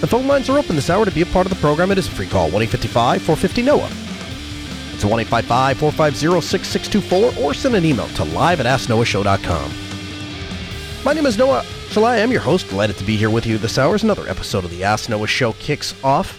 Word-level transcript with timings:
The 0.00 0.06
phone 0.06 0.26
lines 0.26 0.48
are 0.48 0.58
open 0.58 0.76
this 0.76 0.90
hour 0.90 1.04
to 1.04 1.10
be 1.10 1.22
a 1.22 1.26
part 1.26 1.46
of 1.46 1.50
the 1.50 1.58
program. 1.60 1.90
It 1.90 1.98
is 1.98 2.06
a 2.06 2.10
free 2.10 2.28
call, 2.28 2.50
one 2.50 2.62
eight 2.62 2.70
fifty 2.70 2.88
five 2.88 3.20
four 3.22 3.36
fifty 3.36 3.62
Noah. 3.62 3.90
It's 4.98 5.04
1 5.04 5.24
450 5.26 6.40
6624 6.40 7.44
or 7.44 7.54
send 7.54 7.76
an 7.76 7.84
email 7.84 8.08
to 8.08 8.24
live 8.24 8.58
at 8.58 8.66
asknoahshow.com. 8.66 9.72
My 11.04 11.12
name 11.12 11.24
is 11.24 11.38
Noah 11.38 11.62
Chelliah. 11.90 12.04
I 12.04 12.18
am 12.18 12.32
your 12.32 12.40
host. 12.40 12.68
Delighted 12.68 12.96
to 12.96 13.04
be 13.04 13.16
here 13.16 13.30
with 13.30 13.46
you 13.46 13.58
this 13.58 13.78
hour 13.78 13.94
as 13.94 14.02
another 14.02 14.28
episode 14.28 14.64
of 14.64 14.70
the 14.70 14.82
Ask 14.82 15.08
Noah 15.08 15.28
Show 15.28 15.52
kicks 15.52 15.94
off. 16.02 16.36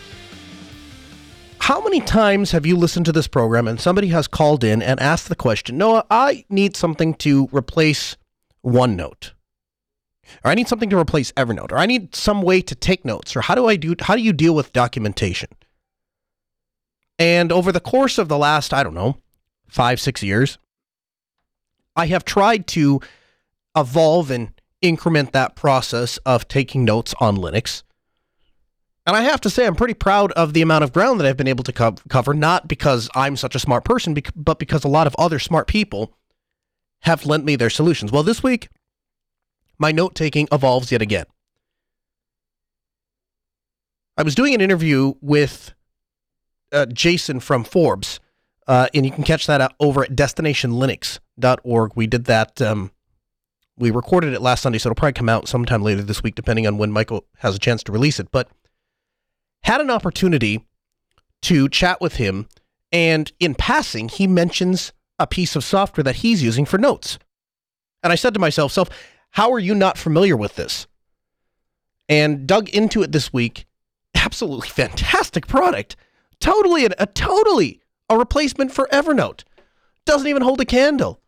How 1.60 1.82
many 1.82 2.02
times 2.02 2.52
have 2.52 2.66
you 2.66 2.76
listened 2.76 3.06
to 3.06 3.14
this 3.14 3.28
program 3.28 3.66
and 3.66 3.80
somebody 3.80 4.10
has 4.10 4.28
called 4.28 4.66
in 4.66 4.82
and 4.82 5.00
asked 5.00 5.30
the 5.30 5.36
question, 5.36 5.78
Noah, 5.78 6.06
I 6.12 6.44
need 6.50 6.76
something 6.76 7.14
to 7.16 7.48
replace 7.54 8.18
OneNote? 8.66 9.32
Or 10.44 10.52
I 10.52 10.56
need 10.56 10.68
something 10.68 10.90
to 10.90 10.98
replace 10.98 11.32
Evernote, 11.34 11.72
or 11.72 11.78
I 11.78 11.86
need 11.86 12.16
some 12.16 12.42
way 12.42 12.62
to 12.62 12.76
take 12.76 13.06
notes, 13.06 13.36
or 13.36 13.42
how 13.42 13.56
do 13.56 13.68
I 13.68 13.76
do 13.76 13.96
how 14.00 14.16
do 14.16 14.22
you 14.22 14.34
deal 14.34 14.56
with 14.56 14.74
documentation? 14.74 15.50
And 17.18 17.52
over 17.52 17.72
the 17.72 17.82
course 17.82 18.18
of 18.18 18.30
the 18.30 18.38
last, 18.38 18.74
I 18.74 18.84
don't 18.84 18.94
know, 18.94 19.18
five, 19.68 20.00
six 20.00 20.24
years, 20.24 20.58
I 21.96 22.08
have 22.08 22.24
tried 22.24 22.66
to 22.68 23.02
evolve 23.76 24.32
and 24.32 24.54
increment 24.82 25.34
that 25.34 25.56
process 25.56 26.18
of 26.20 26.48
taking 26.48 26.86
notes 26.86 27.14
on 27.20 27.38
Linux. 27.38 27.84
And 29.06 29.16
I 29.16 29.22
have 29.24 29.42
to 29.42 29.50
say, 29.50 29.66
I'm 29.66 29.76
pretty 29.76 29.96
proud 29.96 30.32
of 30.34 30.54
the 30.54 30.62
amount 30.62 30.84
of 30.84 30.94
ground 30.94 31.20
that 31.20 31.28
I've 31.28 31.36
been 31.36 31.48
able 31.48 31.64
to 31.64 31.74
co- 31.74 31.96
cover, 32.10 32.34
not 32.34 32.68
because 32.68 33.10
I'm 33.16 33.36
such 33.36 33.56
a 33.56 33.60
smart 33.60 33.84
person, 33.84 34.16
but 34.36 34.60
because 34.60 34.84
a 34.84 34.90
lot 34.90 35.08
of 35.08 35.16
other 35.18 35.40
smart 35.40 35.68
people 35.68 36.16
have 37.02 37.26
lent 37.26 37.44
me 37.44 37.56
their 37.56 37.70
solutions. 37.70 38.12
Well, 38.12 38.24
this 38.24 38.44
week, 38.44 38.70
my 39.80 39.92
note 39.92 40.14
taking 40.14 40.48
evolves 40.52 40.92
yet 40.92 41.02
again. 41.02 41.26
I 44.18 44.24
was 44.24 44.36
doing 44.36 44.54
an 44.54 44.62
interview 44.62 45.14
with 45.22 45.74
uh, 46.74 46.86
Jason 46.88 47.40
from 47.40 47.64
Forbes, 47.64 48.20
uh, 48.68 48.88
and 48.94 49.06
you 49.06 49.12
can 49.12 49.24
catch 49.24 49.48
that 49.48 49.74
over 49.80 50.04
at 50.04 50.12
destinationlinux.org. 50.12 51.92
We 51.96 52.06
did 52.06 52.26
that. 52.26 52.62
Um, 52.62 52.92
we 53.78 53.92
recorded 53.92 54.34
it 54.34 54.42
last 54.42 54.62
Sunday, 54.62 54.78
so 54.78 54.90
it'll 54.90 54.96
probably 54.96 55.14
come 55.14 55.30
out 55.30 55.48
sometime 55.48 55.82
later 55.82 56.02
this 56.02 56.22
week, 56.22 56.36
depending 56.36 56.68
on 56.68 56.78
when 56.78 56.92
Michael 56.92 57.26
has 57.38 57.56
a 57.56 57.60
chance 57.60 57.82
to 57.84 57.94
release 57.94 58.20
it. 58.20 58.30
But 58.30 58.50
had 59.64 59.80
an 59.80 59.90
opportunity 59.90 60.66
to 61.44 61.70
chat 61.70 62.02
with 62.02 62.18
him, 62.18 62.50
and 62.92 63.32
in 63.40 63.56
passing, 63.56 64.10
he 64.10 64.28
mentions 64.28 64.92
a 65.18 65.28
piece 65.28 65.56
of 65.56 65.64
software 65.64 66.04
that 66.04 66.18
he's 66.18 66.44
using 66.44 66.66
for 66.66 66.78
notes. 66.78 67.20
And 68.04 68.12
I 68.12 68.16
said 68.16 68.34
to 68.34 68.40
myself, 68.40 68.72
self, 68.74 68.90
how 69.32 69.52
are 69.52 69.60
you 69.60 69.76
not 69.76 69.98
familiar 69.98 70.36
with 70.36 70.56
this? 70.56 70.88
And 72.08 72.48
dug 72.48 72.70
into 72.70 73.04
it 73.04 73.12
this 73.12 73.32
week. 73.32 73.66
Absolutely 74.16 74.70
fantastic 74.70 75.48
product. 75.48 75.96
Totally 76.40 76.86
a, 76.86 76.90
a 76.98 77.06
totally 77.06 77.82
a 78.10 78.18
replacement 78.18 78.72
for 78.72 78.88
Evernote. 78.92 79.44
Doesn't 80.06 80.28
even 80.28 80.42
hold 80.42 80.60
a 80.62 80.66
candle. 80.66 81.20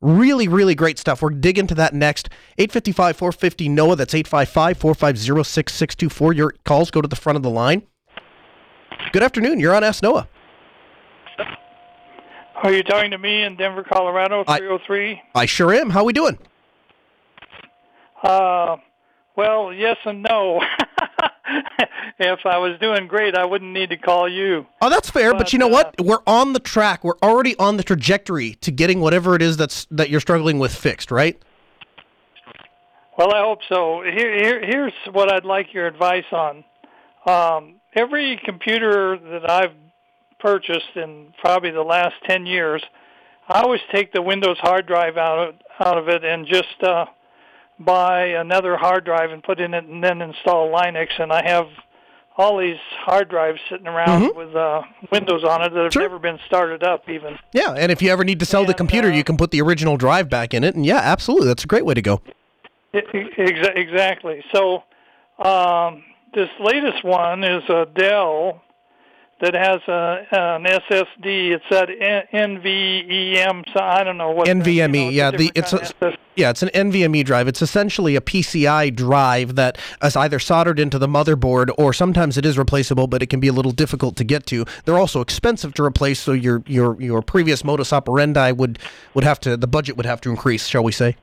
Really, 0.00 0.46
really 0.46 0.76
great 0.76 0.98
stuff. 0.98 1.22
We're 1.22 1.30
dig 1.30 1.58
into 1.58 1.74
that 1.74 1.92
next. 1.92 2.28
855 2.58 3.16
450 3.16 3.68
NOAH. 3.68 3.96
That's 3.96 4.14
855 4.14 4.78
450 4.78 5.42
6624. 5.42 6.32
Your 6.32 6.54
calls 6.64 6.90
go 6.92 7.00
to 7.00 7.08
the 7.08 7.16
front 7.16 7.36
of 7.36 7.42
the 7.42 7.50
line. 7.50 7.82
Good 9.12 9.24
afternoon. 9.24 9.58
You're 9.58 9.74
on 9.74 9.82
Ask 9.82 10.02
Noah. 10.02 10.28
Are 12.62 12.72
you 12.72 12.82
talking 12.82 13.10
to 13.12 13.18
me 13.18 13.42
in 13.42 13.56
Denver, 13.56 13.84
Colorado, 13.84 14.44
303? 14.44 15.10
I, 15.10 15.14
oh 15.14 15.40
I 15.40 15.46
sure 15.46 15.72
am. 15.72 15.90
How 15.90 16.04
we 16.04 16.12
doing? 16.12 16.38
Uh, 18.22 18.76
well, 19.36 19.72
yes 19.72 19.96
and 20.04 20.22
no. 20.22 20.60
if 22.18 22.40
I 22.44 22.58
was 22.58 22.78
doing 22.80 23.06
great, 23.06 23.36
I 23.36 23.44
wouldn't 23.44 23.72
need 23.72 23.90
to 23.90 23.96
call 23.96 24.28
you. 24.28 24.66
Oh, 24.82 24.90
that's 24.90 25.10
fair. 25.10 25.32
But, 25.32 25.38
but 25.38 25.52
you 25.52 25.58
know 25.58 25.68
uh, 25.68 25.70
what? 25.70 25.94
We're 26.00 26.22
on 26.26 26.52
the 26.52 26.60
track. 26.60 27.04
We're 27.04 27.18
already 27.22 27.56
on 27.58 27.76
the 27.76 27.82
trajectory 27.82 28.54
to 28.54 28.70
getting 28.70 29.00
whatever 29.00 29.34
it 29.34 29.42
is 29.42 29.56
that's 29.56 29.86
that 29.90 30.10
you're 30.10 30.20
struggling 30.20 30.58
with 30.58 30.74
fixed, 30.74 31.10
right? 31.10 31.40
Well, 33.16 33.32
I 33.32 33.40
hope 33.40 33.60
so. 33.68 34.02
Here, 34.02 34.32
here 34.32 34.64
here's 34.64 34.92
what 35.12 35.32
I'd 35.32 35.44
like 35.44 35.72
your 35.72 35.86
advice 35.86 36.24
on. 36.32 36.64
Um, 37.26 37.80
every 37.94 38.40
computer 38.44 39.18
that 39.18 39.50
I've 39.50 39.74
purchased 40.38 40.96
in 40.96 41.32
probably 41.40 41.70
the 41.70 41.82
last 41.82 42.14
ten 42.28 42.46
years, 42.46 42.82
I 43.48 43.62
always 43.62 43.80
take 43.92 44.12
the 44.12 44.22
Windows 44.22 44.56
hard 44.60 44.86
drive 44.86 45.16
out 45.16 45.48
of, 45.48 45.54
out 45.80 45.98
of 45.98 46.08
it 46.08 46.24
and 46.24 46.46
just 46.46 46.82
uh, 46.82 47.06
buy 47.78 48.26
another 48.26 48.76
hard 48.76 49.04
drive 49.04 49.30
and 49.30 49.42
put 49.42 49.60
in 49.60 49.74
it 49.74 49.84
and 49.84 50.02
then 50.02 50.20
install 50.20 50.70
Linux 50.70 51.08
and 51.18 51.32
I 51.32 51.46
have 51.48 51.66
all 52.36 52.58
these 52.58 52.78
hard 53.00 53.28
drives 53.28 53.58
sitting 53.68 53.88
around 53.88 54.22
mm-hmm. 54.22 54.38
with 54.38 54.54
uh, 54.54 54.82
Windows 55.10 55.42
on 55.42 55.60
it 55.62 55.74
that 55.74 55.82
have 55.84 55.92
sure. 55.92 56.02
never 56.02 56.20
been 56.20 56.38
started 56.46 56.84
up 56.84 57.08
even. 57.08 57.36
Yeah, 57.52 57.74
and 57.76 57.90
if 57.90 58.00
you 58.00 58.10
ever 58.10 58.22
need 58.22 58.38
to 58.40 58.46
sell 58.46 58.60
and, 58.60 58.68
the 58.68 58.74
computer, 58.74 59.08
uh, 59.08 59.14
you 59.14 59.24
can 59.24 59.36
put 59.36 59.50
the 59.50 59.60
original 59.60 59.96
drive 59.96 60.28
back 60.28 60.54
in 60.54 60.62
it 60.62 60.74
and 60.74 60.86
yeah, 60.86 61.00
absolutely. 61.02 61.48
That's 61.48 61.64
a 61.64 61.66
great 61.66 61.84
way 61.84 61.94
to 61.94 62.02
go. 62.02 62.22
exactly. 62.92 64.44
So 64.52 64.84
um, 65.38 66.04
this 66.34 66.48
latest 66.60 67.04
one 67.04 67.42
is 67.42 67.62
a 67.68 67.86
Dell 67.94 68.62
that 69.40 69.54
has 69.54 69.80
a, 69.86 70.26
an 70.32 70.64
SSD. 70.64 71.52
It's 71.52 71.64
that 71.70 71.88
NVEM. 72.32 73.64
So 73.72 73.80
I 73.80 74.02
don't 74.02 74.18
know 74.18 74.30
what 74.30 74.48
NVMe. 74.48 74.76
You 74.76 74.86
know, 74.88 75.08
yeah, 75.10 75.30
the 75.30 75.52
it's 75.54 75.72
a, 75.72 76.16
yeah, 76.34 76.50
it's 76.50 76.62
an 76.62 76.70
NVMe 76.70 77.24
drive. 77.24 77.48
It's 77.48 77.62
essentially 77.62 78.16
a 78.16 78.20
PCI 78.20 78.94
drive 78.94 79.54
that 79.54 79.78
is 80.02 80.16
either 80.16 80.38
soldered 80.38 80.80
into 80.80 80.98
the 80.98 81.06
motherboard 81.06 81.70
or 81.78 81.92
sometimes 81.92 82.36
it 82.36 82.44
is 82.44 82.58
replaceable, 82.58 83.06
but 83.06 83.22
it 83.22 83.26
can 83.26 83.40
be 83.40 83.48
a 83.48 83.52
little 83.52 83.72
difficult 83.72 84.16
to 84.16 84.24
get 84.24 84.46
to. 84.46 84.64
They're 84.84 84.98
also 84.98 85.20
expensive 85.20 85.74
to 85.74 85.84
replace, 85.84 86.20
so 86.20 86.32
your 86.32 86.62
your 86.66 87.00
your 87.00 87.22
previous 87.22 87.64
modus 87.64 87.92
operandi 87.92 88.52
would 88.52 88.78
would 89.14 89.24
have 89.24 89.38
to 89.40 89.56
the 89.56 89.68
budget 89.68 89.96
would 89.96 90.06
have 90.06 90.20
to 90.22 90.30
increase, 90.30 90.66
shall 90.66 90.84
we 90.84 90.92
say? 90.92 91.16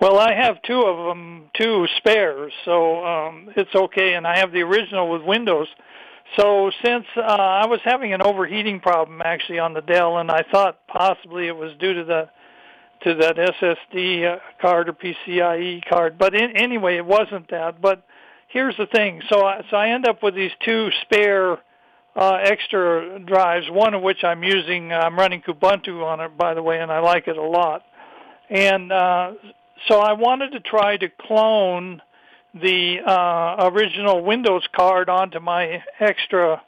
Well, 0.00 0.18
I 0.18 0.34
have 0.34 0.60
two 0.62 0.82
of 0.82 1.06
them, 1.06 1.44
two 1.54 1.86
spares, 1.98 2.52
so 2.64 3.04
um, 3.06 3.50
it's 3.54 3.72
okay. 3.72 4.14
And 4.14 4.26
I 4.26 4.36
have 4.38 4.50
the 4.50 4.62
original 4.62 5.08
with 5.08 5.22
Windows. 5.22 5.68
So 6.36 6.70
since 6.82 7.04
uh, 7.16 7.20
I 7.20 7.66
was 7.66 7.80
having 7.84 8.14
an 8.14 8.22
overheating 8.22 8.80
problem 8.80 9.20
actually 9.22 9.58
on 9.58 9.74
the 9.74 9.82
Dell, 9.82 10.18
and 10.18 10.30
I 10.30 10.42
thought 10.50 10.78
possibly 10.86 11.46
it 11.46 11.56
was 11.56 11.72
due 11.78 11.94
to 11.94 12.04
the 12.04 12.28
to 13.04 13.14
that 13.16 13.36
SSD 13.36 14.32
uh, 14.32 14.38
card 14.60 14.88
or 14.88 14.92
PCIe 14.92 15.84
card, 15.88 16.18
but 16.18 16.36
in, 16.36 16.56
anyway, 16.56 16.96
it 16.96 17.04
wasn't 17.04 17.50
that. 17.50 17.80
But 17.80 18.04
here's 18.48 18.76
the 18.76 18.86
thing: 18.86 19.20
so 19.28 19.44
I, 19.44 19.62
so 19.70 19.76
I 19.76 19.88
end 19.88 20.06
up 20.06 20.22
with 20.22 20.34
these 20.34 20.52
two 20.64 20.88
spare 21.02 21.58
uh, 22.14 22.38
extra 22.42 23.18
drives, 23.18 23.66
one 23.70 23.94
of 23.94 24.02
which 24.02 24.24
I'm 24.24 24.42
using. 24.42 24.92
I'm 24.92 25.18
running 25.18 25.42
Kubuntu 25.42 26.04
on 26.04 26.20
it, 26.20 26.38
by 26.38 26.54
the 26.54 26.62
way, 26.62 26.80
and 26.80 26.90
I 26.90 27.00
like 27.00 27.28
it 27.28 27.36
a 27.36 27.42
lot. 27.42 27.82
And 28.48 28.92
uh, 28.92 29.32
so 29.88 29.98
I 29.98 30.12
wanted 30.12 30.52
to 30.52 30.60
try 30.60 30.96
to 30.96 31.08
clone 31.08 32.00
the 32.54 32.98
uh, 33.06 33.70
original 33.70 34.22
Windows 34.24 34.66
card 34.74 35.08
onto 35.08 35.40
my 35.40 35.82
extra 35.98 36.62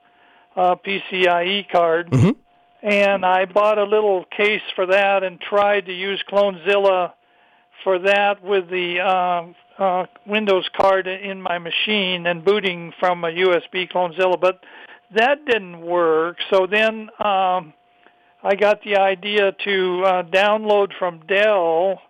uh, 0.56 0.76
PCIe 0.76 1.70
card. 1.70 2.10
Mm-hmm. 2.10 2.30
And 2.82 3.24
I 3.24 3.46
bought 3.46 3.78
a 3.78 3.84
little 3.84 4.24
case 4.24 4.62
for 4.74 4.86
that 4.86 5.22
and 5.22 5.40
tried 5.40 5.86
to 5.86 5.92
use 5.92 6.22
Clonezilla 6.30 7.12
for 7.82 7.98
that 7.98 8.42
with 8.42 8.68
the 8.68 9.00
uh, 9.00 9.82
uh, 9.82 10.06
Windows 10.26 10.68
card 10.76 11.06
in 11.06 11.40
my 11.40 11.58
machine 11.58 12.26
and 12.26 12.44
booting 12.44 12.92
from 13.00 13.24
a 13.24 13.28
USB 13.28 13.90
Clonezilla, 13.90 14.40
but 14.40 14.60
that 15.14 15.44
didn't 15.46 15.80
work. 15.80 16.36
So 16.50 16.66
then 16.70 17.08
um, 17.18 17.72
I 18.42 18.54
got 18.58 18.82
the 18.82 18.96
idea 18.96 19.52
to 19.64 20.02
uh, 20.04 20.22
download 20.24 20.92
from 20.98 21.20
Dell 21.26 22.00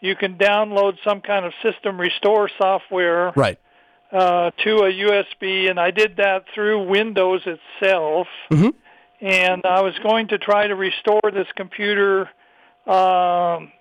you 0.00 0.16
can 0.16 0.36
download 0.36 0.96
some 1.04 1.20
kind 1.20 1.44
of 1.44 1.52
system 1.62 1.98
restore 2.00 2.50
software 2.58 3.32
right. 3.36 3.58
uh, 4.12 4.50
to 4.64 4.76
a 4.78 4.92
USB, 4.92 5.70
and 5.70 5.80
I 5.80 5.90
did 5.90 6.16
that 6.16 6.44
through 6.54 6.88
Windows 6.88 7.42
itself. 7.46 8.26
Mm-hmm. 8.50 8.68
And 9.20 9.64
I 9.64 9.80
was 9.80 9.94
going 10.02 10.28
to 10.28 10.38
try 10.38 10.66
to 10.66 10.74
restore 10.74 11.22
this 11.32 11.46
computer 11.56 12.28
um, 12.86 13.72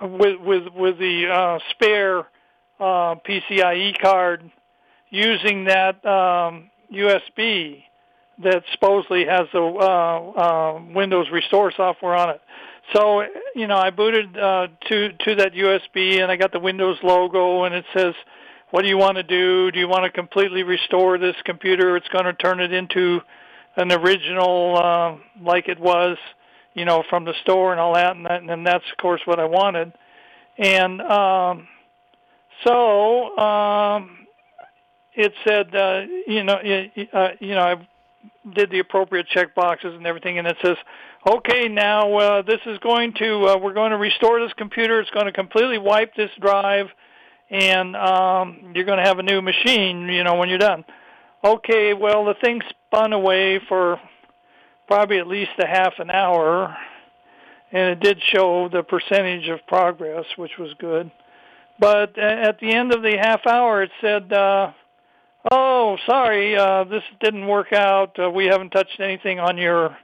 with 0.00 0.40
with 0.40 0.72
with 0.74 0.98
the 0.98 1.26
uh, 1.30 1.58
spare 1.70 2.20
uh, 2.80 3.16
PCIe 3.16 4.00
card 4.00 4.50
using 5.10 5.64
that 5.64 6.04
um, 6.06 6.70
USB 6.92 7.82
that 8.42 8.62
supposedly 8.72 9.26
has 9.26 9.46
the 9.52 9.60
uh, 9.60 10.30
uh, 10.30 10.82
Windows 10.94 11.26
Restore 11.30 11.72
software 11.76 12.14
on 12.14 12.30
it. 12.30 12.40
So 12.92 13.22
you 13.54 13.66
know, 13.66 13.76
I 13.76 13.90
booted 13.90 14.36
uh, 14.36 14.68
to 14.88 15.12
to 15.12 15.34
that 15.36 15.52
USB, 15.52 16.22
and 16.22 16.30
I 16.30 16.36
got 16.36 16.52
the 16.52 16.58
Windows 16.60 16.98
logo, 17.02 17.64
and 17.64 17.74
it 17.74 17.84
says, 17.94 18.14
"What 18.70 18.82
do 18.82 18.88
you 18.88 18.98
want 18.98 19.16
to 19.16 19.22
do? 19.22 19.70
Do 19.70 19.78
you 19.78 19.88
want 19.88 20.04
to 20.04 20.10
completely 20.10 20.62
restore 20.62 21.18
this 21.18 21.36
computer? 21.44 21.96
It's 21.96 22.08
going 22.08 22.24
to 22.24 22.32
turn 22.32 22.60
it 22.60 22.72
into 22.72 23.20
an 23.76 23.92
original 23.92 24.76
uh, 24.76 25.16
like 25.42 25.68
it 25.68 25.78
was, 25.78 26.16
you 26.74 26.84
know, 26.84 27.04
from 27.08 27.24
the 27.24 27.34
store 27.42 27.72
and 27.72 27.80
all 27.80 27.94
that." 27.94 28.16
And, 28.16 28.26
that, 28.26 28.42
and 28.42 28.66
that's 28.66 28.84
of 28.90 28.98
course 28.98 29.20
what 29.24 29.38
I 29.38 29.44
wanted. 29.44 29.92
And 30.58 31.00
um, 31.00 31.68
so 32.64 33.38
um, 33.38 34.26
it 35.14 35.32
said, 35.46 35.74
uh, 35.74 36.02
you 36.26 36.44
know, 36.44 36.54
uh, 37.12 37.28
you 37.40 37.54
know, 37.54 37.62
I 37.62 37.88
did 38.54 38.70
the 38.70 38.78
appropriate 38.78 39.26
check 39.28 39.54
boxes 39.54 39.94
and 39.94 40.06
everything, 40.06 40.38
and 40.38 40.46
it 40.46 40.56
says, 40.62 40.76
okay, 41.26 41.68
now 41.68 42.16
uh, 42.16 42.42
this 42.42 42.60
is 42.66 42.78
going 42.78 43.12
to, 43.18 43.48
uh, 43.48 43.58
we're 43.58 43.74
going 43.74 43.90
to 43.90 43.98
restore 43.98 44.40
this 44.40 44.52
computer. 44.54 45.00
It's 45.00 45.10
going 45.10 45.26
to 45.26 45.32
completely 45.32 45.78
wipe 45.78 46.14
this 46.14 46.30
drive, 46.40 46.86
and 47.50 47.94
um, 47.96 48.72
you're 48.74 48.86
going 48.86 48.98
to 48.98 49.04
have 49.04 49.18
a 49.18 49.22
new 49.22 49.42
machine, 49.42 50.08
you 50.08 50.24
know, 50.24 50.36
when 50.36 50.48
you're 50.48 50.58
done. 50.58 50.84
Okay, 51.44 51.94
well, 51.94 52.24
the 52.24 52.34
thing 52.42 52.60
spun 52.86 53.12
away 53.12 53.60
for 53.68 54.00
probably 54.86 55.18
at 55.18 55.26
least 55.26 55.52
a 55.58 55.66
half 55.66 55.94
an 55.98 56.10
hour, 56.10 56.74
and 57.72 57.90
it 57.90 58.00
did 58.00 58.18
show 58.22 58.68
the 58.70 58.82
percentage 58.82 59.48
of 59.48 59.60
progress, 59.66 60.24
which 60.36 60.58
was 60.58 60.70
good. 60.78 61.10
But 61.78 62.18
at 62.18 62.58
the 62.60 62.72
end 62.72 62.92
of 62.92 63.02
the 63.02 63.16
half 63.18 63.46
hour, 63.46 63.82
it 63.82 63.90
said, 64.00 64.32
uh, 64.32 64.72
"Oh, 65.50 65.96
sorry, 66.06 66.56
uh, 66.56 66.84
this 66.84 67.02
didn't 67.20 67.46
work 67.46 67.72
out. 67.72 68.18
Uh, 68.18 68.30
we 68.30 68.46
haven't 68.46 68.70
touched 68.70 69.00
anything 69.00 69.38
on 69.38 69.58
your 69.58 69.96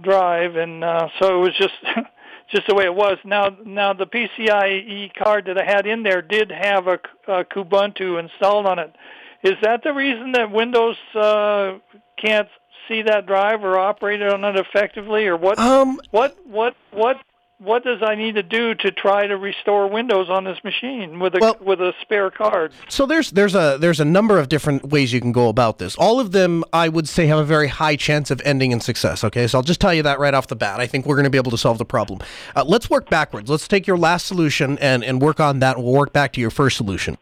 drive," 0.00 0.56
and 0.56 0.82
uh, 0.82 1.08
so 1.18 1.38
it 1.38 1.40
was 1.40 1.56
just 1.56 1.74
just 2.50 2.66
the 2.66 2.74
way 2.74 2.84
it 2.84 2.94
was. 2.94 3.18
Now, 3.24 3.56
now 3.64 3.92
the 3.92 4.06
PCIe 4.06 5.14
card 5.14 5.46
that 5.46 5.58
I 5.58 5.64
had 5.64 5.86
in 5.86 6.02
there 6.02 6.22
did 6.22 6.50
have 6.50 6.86
a, 6.86 6.98
a 7.28 7.44
Kubuntu 7.44 8.18
installed 8.18 8.66
on 8.66 8.78
it. 8.78 8.94
Is 9.42 9.54
that 9.62 9.82
the 9.82 9.92
reason 9.92 10.32
that 10.32 10.50
Windows 10.50 10.96
uh, 11.14 11.78
can't 12.22 12.48
see 12.88 13.02
that 13.02 13.26
drive 13.26 13.64
or 13.64 13.78
operate 13.78 14.20
it 14.20 14.32
on 14.32 14.44
it 14.44 14.56
effectively, 14.56 15.26
or 15.26 15.36
what? 15.36 15.58
Um, 15.58 16.00
what 16.10 16.36
what 16.46 16.74
what 16.90 17.16
what 17.60 17.84
does 17.84 17.98
I 18.02 18.14
need 18.14 18.36
to 18.36 18.42
do 18.42 18.74
to 18.74 18.90
try 18.90 19.26
to 19.26 19.36
restore 19.36 19.86
Windows 19.86 20.30
on 20.30 20.44
this 20.44 20.58
machine 20.64 21.20
with 21.20 21.34
a 21.34 21.38
well, 21.40 21.56
with 21.60 21.80
a 21.80 21.92
spare 22.00 22.30
card? 22.30 22.72
So 22.88 23.04
there's 23.04 23.30
there's 23.30 23.54
a 23.54 23.76
there's 23.78 24.00
a 24.00 24.04
number 24.04 24.38
of 24.38 24.48
different 24.48 24.88
ways 24.88 25.12
you 25.12 25.20
can 25.20 25.30
go 25.30 25.48
about 25.48 25.78
this. 25.78 25.94
All 25.96 26.18
of 26.18 26.32
them, 26.32 26.64
I 26.72 26.88
would 26.88 27.08
say, 27.08 27.26
have 27.26 27.38
a 27.38 27.44
very 27.44 27.68
high 27.68 27.96
chance 27.96 28.30
of 28.30 28.40
ending 28.46 28.72
in 28.72 28.80
success. 28.80 29.22
Okay, 29.22 29.46
so 29.46 29.58
I'll 29.58 29.62
just 29.62 29.80
tell 29.80 29.92
you 29.92 30.02
that 30.04 30.18
right 30.18 30.32
off 30.32 30.46
the 30.46 30.56
bat. 30.56 30.80
I 30.80 30.86
think 30.86 31.04
we're 31.04 31.16
going 31.16 31.24
to 31.24 31.30
be 31.30 31.38
able 31.38 31.50
to 31.50 31.58
solve 31.58 31.76
the 31.76 31.84
problem. 31.84 32.20
Uh, 32.56 32.64
let's 32.66 32.88
work 32.88 33.10
backwards. 33.10 33.50
Let's 33.50 33.68
take 33.68 33.86
your 33.86 33.98
last 33.98 34.26
solution 34.26 34.78
and 34.78 35.04
and 35.04 35.20
work 35.20 35.38
on 35.38 35.58
that. 35.58 35.76
We'll 35.76 35.92
work 35.92 36.14
back 36.14 36.32
to 36.34 36.40
your 36.40 36.50
first 36.50 36.78
solution. 36.78 37.18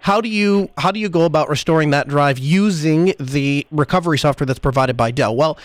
How 0.00 0.20
do 0.20 0.28
you 0.30 0.70
how 0.78 0.90
do 0.90 1.00
you 1.00 1.10
go 1.10 1.24
about 1.24 1.50
restoring 1.50 1.90
that 1.90 2.08
drive 2.08 2.38
using 2.38 3.12
the 3.20 3.66
recovery 3.70 4.18
software 4.18 4.46
that's 4.46 4.58
provided 4.58 4.96
by 4.96 5.10
Dell? 5.10 5.36
Well 5.36 5.58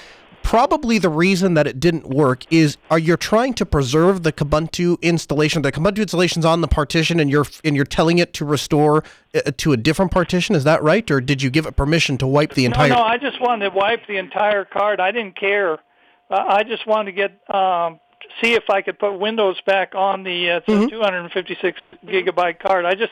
probably 0.43 0.97
the 0.97 1.09
reason 1.09 1.53
that 1.53 1.67
it 1.67 1.79
didn't 1.79 2.07
work 2.07 2.45
is 2.51 2.77
are 2.89 2.99
you 2.99 3.17
trying 3.17 3.53
to 3.55 3.65
preserve 3.65 4.23
the 4.23 4.31
Kubuntu 4.31 5.01
installation? 5.01 5.61
The 5.61 5.71
Kubuntu 5.71 5.99
installation's 5.99 6.45
on 6.45 6.61
the 6.61 6.67
partition, 6.67 7.19
and 7.19 7.29
you're 7.29 7.45
and 7.63 7.75
you're 7.75 7.85
telling 7.85 8.17
it 8.17 8.33
to 8.33 8.45
restore 8.45 9.03
uh, 9.33 9.51
to 9.57 9.73
a 9.73 9.77
different 9.77 10.11
partition. 10.11 10.55
Is 10.55 10.63
that 10.63 10.83
right, 10.83 11.09
or 11.09 11.21
did 11.21 11.41
you 11.41 11.49
give 11.49 11.65
it 11.65 11.75
permission 11.75 12.17
to 12.19 12.27
wipe 12.27 12.53
the 12.53 12.65
entire? 12.65 12.89
No, 12.89 12.95
no. 12.95 13.01
I 13.03 13.17
just 13.17 13.39
wanted 13.41 13.69
to 13.69 13.75
wipe 13.75 14.07
the 14.07 14.17
entire 14.17 14.65
card. 14.65 14.99
I 14.99 15.11
didn't 15.11 15.39
care. 15.39 15.73
Uh, 16.29 16.45
I 16.47 16.63
just 16.63 16.87
wanted 16.87 17.11
to 17.11 17.17
get 17.17 17.55
um, 17.55 17.99
see 18.41 18.53
if 18.53 18.69
I 18.69 18.81
could 18.81 18.99
put 18.99 19.19
Windows 19.19 19.59
back 19.65 19.95
on 19.95 20.23
the 20.23 20.51
uh, 20.51 20.59
mm-hmm. 20.61 20.87
256 20.87 21.81
gigabyte 22.05 22.59
card. 22.59 22.85
I 22.85 22.95
just 22.95 23.11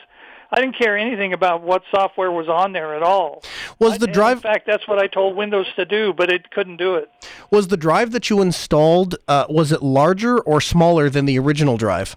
I 0.52 0.60
didn't 0.60 0.76
care 0.76 0.96
anything 0.96 1.32
about 1.32 1.62
what 1.62 1.82
software 1.90 2.30
was 2.30 2.48
on 2.48 2.72
there 2.72 2.94
at 2.94 3.02
all. 3.02 3.42
Was 3.78 3.98
the 3.98 4.06
drive? 4.06 4.38
In 4.38 4.42
fact, 4.42 4.66
that's 4.66 4.86
what 4.88 4.98
I 4.98 5.06
told 5.06 5.36
Windows 5.36 5.66
to 5.76 5.84
do, 5.84 6.12
but 6.12 6.30
it 6.30 6.50
couldn't 6.50 6.76
do 6.76 6.96
it. 6.96 7.08
Was 7.50 7.68
the 7.68 7.76
drive 7.76 8.10
that 8.12 8.30
you 8.30 8.42
installed 8.42 9.16
uh, 9.28 9.46
was 9.48 9.70
it 9.70 9.82
larger 9.82 10.38
or 10.40 10.60
smaller 10.60 11.08
than 11.08 11.24
the 11.24 11.38
original 11.38 11.76
drive 11.76 12.16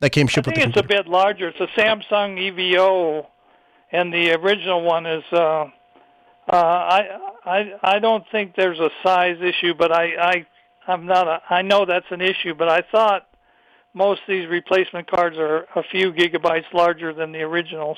that 0.00 0.10
came 0.10 0.26
shipped 0.26 0.48
I 0.48 0.50
with 0.50 0.54
the 0.56 0.60
think 0.62 0.76
it's 0.76 0.84
a 0.84 0.88
bit 0.88 1.06
larger. 1.06 1.48
It's 1.48 1.60
a 1.60 1.68
Samsung 1.80 2.38
EVO, 2.38 3.26
and 3.92 4.12
the 4.12 4.32
original 4.32 4.82
one 4.82 5.06
is. 5.06 5.24
Uh, 5.32 5.70
uh, 6.48 6.56
I 6.56 7.08
I 7.44 7.72
I 7.82 7.98
don't 7.98 8.24
think 8.30 8.54
there's 8.56 8.78
a 8.78 8.90
size 9.02 9.38
issue, 9.40 9.74
but 9.74 9.92
I 9.92 10.04
I 10.16 10.46
I'm 10.86 11.06
not. 11.06 11.26
A, 11.26 11.42
I 11.48 11.62
know 11.62 11.84
that's 11.86 12.06
an 12.10 12.20
issue, 12.20 12.54
but 12.54 12.68
I 12.68 12.82
thought 12.92 13.28
most 13.96 14.20
of 14.20 14.28
these 14.28 14.46
replacement 14.46 15.10
cards 15.10 15.38
are 15.38 15.66
a 15.74 15.82
few 15.82 16.12
gigabytes 16.12 16.70
larger 16.72 17.14
than 17.14 17.32
the 17.32 17.40
originals. 17.40 17.96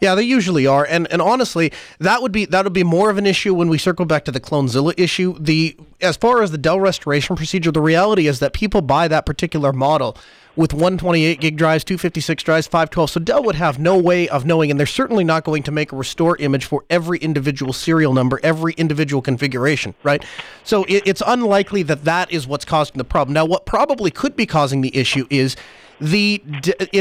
Yeah, 0.00 0.16
they 0.16 0.24
usually 0.24 0.66
are, 0.66 0.84
and 0.84 1.06
and 1.12 1.22
honestly, 1.22 1.72
that 2.00 2.20
would 2.20 2.32
be 2.32 2.44
that 2.46 2.64
would 2.64 2.72
be 2.72 2.82
more 2.82 3.08
of 3.08 3.18
an 3.18 3.26
issue 3.26 3.54
when 3.54 3.68
we 3.68 3.78
circle 3.78 4.04
back 4.04 4.24
to 4.24 4.32
the 4.32 4.40
Clonezilla 4.40 4.92
issue. 4.96 5.36
The 5.38 5.76
as 6.00 6.16
far 6.16 6.42
as 6.42 6.50
the 6.50 6.58
Dell 6.58 6.80
restoration 6.80 7.36
procedure, 7.36 7.70
the 7.70 7.80
reality 7.80 8.26
is 8.26 8.40
that 8.40 8.52
people 8.52 8.80
buy 8.82 9.06
that 9.06 9.24
particular 9.24 9.72
model 9.72 10.16
with 10.56 10.72
128 10.72 11.40
gig 11.40 11.56
drives, 11.56 11.84
256 11.84 12.42
drives, 12.42 12.66
512. 12.66 13.10
So 13.10 13.20
Dell 13.20 13.42
would 13.44 13.54
have 13.54 13.78
no 13.78 13.96
way 13.98 14.28
of 14.28 14.44
knowing, 14.44 14.70
and 14.70 14.80
they're 14.80 14.86
certainly 14.86 15.22
not 15.22 15.44
going 15.44 15.62
to 15.64 15.70
make 15.70 15.92
a 15.92 15.96
restore 15.96 16.36
image 16.38 16.64
for 16.64 16.84
every 16.90 17.18
individual 17.18 17.72
serial 17.72 18.14
number, 18.14 18.40
every 18.42 18.72
individual 18.74 19.22
configuration, 19.22 19.94
right? 20.02 20.24
So 20.64 20.84
it, 20.84 21.02
it's 21.06 21.22
unlikely 21.26 21.82
that 21.84 22.04
that 22.04 22.32
is 22.32 22.46
what's 22.46 22.64
causing 22.64 22.96
the 22.96 23.04
problem. 23.04 23.34
Now, 23.34 23.44
what 23.44 23.66
probably 23.66 24.10
could 24.10 24.34
be 24.34 24.46
causing 24.46 24.80
the 24.80 24.96
issue 24.96 25.26
is 25.30 25.56
the 26.00 26.42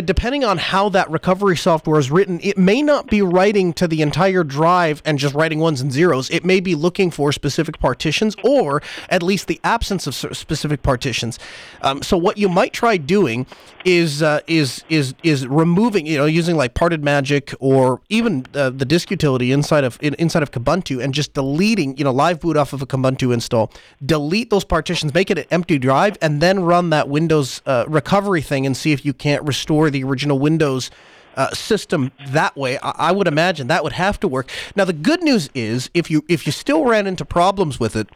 depending 0.05 0.43
on 0.43 0.57
how 0.57 0.89
that 0.89 1.09
recovery 1.09 1.57
software 1.57 1.99
is 1.99 2.09
written, 2.09 2.39
it 2.43 2.57
may 2.57 2.81
not 2.81 3.07
be 3.07 3.21
writing 3.21 3.73
to 3.73 3.87
the 3.87 4.01
entire 4.01 4.43
drive 4.43 5.01
and 5.05 5.19
just 5.19 5.35
writing 5.35 5.59
ones 5.59 5.81
and 5.81 5.91
zeros. 5.91 6.29
It 6.29 6.45
may 6.45 6.59
be 6.59 6.75
looking 6.75 7.11
for 7.11 7.31
specific 7.31 7.79
partitions 7.79 8.35
or 8.43 8.81
at 9.09 9.21
least 9.21 9.47
the 9.47 9.59
absence 9.63 10.07
of 10.07 10.15
specific 10.15 10.81
partitions. 10.81 11.39
Um, 11.81 12.01
so 12.03 12.17
what 12.17 12.37
you 12.37 12.47
might 12.47 12.73
try 12.73 12.97
doing 12.97 13.45
is 13.83 14.23
uh, 14.23 14.39
is 14.47 14.83
is 14.89 15.13
is 15.23 15.45
removing, 15.45 16.07
you 16.07 16.17
know, 16.17 16.25
using 16.25 16.55
like 16.55 16.73
parted 16.73 17.03
magic 17.03 17.53
or 17.59 18.01
even 18.09 18.45
uh, 18.55 18.69
the 18.69 18.85
disk 18.85 19.11
utility 19.11 19.51
inside 19.51 19.83
of 19.83 19.99
in, 20.01 20.15
inside 20.15 20.41
of 20.41 20.51
Kubuntu 20.51 21.03
and 21.03 21.13
just 21.13 21.33
deleting, 21.33 21.97
you 21.97 22.03
know, 22.03 22.11
live 22.11 22.39
boot 22.39 22.57
off 22.57 22.73
of 22.73 22.81
a 22.81 22.87
Kubuntu 22.87 23.33
install, 23.33 23.71
delete 24.03 24.49
those 24.49 24.63
partitions, 24.63 25.13
make 25.13 25.29
it 25.29 25.37
an 25.37 25.45
empty 25.51 25.77
drive, 25.77 26.17
and 26.21 26.41
then 26.41 26.61
run 26.61 26.89
that 26.89 27.09
Windows 27.09 27.61
uh, 27.65 27.85
recovery 27.87 28.41
thing 28.41 28.65
and 28.65 28.75
see 28.85 28.93
if 28.93 29.03
you 29.03 29.13
can't 29.13 29.43
restore 29.43 29.89
the 29.89 30.03
original 30.03 30.39
Windows. 30.39 30.91
Uh, 31.37 31.53
system 31.53 32.13
that 32.27 32.55
way. 32.55 32.77
I, 32.77 33.09
I 33.09 33.11
would 33.11 33.27
imagine 33.27 33.67
that 33.67 33.83
would 33.83 33.91
have 33.91 34.17
to 34.21 34.27
work. 34.29 34.49
Now 34.77 34.85
the 34.85 34.93
good 34.93 35.21
news 35.21 35.49
is 35.53 35.89
if 35.93 36.09
you 36.09 36.23
if 36.29 36.45
you 36.45 36.53
still 36.53 36.85
ran 36.85 37.07
into 37.07 37.25
problems 37.25 37.77
with 37.77 37.97
it, 37.97 38.07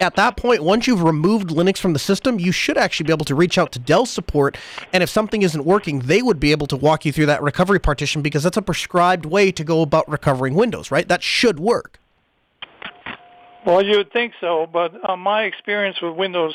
at 0.00 0.14
that 0.16 0.36
point, 0.36 0.62
once 0.62 0.86
you've 0.86 1.02
removed 1.02 1.48
Linux 1.48 1.78
from 1.78 1.94
the 1.94 1.98
system, 1.98 2.38
you 2.38 2.52
should 2.52 2.76
actually 2.76 3.04
be 3.06 3.14
able 3.14 3.24
to 3.24 3.34
reach 3.34 3.56
out 3.56 3.72
to 3.72 3.78
Dell 3.78 4.04
support. 4.04 4.58
And 4.92 5.02
if 5.02 5.08
something 5.08 5.40
isn't 5.40 5.64
working, 5.64 6.00
they 6.00 6.20
would 6.20 6.38
be 6.38 6.52
able 6.52 6.66
to 6.66 6.76
walk 6.76 7.06
you 7.06 7.12
through 7.12 7.26
that 7.26 7.42
recovery 7.42 7.78
partition 7.78 8.20
because 8.20 8.42
that's 8.42 8.58
a 8.58 8.62
prescribed 8.62 9.24
way 9.24 9.50
to 9.50 9.64
go 9.64 9.80
about 9.80 10.06
recovering 10.06 10.54
Windows, 10.54 10.90
right? 10.90 11.08
That 11.08 11.22
should 11.22 11.58
work. 11.58 11.98
Well, 13.66 13.82
you 13.82 13.96
would 13.96 14.12
think 14.12 14.34
so, 14.38 14.66
but 14.70 14.92
uh, 15.08 15.16
my 15.16 15.44
experience 15.44 15.96
with 16.02 16.14
Windows 16.14 16.54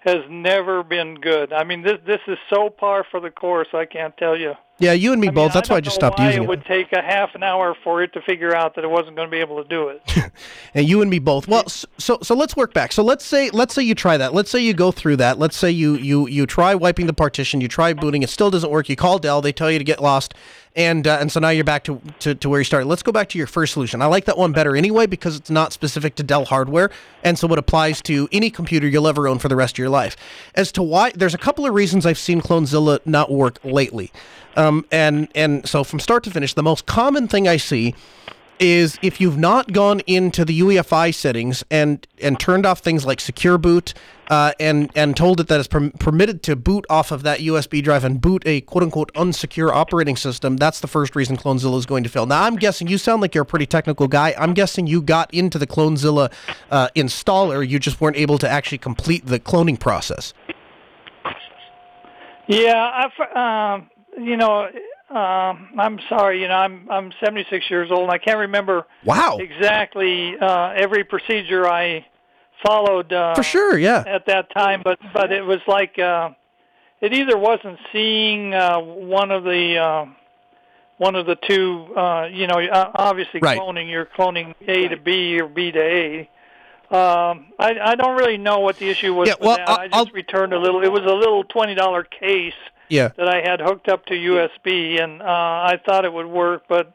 has 0.00 0.24
never 0.28 0.82
been 0.82 1.14
good. 1.14 1.52
I 1.52 1.64
mean, 1.64 1.82
this 1.82 1.98
this 2.06 2.20
is 2.26 2.38
so 2.48 2.70
par 2.70 3.04
for 3.10 3.20
the 3.20 3.30
course. 3.30 3.68
I 3.72 3.84
can't 3.84 4.16
tell 4.16 4.36
you. 4.36 4.54
Yeah, 4.80 4.92
you 4.92 5.12
and 5.12 5.20
me 5.20 5.28
I 5.28 5.30
both. 5.30 5.50
Mean, 5.50 5.54
That's 5.54 5.70
I 5.70 5.74
why 5.74 5.76
I 5.76 5.80
just 5.82 5.94
stopped 5.94 6.18
using 6.18 6.42
it. 6.42 6.44
It 6.44 6.48
would 6.48 6.64
take 6.64 6.92
a 6.92 7.02
half 7.02 7.34
an 7.34 7.42
hour 7.42 7.76
for 7.84 8.02
it 8.02 8.12
to 8.14 8.22
figure 8.22 8.54
out 8.56 8.74
that 8.74 8.84
it 8.84 8.90
wasn't 8.90 9.14
going 9.14 9.28
to 9.28 9.30
be 9.30 9.38
able 9.38 9.62
to 9.62 9.68
do 9.68 9.88
it. 9.88 10.32
and 10.74 10.88
you 10.88 11.02
and 11.02 11.10
me 11.10 11.18
both. 11.18 11.46
Well, 11.46 11.68
so 11.68 12.18
so 12.22 12.34
let's 12.34 12.56
work 12.56 12.72
back. 12.72 12.92
So 12.92 13.02
let's 13.02 13.24
say 13.24 13.50
let's 13.50 13.74
say 13.74 13.82
you 13.82 13.94
try 13.94 14.16
that. 14.16 14.32
Let's 14.32 14.50
say 14.50 14.60
you 14.60 14.72
go 14.72 14.90
through 14.90 15.16
that. 15.16 15.38
Let's 15.38 15.56
say 15.56 15.70
you 15.70 15.94
you 15.96 16.26
you 16.26 16.46
try 16.46 16.74
wiping 16.74 17.06
the 17.06 17.12
partition. 17.12 17.60
You 17.60 17.68
try 17.68 17.92
booting. 17.92 18.22
It 18.22 18.30
still 18.30 18.50
doesn't 18.50 18.70
work. 18.70 18.88
You 18.88 18.96
call 18.96 19.18
Dell. 19.18 19.42
They 19.42 19.52
tell 19.52 19.70
you 19.70 19.78
to 19.78 19.84
get 19.84 20.02
lost. 20.02 20.34
And 20.76 21.06
uh, 21.06 21.18
and 21.20 21.32
so 21.32 21.40
now 21.40 21.48
you're 21.48 21.64
back 21.64 21.82
to, 21.84 22.00
to, 22.20 22.34
to 22.36 22.48
where 22.48 22.60
you 22.60 22.64
started. 22.64 22.86
Let's 22.86 23.02
go 23.02 23.10
back 23.10 23.28
to 23.30 23.38
your 23.38 23.48
first 23.48 23.72
solution. 23.72 24.00
I 24.02 24.06
like 24.06 24.26
that 24.26 24.38
one 24.38 24.52
better 24.52 24.76
anyway 24.76 25.06
because 25.06 25.34
it's 25.34 25.50
not 25.50 25.72
specific 25.72 26.14
to 26.14 26.22
Dell 26.22 26.44
hardware, 26.44 26.90
and 27.24 27.36
so 27.36 27.52
it 27.52 27.58
applies 27.58 28.00
to 28.02 28.28
any 28.30 28.50
computer 28.50 28.86
you'll 28.86 29.08
ever 29.08 29.26
own 29.26 29.40
for 29.40 29.48
the 29.48 29.56
rest 29.56 29.74
of 29.74 29.78
your 29.78 29.88
life. 29.88 30.16
As 30.54 30.70
to 30.72 30.82
why, 30.82 31.10
there's 31.10 31.34
a 31.34 31.38
couple 31.38 31.66
of 31.66 31.74
reasons 31.74 32.06
I've 32.06 32.18
seen 32.18 32.40
Clonezilla 32.40 33.00
not 33.04 33.32
work 33.32 33.58
lately. 33.64 34.12
Um, 34.56 34.84
and 34.90 35.28
and 35.34 35.66
so 35.68 35.84
from 35.84 36.00
start 36.00 36.24
to 36.24 36.30
finish, 36.30 36.54
the 36.54 36.62
most 36.62 36.86
common 36.86 37.28
thing 37.28 37.46
I 37.46 37.56
see 37.56 37.94
is 38.60 38.98
if 39.00 39.20
you've 39.20 39.38
not 39.38 39.72
gone 39.72 40.00
into 40.00 40.44
the 40.44 40.60
UEFI 40.60 41.14
settings 41.14 41.64
and 41.70 42.06
and 42.22 42.38
turned 42.38 42.66
off 42.66 42.80
things 42.80 43.06
like 43.06 43.18
secure 43.18 43.56
boot 43.56 43.94
uh, 44.28 44.52
and 44.60 44.90
and 44.94 45.16
told 45.16 45.40
it 45.40 45.48
that 45.48 45.58
it's 45.58 45.68
per- 45.68 45.90
permitted 45.98 46.42
to 46.42 46.54
boot 46.54 46.84
off 46.90 47.10
of 47.10 47.22
that 47.22 47.40
USB 47.40 47.82
drive 47.82 48.04
and 48.04 48.20
boot 48.20 48.42
a 48.44 48.60
quote 48.60 48.82
unquote 48.82 49.12
unsecure 49.14 49.72
operating 49.72 50.14
system, 50.14 50.58
that's 50.58 50.80
the 50.80 50.86
first 50.86 51.16
reason 51.16 51.38
Clonezilla 51.38 51.78
is 51.78 51.86
going 51.86 52.04
to 52.04 52.10
fail. 52.10 52.26
Now 52.26 52.42
I'm 52.42 52.56
guessing 52.56 52.86
you 52.86 52.98
sound 52.98 53.22
like 53.22 53.34
you're 53.34 53.42
a 53.42 53.46
pretty 53.46 53.66
technical 53.66 54.06
guy. 54.06 54.34
I'm 54.38 54.52
guessing 54.52 54.86
you 54.86 55.00
got 55.00 55.32
into 55.32 55.58
the 55.58 55.66
Clonezilla 55.66 56.30
uh, 56.70 56.88
installer, 56.94 57.66
you 57.66 57.78
just 57.78 58.00
weren't 58.00 58.16
able 58.16 58.36
to 58.38 58.48
actually 58.48 58.78
complete 58.78 59.24
the 59.26 59.40
cloning 59.40 59.80
process. 59.80 60.34
Yeah, 62.46 63.08
I, 63.34 63.74
um, 63.74 63.89
you 64.18 64.36
know, 64.36 64.64
um, 65.10 65.70
I'm 65.78 65.98
sorry. 66.08 66.42
You 66.42 66.48
know, 66.48 66.54
I'm 66.54 66.88
I'm 66.90 67.12
76 67.22 67.70
years 67.70 67.90
old, 67.90 68.02
and 68.04 68.10
I 68.12 68.18
can't 68.18 68.38
remember 68.38 68.86
Wow. 69.04 69.38
exactly 69.40 70.36
uh, 70.38 70.70
every 70.76 71.04
procedure 71.04 71.68
I 71.68 72.06
followed. 72.64 73.12
Uh, 73.12 73.34
For 73.34 73.42
sure, 73.42 73.78
yeah. 73.78 74.04
At 74.06 74.26
that 74.26 74.50
time, 74.54 74.82
but 74.84 74.98
but 75.12 75.32
it 75.32 75.42
was 75.42 75.60
like 75.66 75.98
uh, 75.98 76.30
it 77.00 77.12
either 77.12 77.36
wasn't 77.38 77.78
seeing 77.92 78.54
uh, 78.54 78.78
one 78.80 79.30
of 79.30 79.44
the 79.44 79.78
uh, 79.78 80.06
one 80.98 81.16
of 81.16 81.26
the 81.26 81.36
two. 81.36 81.86
Uh, 81.96 82.26
you 82.30 82.46
know, 82.46 82.58
uh, 82.60 82.90
obviously 82.94 83.40
Right. 83.40 83.58
cloning. 83.58 83.90
You're 83.90 84.06
cloning 84.06 84.54
A 84.68 84.88
to 84.88 84.96
B 84.96 85.40
or 85.40 85.48
B 85.48 85.72
to 85.72 85.80
A. 85.80 86.20
Um, 86.92 87.52
I, 87.56 87.78
I 87.80 87.94
don't 87.94 88.16
really 88.16 88.36
know 88.36 88.58
what 88.60 88.76
the 88.78 88.90
issue 88.90 89.14
was 89.14 89.28
Yeah, 89.28 89.34
with 89.34 89.46
well, 89.46 89.56
that. 89.58 89.68
I'll- 89.68 89.78
I 89.78 89.86
just 89.86 89.94
I'll- 89.96 90.10
returned 90.12 90.52
a 90.52 90.58
little. 90.58 90.82
It 90.82 90.90
was 90.92 91.02
a 91.04 91.14
little 91.14 91.44
twenty 91.44 91.74
dollar 91.74 92.02
case 92.02 92.52
Yeah. 92.90 93.08
that 93.16 93.28
I 93.28 93.40
had 93.40 93.60
hooked 93.60 93.88
up 93.88 94.04
to 94.06 94.14
USB, 94.14 95.00
and 95.02 95.22
uh, 95.22 95.24
I 95.24 95.80
thought 95.86 96.04
it 96.04 96.12
would 96.12 96.26
work, 96.26 96.64
but 96.68 96.92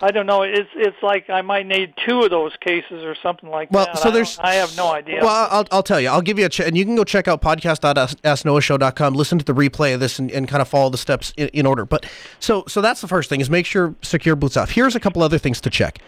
I 0.00 0.10
don't 0.12 0.26
know. 0.26 0.42
It's 0.42 0.68
it's 0.76 0.96
like 1.02 1.28
I 1.28 1.42
might 1.42 1.66
need 1.66 1.92
two 2.06 2.20
of 2.22 2.30
those 2.30 2.52
cases 2.60 3.02
or 3.02 3.16
something 3.20 3.48
like 3.50 3.70
Well, 3.72 3.86
that. 3.86 3.98
so 3.98 4.10
I 4.10 4.12
there's. 4.12 4.36
don't- 4.36 4.44
I 4.46 4.54
have 4.54 4.76
no 4.76 4.92
idea. 4.92 5.20
Well, 5.22 5.48
I'll, 5.50 5.66
I'll 5.72 5.82
tell 5.82 6.00
you. 6.00 6.08
I'll 6.08 6.20
give 6.22 6.38
you 6.38 6.46
a 6.46 6.48
ch- 6.48 6.60
and 6.60 6.76
you 6.76 6.84
can 6.84 6.94
go 6.94 7.02
check 7.02 7.26
out 7.26 7.42
podcast.asknoahshow.com. 7.42 9.14
Listen 9.14 9.38
to 9.38 9.44
the 9.44 9.54
replay 9.54 9.94
of 9.94 10.00
this 10.00 10.18
and, 10.18 10.30
and 10.30 10.46
kind 10.48 10.62
of 10.62 10.68
follow 10.68 10.90
the 10.90 10.98
steps 10.98 11.32
in, 11.36 11.48
in 11.48 11.66
order. 11.66 11.84
But 11.84 12.06
so 12.38 12.64
so 12.68 12.80
that's 12.80 13.00
the 13.00 13.08
first 13.08 13.28
thing 13.28 13.40
is 13.40 13.50
make 13.50 13.66
sure 13.66 13.94
secure 14.02 14.36
boots 14.36 14.56
off. 14.56 14.70
Here's 14.70 14.94
a 14.94 15.00
couple 15.00 15.22
other 15.22 15.38
things 15.38 15.60
to 15.62 15.70
check. 15.70 15.98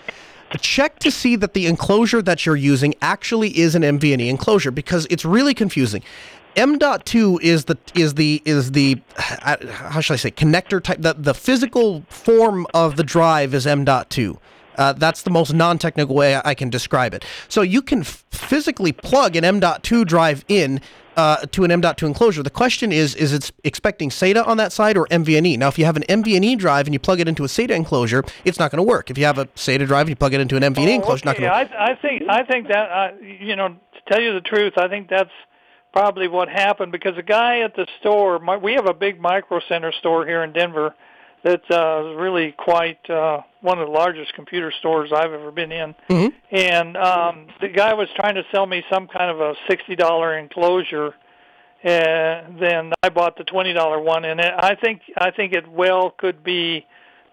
Check 0.60 0.98
to 1.00 1.10
see 1.12 1.36
that 1.36 1.54
the 1.54 1.66
enclosure 1.66 2.20
that 2.22 2.44
you're 2.44 2.56
using 2.56 2.94
actually 3.00 3.56
is 3.56 3.76
an 3.76 3.82
MVNE 3.82 4.28
enclosure 4.28 4.72
because 4.72 5.06
it's 5.08 5.24
really 5.24 5.54
confusing. 5.54 6.02
M.2 6.56 7.40
is 7.42 7.66
the 7.66 7.78
is 7.94 8.14
the 8.14 8.42
is 8.44 8.72
the 8.72 9.00
uh, 9.16 9.56
how 9.68 10.00
should 10.00 10.14
I 10.14 10.16
say 10.16 10.30
connector 10.30 10.82
type 10.82 10.98
the 11.00 11.14
the 11.14 11.34
physical 11.34 12.02
form 12.08 12.66
of 12.74 12.96
the 12.96 13.04
drive 13.04 13.54
is 13.54 13.66
M.2. 13.66 14.36
Uh, 14.76 14.92
that's 14.94 15.22
the 15.22 15.30
most 15.30 15.52
non-technical 15.52 16.14
way 16.14 16.40
I 16.42 16.54
can 16.54 16.70
describe 16.70 17.12
it. 17.12 17.24
So 17.48 17.60
you 17.60 17.82
can 17.82 18.00
f- 18.00 18.24
physically 18.30 18.92
plug 18.92 19.36
an 19.36 19.44
M.2 19.44 20.06
drive 20.06 20.44
in 20.48 20.80
uh, 21.16 21.44
to 21.52 21.64
an 21.64 21.70
M.2 21.70 22.06
enclosure. 22.06 22.42
The 22.42 22.50
question 22.50 22.90
is, 22.90 23.14
is 23.14 23.34
it 23.34 23.50
expecting 23.64 24.08
SATA 24.08 24.46
on 24.46 24.56
that 24.56 24.72
side 24.72 24.96
or 24.96 25.06
MVNE? 25.08 25.58
Now, 25.58 25.68
if 25.68 25.78
you 25.78 25.84
have 25.84 25.96
an 25.96 26.04
MVNE 26.04 26.56
drive 26.56 26.86
and 26.86 26.94
you 26.94 26.98
plug 26.98 27.20
it 27.20 27.28
into 27.28 27.44
a 27.44 27.48
SATA 27.48 27.70
enclosure, 27.72 28.24
it's 28.44 28.58
not 28.58 28.70
going 28.70 28.78
to 28.78 28.82
work. 28.88 29.10
If 29.10 29.18
you 29.18 29.24
have 29.24 29.38
a 29.38 29.46
SATA 29.46 29.86
drive 29.86 30.02
and 30.02 30.10
you 30.10 30.16
plug 30.16 30.32
it 30.32 30.40
into 30.40 30.56
an 30.56 30.62
MVNE 30.62 30.88
Oh, 30.88 30.94
enclosure, 30.94 31.16
it's 31.16 31.24
not 31.26 31.36
going 31.36 31.50
to 31.50 31.56
work. 31.74 31.78
I, 31.78 31.90
I 31.92 31.94
think 31.96 32.22
I 32.28 32.42
think 32.44 32.68
that 32.68 32.90
uh, 32.90 33.10
you 33.20 33.56
know 33.56 33.68
to 33.68 34.00
tell 34.08 34.20
you 34.20 34.32
the 34.32 34.40
truth, 34.40 34.74
I 34.78 34.88
think 34.88 35.10
that's 35.10 35.30
probably 35.92 36.28
what 36.28 36.48
happened 36.48 36.92
because 36.92 37.16
the 37.16 37.22
guy 37.22 37.60
at 37.60 37.74
the 37.74 37.86
store, 38.00 38.38
my, 38.38 38.56
we 38.56 38.74
have 38.74 38.86
a 38.86 38.94
big 38.94 39.20
micro 39.20 39.60
center 39.68 39.92
store 39.92 40.26
here 40.26 40.42
in 40.42 40.52
Denver 40.52 40.94
that's 41.42 41.68
uh, 41.70 42.14
really 42.16 42.52
quite 42.52 43.08
uh, 43.08 43.40
one 43.62 43.78
of 43.78 43.86
the 43.86 43.92
largest 43.92 44.34
computer 44.34 44.72
stores 44.78 45.10
I've 45.14 45.32
ever 45.32 45.50
been 45.50 45.72
in. 45.72 45.94
Mhm. 46.08 46.32
And 46.50 46.96
um, 46.96 47.46
the 47.60 47.68
guy 47.68 47.94
was 47.94 48.08
trying 48.14 48.34
to 48.34 48.44
sell 48.52 48.66
me 48.66 48.84
some 48.90 49.06
kind 49.06 49.30
of 49.30 49.40
a 49.40 49.54
sixty 49.68 49.96
dollar 49.96 50.36
enclosure. 50.36 51.14
And 51.82 52.60
then 52.60 52.92
I 53.02 53.08
bought 53.08 53.38
the 53.38 53.44
twenty 53.44 53.72
dollar 53.72 53.98
one, 53.98 54.26
and 54.26 54.38
it, 54.38 54.52
I 54.54 54.74
think 54.74 55.00
I 55.16 55.30
think 55.30 55.54
it 55.54 55.66
well 55.66 56.10
could 56.10 56.44
be 56.44 56.86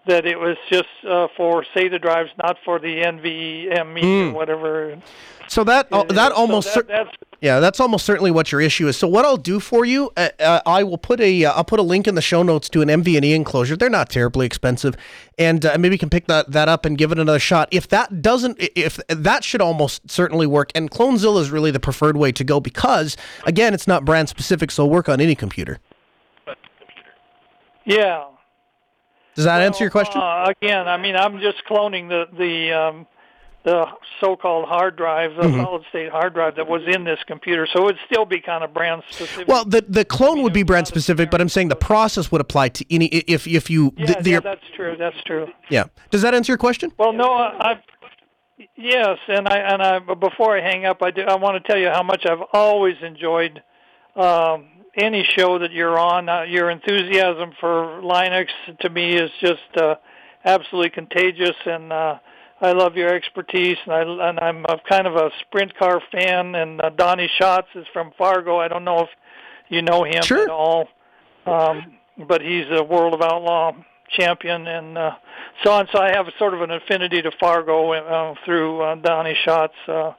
that 0.08 0.26
it 0.26 0.38
was 0.38 0.56
just 0.68 0.88
uh, 1.08 1.28
for 1.36 1.64
SATA 1.74 2.00
drives, 2.02 2.30
not 2.42 2.56
for 2.64 2.78
the 2.78 3.02
NVMe 3.02 4.00
Hmm. 4.00 4.30
or 4.30 4.32
whatever. 4.32 5.00
So 5.46 5.64
that 5.64 5.88
uh, 5.92 6.02
that 6.04 6.32
So 6.32 6.36
almost 6.36 6.74
cer- 6.74 6.82
that's 6.82 7.08
Yeah, 7.40 7.58
that's 7.60 7.80
almost 7.80 8.04
certainly 8.04 8.30
what 8.30 8.52
your 8.52 8.60
issue 8.60 8.86
is. 8.88 8.98
So 8.98 9.08
what 9.08 9.24
I'll 9.24 9.38
do 9.38 9.60
for 9.60 9.86
you, 9.86 10.10
uh, 10.16 10.28
uh, 10.40 10.60
I 10.66 10.82
will 10.82 10.98
put 10.98 11.20
a 11.20 11.44
uh, 11.46 11.52
I'll 11.52 11.64
put 11.64 11.78
a 11.80 11.82
link 11.82 12.06
in 12.06 12.14
the 12.16 12.20
show 12.20 12.42
notes 12.42 12.68
to 12.70 12.82
an 12.82 12.88
MVNE 12.88 13.34
enclosure. 13.34 13.74
They're 13.74 13.88
not 13.88 14.10
terribly 14.10 14.44
expensive, 14.44 14.94
and 15.38 15.64
uh, 15.64 15.76
maybe 15.78 15.94
you 15.94 15.98
can 15.98 16.10
pick 16.10 16.26
that 16.26 16.52
that 16.52 16.68
up 16.68 16.84
and 16.84 16.98
give 16.98 17.12
it 17.12 17.18
another 17.18 17.38
shot. 17.38 17.68
If 17.70 17.88
that 17.88 18.20
doesn't, 18.20 18.56
if 18.60 19.00
that 19.08 19.42
should 19.42 19.62
almost 19.62 20.10
certainly 20.10 20.46
work. 20.46 20.70
And 20.74 20.90
Clonezilla 20.90 21.40
is 21.40 21.50
really 21.50 21.70
the 21.70 21.80
preferred 21.80 22.18
way 22.18 22.30
to 22.32 22.44
go 22.44 22.60
because 22.60 23.16
again, 23.46 23.72
it's 23.72 23.86
not 23.86 24.04
brand 24.04 24.28
specific, 24.28 24.70
so 24.70 24.82
it'll 24.82 24.92
work 24.92 25.08
on 25.08 25.18
any 25.20 25.34
computer. 25.34 25.78
yeah. 27.86 28.24
Does 29.38 29.44
that 29.44 29.62
answer 29.62 29.84
your 29.84 29.90
question? 29.92 30.20
Uh, 30.20 30.46
again, 30.60 30.88
I 30.88 30.96
mean, 30.96 31.14
I'm 31.14 31.38
just 31.38 31.58
cloning 31.70 32.08
the 32.08 32.24
the 32.36 32.72
um, 32.72 33.06
the 33.62 33.86
so-called 34.20 34.66
hard 34.66 34.96
drive, 34.96 35.36
the 35.36 35.42
Mm-hmm. 35.42 35.60
solid-state 35.62 36.10
hard 36.10 36.34
drive 36.34 36.56
that 36.56 36.66
was 36.66 36.82
in 36.88 37.04
this 37.04 37.20
computer, 37.28 37.64
so 37.72 37.88
it'd 37.88 38.00
still 38.10 38.24
be 38.24 38.40
kind 38.40 38.64
of 38.64 38.74
brand 38.74 39.04
specific. 39.08 39.46
well, 39.46 39.64
the 39.64 39.84
the 39.88 40.04
clone 40.04 40.42
would 40.42 40.52
be 40.52 40.64
brand 40.64 40.88
specific, 40.88 41.30
but 41.30 41.40
I'm 41.40 41.48
saying 41.48 41.68
the 41.68 41.76
process 41.76 42.32
would 42.32 42.40
apply 42.40 42.70
to 42.70 42.84
any 42.92 43.06
if 43.06 43.46
if 43.46 43.70
you 43.70 43.92
yeah, 43.96 44.06
the, 44.06 44.22
the, 44.24 44.30
yeah, 44.30 44.40
that's 44.40 44.64
true. 44.74 44.96
That's 44.98 45.22
true. 45.24 45.46
yeah. 45.70 45.84
Does 46.10 46.22
that 46.22 46.34
answer 46.34 46.50
your 46.50 46.58
question? 46.58 46.90
Well, 46.98 47.12
no, 47.12 47.32
I, 47.32 47.70
I've 47.70 47.82
yes, 48.76 49.18
and 49.28 49.46
I 49.46 49.58
and 49.58 49.80
I 49.80 49.98
but 50.00 50.18
before 50.18 50.58
I 50.58 50.62
hang 50.62 50.84
up, 50.84 51.00
I 51.00 51.12
do 51.12 51.22
I 51.22 51.36
want 51.36 51.62
to 51.62 51.68
tell 51.68 51.78
you 51.80 51.90
how 51.90 52.02
much 52.02 52.26
I've 52.26 52.42
always 52.52 52.96
enjoyed 53.02 53.62
um, 54.16 54.66
any 54.96 55.24
show 55.36 55.58
that 55.58 55.72
you're 55.72 55.98
on. 55.98 56.28
Uh, 56.28 56.42
your 56.42 56.70
enthusiasm 56.70 57.52
for 57.60 58.00
Linux 58.02 58.46
to 58.80 58.90
me 58.90 59.14
is 59.14 59.30
just 59.40 59.76
uh, 59.76 59.96
absolutely 60.44 60.90
contagious, 60.90 61.56
and 61.66 61.92
uh, 61.92 62.18
I 62.60 62.72
love 62.72 62.96
your 62.96 63.14
expertise. 63.14 63.76
And 63.86 63.94
I 63.94 64.28
and 64.28 64.40
I'm 64.40 64.64
a 64.64 64.78
kind 64.88 65.06
of 65.06 65.16
a 65.16 65.30
sprint 65.40 65.76
car 65.76 66.00
fan. 66.10 66.54
And 66.54 66.80
uh, 66.80 66.90
Donny 66.90 67.30
Schatz 67.38 67.68
is 67.74 67.86
from 67.92 68.12
Fargo. 68.18 68.58
I 68.58 68.68
don't 68.68 68.84
know 68.84 69.00
if 69.00 69.10
you 69.68 69.82
know 69.82 70.04
him 70.04 70.22
Sure. 70.22 70.42
at 70.42 70.50
all, 70.50 70.88
um, 71.46 71.98
but 72.26 72.40
he's 72.40 72.66
a 72.70 72.82
World 72.82 73.14
of 73.14 73.22
Outlaw 73.22 73.72
champion, 74.10 74.66
and 74.66 74.96
uh, 74.96 75.10
so 75.62 75.72
on. 75.72 75.86
So 75.92 76.00
I 76.00 76.08
have 76.16 76.26
sort 76.38 76.54
of 76.54 76.62
an 76.62 76.70
affinity 76.70 77.22
to 77.22 77.30
Fargo 77.38 77.92
uh, 77.92 78.34
through 78.44 78.80
uh, 78.80 78.94
Donny 78.96 79.36
Schatz, 79.44 79.74
uh, 79.86 80.12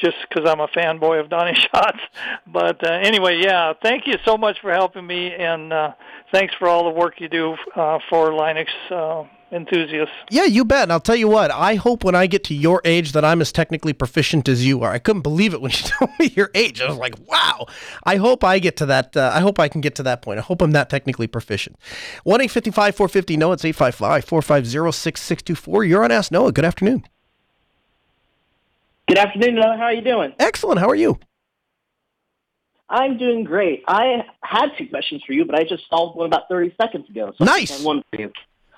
just 0.00 0.16
because 0.28 0.48
I'm 0.48 0.60
a 0.60 0.68
fanboy 0.68 1.20
of 1.20 1.28
Donny 1.28 1.54
Schatz. 1.74 1.98
But 2.46 2.86
uh, 2.86 2.92
anyway, 2.92 3.40
yeah, 3.42 3.72
thank 3.82 4.06
you 4.06 4.14
so 4.24 4.36
much 4.36 4.60
for 4.60 4.72
helping 4.72 5.06
me, 5.06 5.32
and 5.32 5.72
uh, 5.72 5.92
thanks 6.32 6.54
for 6.58 6.68
all 6.68 6.84
the 6.84 6.98
work 6.98 7.20
you 7.20 7.28
do 7.28 7.56
uh, 7.76 7.98
for 8.08 8.30
Linux 8.30 8.68
uh, 8.90 9.24
enthusiasts. 9.52 10.14
Yeah, 10.30 10.44
you 10.44 10.64
bet. 10.64 10.84
And 10.84 10.92
I'll 10.92 11.00
tell 11.00 11.16
you 11.16 11.28
what, 11.28 11.50
I 11.50 11.74
hope 11.74 12.04
when 12.04 12.14
I 12.14 12.26
get 12.26 12.44
to 12.44 12.54
your 12.54 12.80
age 12.84 13.12
that 13.12 13.24
I'm 13.24 13.40
as 13.40 13.52
technically 13.52 13.92
proficient 13.92 14.48
as 14.48 14.64
you 14.64 14.82
are. 14.82 14.92
I 14.92 14.98
couldn't 14.98 15.22
believe 15.22 15.54
it 15.54 15.60
when 15.60 15.70
you 15.74 15.78
told 15.78 16.10
me 16.18 16.32
your 16.36 16.50
age. 16.54 16.80
I 16.80 16.88
was 16.88 16.98
like, 16.98 17.14
wow. 17.26 17.66
I 18.04 18.16
hope 18.16 18.44
I 18.44 18.58
get 18.58 18.76
to 18.78 18.86
that. 18.86 19.16
Uh, 19.16 19.30
I 19.34 19.40
hope 19.40 19.58
I 19.58 19.68
can 19.68 19.80
get 19.80 19.94
to 19.96 20.02
that 20.04 20.22
point. 20.22 20.38
I 20.38 20.42
hope 20.42 20.62
I'm 20.62 20.72
that 20.72 20.90
technically 20.90 21.26
proficient. 21.26 21.76
1 22.24 22.40
855 22.40 22.94
450 22.94 23.36
No, 23.36 23.52
it's 23.52 23.64
855 23.64 24.24
450 24.24 24.92
6624. 24.92 25.84
You're 25.84 26.04
on 26.04 26.12
Ask 26.12 26.32
Noah. 26.32 26.52
Good 26.52 26.64
afternoon. 26.64 27.04
Good 29.10 29.18
afternoon, 29.18 29.56
Noah. 29.56 29.76
How 29.76 29.82
are 29.86 29.92
you 29.92 30.02
doing? 30.02 30.32
Excellent. 30.38 30.78
How 30.78 30.88
are 30.88 30.94
you? 30.94 31.18
I'm 32.88 33.18
doing 33.18 33.42
great. 33.42 33.82
I 33.88 34.22
had 34.44 34.68
two 34.78 34.86
questions 34.88 35.20
for 35.26 35.32
you, 35.32 35.44
but 35.44 35.56
I 35.56 35.64
just 35.64 35.82
solved 35.90 36.16
one 36.16 36.26
about 36.26 36.42
30 36.48 36.76
seconds 36.80 37.10
ago. 37.10 37.32
So 37.36 37.42
I 37.42 37.46
Nice. 37.46 37.70
have 37.76 37.84
one 37.84 38.04
for 38.08 38.20
you. 38.20 38.30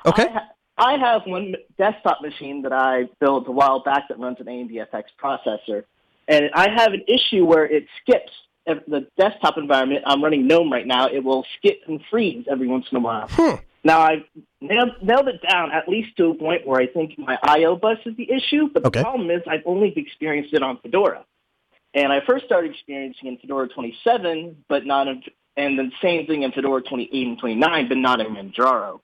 Okay. 0.06 0.28
I, 0.28 0.32
ha- 0.32 0.48
I 0.78 0.92
have 0.96 1.26
one 1.26 1.54
desktop 1.76 2.22
machine 2.22 2.62
that 2.62 2.72
I 2.72 3.10
built 3.20 3.46
a 3.46 3.50
while 3.52 3.82
back 3.82 4.08
that 4.08 4.18
runs 4.18 4.38
an 4.40 4.46
AMD-FX 4.46 5.02
processor, 5.22 5.84
and 6.28 6.48
I 6.54 6.70
have 6.78 6.94
an 6.94 7.02
issue 7.06 7.44
where 7.44 7.66
it 7.66 7.84
skips 8.00 8.32
the 8.64 9.06
desktop 9.18 9.58
environment. 9.58 10.02
I'm 10.06 10.24
running 10.24 10.46
GNOME 10.46 10.72
right 10.72 10.86
now. 10.86 11.08
It 11.08 11.22
will 11.22 11.44
skip 11.58 11.80
and 11.88 12.00
freeze 12.10 12.46
every 12.50 12.68
once 12.68 12.86
in 12.90 12.96
a 12.96 13.00
while. 13.00 13.28
Hmm. 13.30 13.56
Now 13.84 14.00
I've 14.00 14.22
nailed, 14.60 14.90
nailed 15.02 15.28
it 15.28 15.40
down 15.48 15.72
at 15.72 15.88
least 15.88 16.16
to 16.18 16.26
a 16.30 16.34
point 16.34 16.66
where 16.66 16.80
I 16.80 16.86
think 16.86 17.18
my 17.18 17.38
I/O 17.42 17.76
bus 17.76 17.98
is 18.06 18.16
the 18.16 18.30
issue, 18.30 18.68
but 18.72 18.84
Okay. 18.86 19.00
the 19.00 19.04
problem 19.04 19.30
is 19.30 19.42
I've 19.46 19.66
only 19.66 19.92
experienced 19.96 20.54
it 20.54 20.62
on 20.62 20.78
Fedora. 20.78 21.24
And 21.94 22.12
I 22.12 22.20
first 22.26 22.44
started 22.46 22.70
experiencing 22.70 23.28
in 23.28 23.36
Fedora 23.38 23.68
27, 23.68 24.64
but 24.68 24.86
not 24.86 25.08
in, 25.08 25.22
and 25.56 25.78
the 25.78 25.90
same 26.00 26.26
thing 26.26 26.42
in 26.42 26.52
Fedora 26.52 26.80
28 26.80 27.26
and 27.26 27.38
29, 27.38 27.88
but 27.88 27.98
not 27.98 28.20
in 28.20 28.28
Manjaro. 28.28 29.00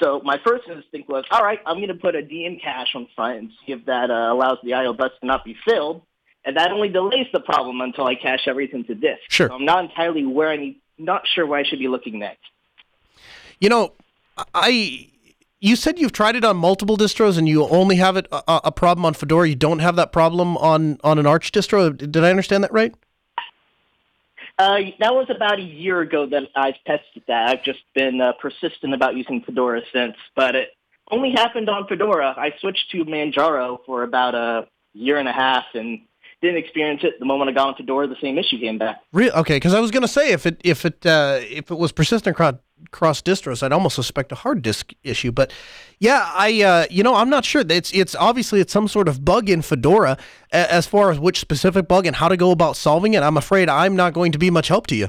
So 0.00 0.20
my 0.24 0.38
first 0.44 0.68
instinct 0.68 1.08
was, 1.08 1.24
all 1.30 1.42
right, 1.42 1.58
I'm 1.66 1.76
going 1.76 1.88
to 1.88 1.94
put 1.94 2.14
a 2.14 2.22
DM 2.22 2.62
cache 2.62 2.94
on 2.94 3.08
front 3.16 3.38
and 3.38 3.50
see 3.66 3.72
if 3.72 3.84
that 3.86 4.10
uh, 4.10 4.32
allows 4.32 4.58
the 4.62 4.74
I/O 4.74 4.92
bus 4.92 5.10
to 5.20 5.26
not 5.26 5.44
be 5.44 5.56
filled, 5.64 6.02
and 6.44 6.56
that 6.56 6.70
only 6.70 6.88
delays 6.88 7.26
the 7.32 7.40
problem 7.40 7.80
until 7.80 8.06
I 8.06 8.14
cache 8.14 8.46
everything 8.46 8.84
to 8.84 8.94
disk. 8.94 9.20
Sure. 9.28 9.48
So 9.48 9.54
I'm 9.54 9.64
not 9.64 9.84
entirely 9.84 10.24
where 10.24 10.50
I 10.50 10.56
need, 10.56 10.80
not 10.98 11.26
sure 11.34 11.46
where 11.46 11.58
I 11.58 11.64
should 11.64 11.78
be 11.78 11.88
looking 11.88 12.18
next. 12.18 12.44
You 13.62 13.68
know, 13.68 13.92
I 14.52 15.08
you 15.60 15.76
said 15.76 15.96
you've 15.96 16.10
tried 16.10 16.34
it 16.34 16.44
on 16.44 16.56
multiple 16.56 16.96
distros 16.96 17.38
and 17.38 17.48
you 17.48 17.64
only 17.68 17.94
have 17.94 18.16
it 18.16 18.26
a, 18.32 18.42
a, 18.64 18.72
problem 18.72 19.04
on 19.04 19.14
Fedora. 19.14 19.48
You 19.48 19.54
don't 19.54 19.78
have 19.78 19.94
that 19.94 20.10
problem 20.10 20.56
on 20.56 20.98
on 21.04 21.16
an 21.20 21.26
Arch 21.26 21.52
distro. 21.52 21.96
Did 21.96 22.24
I 22.24 22.28
understand 22.28 22.64
that 22.64 22.72
right? 22.72 22.92
Uh, 24.58 24.78
that 24.98 25.14
was 25.14 25.28
about 25.30 25.60
a 25.60 25.62
year 25.62 26.00
ago 26.00 26.26
that 26.26 26.48
I've 26.56 26.74
tested 26.84 27.22
that. 27.28 27.50
I've 27.50 27.62
just 27.62 27.78
been 27.94 28.20
uh, 28.20 28.32
persistent 28.32 28.94
about 28.94 29.14
using 29.14 29.42
Fedora 29.42 29.82
since, 29.92 30.16
but 30.34 30.56
it 30.56 30.70
only 31.12 31.30
happened 31.30 31.68
on 31.68 31.86
Fedora. 31.86 32.34
I 32.36 32.52
switched 32.60 32.90
to 32.90 33.04
Manjaro 33.04 33.78
for 33.86 34.02
about 34.02 34.34
a 34.34 34.66
year 34.92 35.18
and 35.18 35.28
a 35.28 35.32
half 35.32 35.66
and 35.74 36.00
didn't 36.42 36.58
experience 36.58 37.02
it. 37.04 37.20
The 37.20 37.24
moment 37.24 37.48
I 37.48 37.52
got 37.52 37.68
on 37.68 37.74
Fedora, 37.76 38.08
the 38.08 38.16
same 38.20 38.38
issue 38.38 38.58
came 38.58 38.78
back. 38.78 39.00
Really? 39.12 39.30
Okay, 39.30 39.56
because 39.56 39.72
I 39.72 39.78
was 39.78 39.92
going 39.92 40.02
to 40.02 40.08
say 40.08 40.32
if 40.32 40.46
it 40.46 40.60
if 40.64 40.84
it 40.84 41.06
uh, 41.06 41.38
if 41.40 41.70
it 41.70 41.78
was 41.78 41.92
persistent 41.92 42.36
cross 42.90 43.22
distros, 43.22 43.62
I'd 43.62 43.72
almost 43.72 43.96
suspect 43.96 44.32
a 44.32 44.34
hard 44.34 44.62
disk 44.62 44.92
issue. 45.02 45.32
But 45.32 45.52
yeah, 45.98 46.30
I 46.34 46.62
uh, 46.62 46.86
you 46.90 47.02
know 47.02 47.14
I'm 47.14 47.30
not 47.30 47.44
sure. 47.44 47.62
It's 47.68 47.92
it's 47.94 48.14
obviously 48.14 48.60
it's 48.60 48.72
some 48.72 48.88
sort 48.88 49.08
of 49.08 49.24
bug 49.24 49.48
in 49.48 49.62
Fedora. 49.62 50.16
As 50.50 50.86
far 50.86 51.10
as 51.10 51.18
which 51.18 51.38
specific 51.38 51.88
bug 51.88 52.06
and 52.06 52.16
how 52.16 52.28
to 52.28 52.36
go 52.36 52.50
about 52.50 52.76
solving 52.76 53.14
it, 53.14 53.22
I'm 53.22 53.36
afraid 53.36 53.68
I'm 53.68 53.96
not 53.96 54.12
going 54.12 54.32
to 54.32 54.38
be 54.38 54.50
much 54.50 54.68
help 54.68 54.86
to 54.88 54.96
you. 54.96 55.08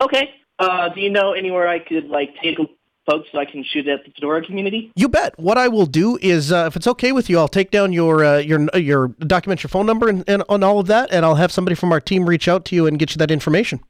Okay. 0.00 0.30
Uh, 0.58 0.88
do 0.90 1.00
you 1.00 1.10
know 1.10 1.32
anywhere 1.32 1.68
I 1.68 1.78
could 1.78 2.08
like 2.08 2.34
take 2.42 2.58
folks 3.06 3.28
so 3.32 3.38
I 3.38 3.44
can 3.44 3.64
shoot 3.64 3.88
at 3.88 4.04
the 4.04 4.10
Fedora 4.12 4.44
community? 4.44 4.92
You 4.94 5.08
bet. 5.08 5.38
What 5.38 5.58
I 5.58 5.68
will 5.68 5.86
do 5.86 6.18
is, 6.20 6.52
uh, 6.52 6.66
if 6.66 6.76
it's 6.76 6.86
okay 6.86 7.12
with 7.12 7.28
you, 7.30 7.38
I'll 7.38 7.48
take 7.48 7.70
down 7.70 7.92
your 7.92 8.24
uh, 8.24 8.38
your 8.38 8.68
your 8.76 9.08
document 9.08 9.62
your 9.62 9.68
phone 9.68 9.86
number 9.86 10.08
and, 10.08 10.24
and 10.28 10.42
on 10.48 10.62
all 10.62 10.78
of 10.78 10.86
that, 10.88 11.12
and 11.12 11.24
I'll 11.24 11.36
have 11.36 11.52
somebody 11.52 11.74
from 11.74 11.92
our 11.92 12.00
team 12.00 12.28
reach 12.28 12.48
out 12.48 12.64
to 12.66 12.76
you 12.76 12.86
and 12.86 12.98
get 12.98 13.12
you 13.12 13.18
that 13.18 13.30
information. 13.30 13.80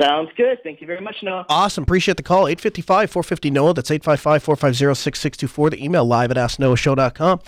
Sounds 0.00 0.30
good. 0.36 0.58
Thank 0.62 0.80
you 0.80 0.86
very 0.86 1.00
much, 1.00 1.16
Noah. 1.22 1.44
Awesome. 1.48 1.82
Appreciate 1.82 2.16
the 2.16 2.22
call. 2.22 2.48
855 2.48 3.10
450 3.10 3.50
Noah. 3.50 3.74
That's 3.74 3.90
855 3.90 4.42
450 4.42 4.94
6624. 4.94 5.70
The 5.70 5.84
email 5.84 6.04
live 6.04 6.30
at 6.30 6.36
asknoahshow.com. 6.38 7.40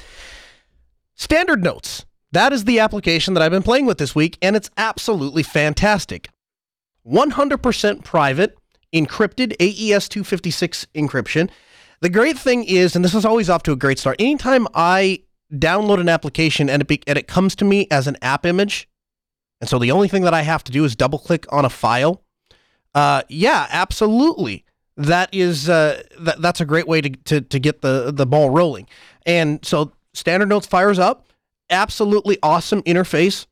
Standard 1.14 1.62
Notes. 1.62 2.04
That 2.32 2.52
is 2.52 2.64
the 2.64 2.78
application 2.80 3.34
that 3.34 3.42
I've 3.42 3.50
been 3.50 3.62
playing 3.62 3.86
with 3.86 3.98
this 3.98 4.14
week, 4.14 4.38
and 4.40 4.56
it's 4.56 4.70
absolutely 4.76 5.42
fantastic. 5.42 6.28
100% 7.06 8.04
private, 8.04 8.56
encrypted 8.94 9.54
AES 9.60 10.08
256 10.08 10.86
encryption. 10.94 11.50
The 12.00 12.08
great 12.08 12.38
thing 12.38 12.64
is, 12.64 12.96
and 12.96 13.04
this 13.04 13.14
is 13.14 13.24
always 13.24 13.50
off 13.50 13.62
to 13.64 13.72
a 13.72 13.76
great 13.76 13.98
start, 13.98 14.16
anytime 14.18 14.66
I 14.74 15.22
download 15.52 16.00
an 16.00 16.08
application 16.08 16.70
and 16.70 16.82
it, 16.82 16.88
be, 16.88 17.02
and 17.06 17.18
it 17.18 17.28
comes 17.28 17.54
to 17.56 17.66
me 17.66 17.86
as 17.90 18.06
an 18.06 18.16
app 18.22 18.46
image, 18.46 18.88
and 19.60 19.68
so 19.68 19.78
the 19.78 19.90
only 19.90 20.08
thing 20.08 20.22
that 20.22 20.34
I 20.34 20.42
have 20.42 20.64
to 20.64 20.72
do 20.72 20.84
is 20.84 20.96
double 20.96 21.18
click 21.18 21.44
on 21.52 21.66
a 21.66 21.70
file 21.70 22.22
uh, 22.94 23.22
yeah, 23.28 23.66
absolutely. 23.70 24.64
That 24.96 25.30
is 25.32 25.68
uh, 25.68 26.02
that, 26.20 26.42
that's 26.42 26.60
a 26.60 26.66
great 26.66 26.86
way 26.86 27.00
to, 27.00 27.10
to, 27.10 27.40
to 27.40 27.58
get 27.58 27.80
the, 27.80 28.12
the 28.12 28.26
ball 28.26 28.50
rolling. 28.50 28.86
And 29.24 29.64
so 29.64 29.92
Standard 30.12 30.48
Notes 30.48 30.66
fires 30.66 30.98
up. 30.98 31.28
Absolutely 31.70 32.38
awesome 32.42 32.82
interface 32.82 33.46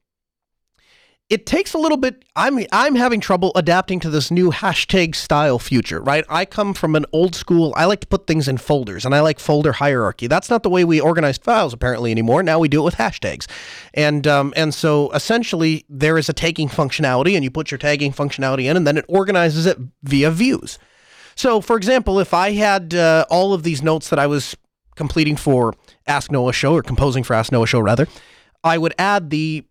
it 1.31 1.47
takes 1.47 1.73
a 1.73 1.79
little 1.79 1.97
bit 1.97 2.25
i'm 2.37 2.59
i'm 2.73 2.97
having 2.97 3.21
trouble 3.21 3.53
adapting 3.55 4.01
to 4.01 4.11
this 4.11 4.31
new 4.31 4.51
hashtag 4.51 5.15
style 5.15 5.59
future 5.59 6.01
right? 6.01 6.25
I 6.29 6.45
come 6.45 6.75
from 6.75 6.97
an 6.97 7.07
old 7.13 7.35
school 7.35 7.73
i 7.77 7.85
like 7.85 8.01
to 8.01 8.07
put 8.07 8.27
things 8.27 8.49
in 8.49 8.59
folders 8.59 9.05
and 9.05 9.15
i 9.15 9.21
like 9.21 9.39
folder 9.39 9.73
hierarchy. 9.73 10.27
That's 10.27 10.51
not 10.51 10.63
the 10.63 10.71
way 10.71 10.85
we 10.85 11.01
organize 11.01 11.39
files 11.39 11.73
apparently 11.73 12.11
anymore. 12.11 12.43
Now 12.43 12.59
we 12.59 12.69
do 12.69 12.81
it 12.81 12.85
with 12.85 12.97
hashtags. 12.97 13.47
And 13.95 14.27
um, 14.27 14.53
and 14.57 14.75
so 14.75 15.11
essentially 15.13 15.85
there 15.89 16.19
is 16.19 16.29
a 16.29 16.33
tagging 16.33 16.69
functionality 16.69 17.35
and 17.35 17.45
you 17.45 17.51
put 17.51 17.71
your 17.71 17.79
tagging 17.79 18.13
functionality 18.13 18.65
in 18.65 18.77
and 18.77 18.87
then 18.87 18.99
it 18.99 19.05
organizes 19.09 19.67
it 19.67 19.79
via 20.03 20.31
views. 20.31 20.79
So 21.37 21.61
for 21.61 21.77
example 21.77 22.19
if 22.19 22.35
i 22.35 22.51
had 22.53 22.95
uh, 22.95 23.25
all 23.31 23.53
of 23.53 23.63
these 23.63 23.83
notes 23.83 24.11
that 24.11 24.19
i 24.19 24.27
was 24.27 24.57
completing 24.97 25.37
for 25.37 25.75
ask 26.07 26.31
noah 26.31 26.53
show 26.53 26.75
or 26.75 26.83
composing 26.83 27.23
for 27.23 27.35
ask 27.35 27.53
noah 27.53 27.67
show 27.67 27.81
rather 27.81 28.07
i 28.65 28.77
would 28.77 28.93
add 28.99 29.31
the 29.31 29.65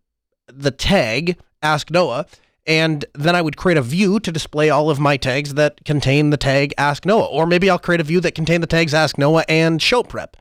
the 0.48 0.72
tag 0.72 1.38
Ask 1.62 1.92
Noah, 1.92 2.26
and 2.66 3.04
then 3.16 3.36
I 3.36 3.42
would 3.42 3.58
create 3.58 3.78
a 3.78 3.82
view 3.82 4.20
to 4.20 4.32
display 4.32 4.70
all 4.70 4.90
of 4.90 5.00
my 5.00 5.18
tags 5.18 5.56
that 5.56 5.84
contain 5.86 6.30
the 6.30 6.38
tag 6.38 6.74
Ask 6.78 7.06
Noah. 7.06 7.26
Or 7.26 7.46
maybe 7.46 7.70
I'll 7.70 7.80
create 7.80 8.02
a 8.02 8.04
view 8.04 8.20
that 8.22 8.36
contain 8.36 8.62
the 8.62 8.68
tags 8.68 8.94
Ask 8.94 9.18
Noah 9.18 9.44
and 9.50 9.82
Show 9.82 10.04
Prep. 10.04 10.38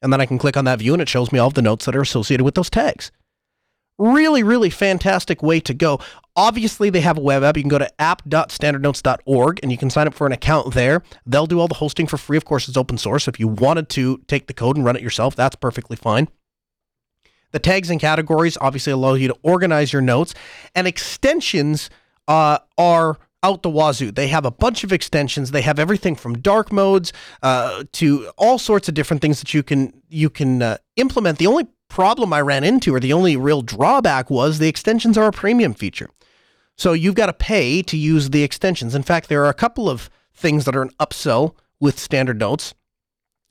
And 0.00 0.12
then 0.12 0.20
I 0.20 0.26
can 0.26 0.38
click 0.38 0.56
on 0.56 0.64
that 0.64 0.78
view 0.78 0.92
and 0.92 1.02
it 1.02 1.08
shows 1.08 1.32
me 1.32 1.38
all 1.38 1.48
of 1.48 1.54
the 1.54 1.62
notes 1.62 1.84
that 1.84 1.96
are 1.96 2.00
associated 2.00 2.44
with 2.44 2.54
those 2.54 2.70
tags. 2.70 3.10
Really, 3.98 4.42
really 4.42 4.70
fantastic 4.70 5.42
way 5.42 5.60
to 5.60 5.74
go. 5.74 6.00
Obviously, 6.34 6.88
they 6.90 7.02
have 7.02 7.18
a 7.18 7.20
web 7.20 7.44
app. 7.44 7.56
You 7.56 7.62
can 7.62 7.68
go 7.68 7.78
to 7.78 8.00
app.standardnotes.org 8.00 9.60
and 9.62 9.70
you 9.70 9.78
can 9.78 9.90
sign 9.90 10.06
up 10.06 10.14
for 10.14 10.26
an 10.26 10.32
account 10.32 10.74
there. 10.74 11.02
They'll 11.26 11.46
do 11.46 11.60
all 11.60 11.68
the 11.68 11.74
hosting 11.74 12.06
for 12.06 12.16
free. 12.16 12.36
Of 12.36 12.44
course, 12.44 12.68
it's 12.68 12.76
open 12.76 12.98
source. 12.98 13.28
If 13.28 13.38
you 13.38 13.48
wanted 13.48 13.88
to 13.90 14.18
take 14.26 14.46
the 14.46 14.54
code 14.54 14.76
and 14.76 14.84
run 14.84 14.96
it 14.96 15.02
yourself, 15.02 15.36
that's 15.36 15.56
perfectly 15.56 15.96
fine. 15.96 16.28
The 17.52 17.58
tags 17.58 17.90
and 17.90 18.00
categories 18.00 18.58
obviously 18.60 18.92
allow 18.92 19.14
you 19.14 19.28
to 19.28 19.36
organize 19.42 19.92
your 19.92 20.02
notes, 20.02 20.34
and 20.74 20.86
extensions 20.86 21.90
uh, 22.26 22.58
are 22.76 23.18
out 23.42 23.62
the 23.62 23.70
wazoo. 23.70 24.12
They 24.12 24.28
have 24.28 24.44
a 24.44 24.50
bunch 24.50 24.84
of 24.84 24.92
extensions. 24.92 25.50
They 25.50 25.62
have 25.62 25.78
everything 25.78 26.14
from 26.14 26.38
dark 26.38 26.72
modes 26.72 27.12
uh, 27.42 27.84
to 27.92 28.30
all 28.36 28.58
sorts 28.58 28.88
of 28.88 28.94
different 28.94 29.20
things 29.20 29.40
that 29.40 29.52
you 29.52 29.62
can 29.62 29.92
you 30.08 30.30
can 30.30 30.62
uh, 30.62 30.78
implement. 30.96 31.38
The 31.38 31.46
only 31.46 31.68
problem 31.88 32.32
I 32.32 32.40
ran 32.40 32.64
into, 32.64 32.94
or 32.94 33.00
the 33.00 33.12
only 33.12 33.36
real 33.36 33.62
drawback, 33.62 34.30
was 34.30 34.58
the 34.58 34.68
extensions 34.68 35.18
are 35.18 35.28
a 35.28 35.32
premium 35.32 35.74
feature. 35.74 36.08
So 36.76 36.94
you've 36.94 37.14
got 37.14 37.26
to 37.26 37.32
pay 37.34 37.82
to 37.82 37.96
use 37.96 38.30
the 38.30 38.42
extensions. 38.42 38.94
In 38.94 39.02
fact, 39.02 39.28
there 39.28 39.44
are 39.44 39.50
a 39.50 39.54
couple 39.54 39.90
of 39.90 40.08
things 40.34 40.64
that 40.64 40.74
are 40.74 40.82
an 40.82 40.90
upsell 40.98 41.54
with 41.80 41.98
standard 41.98 42.38
notes 42.38 42.74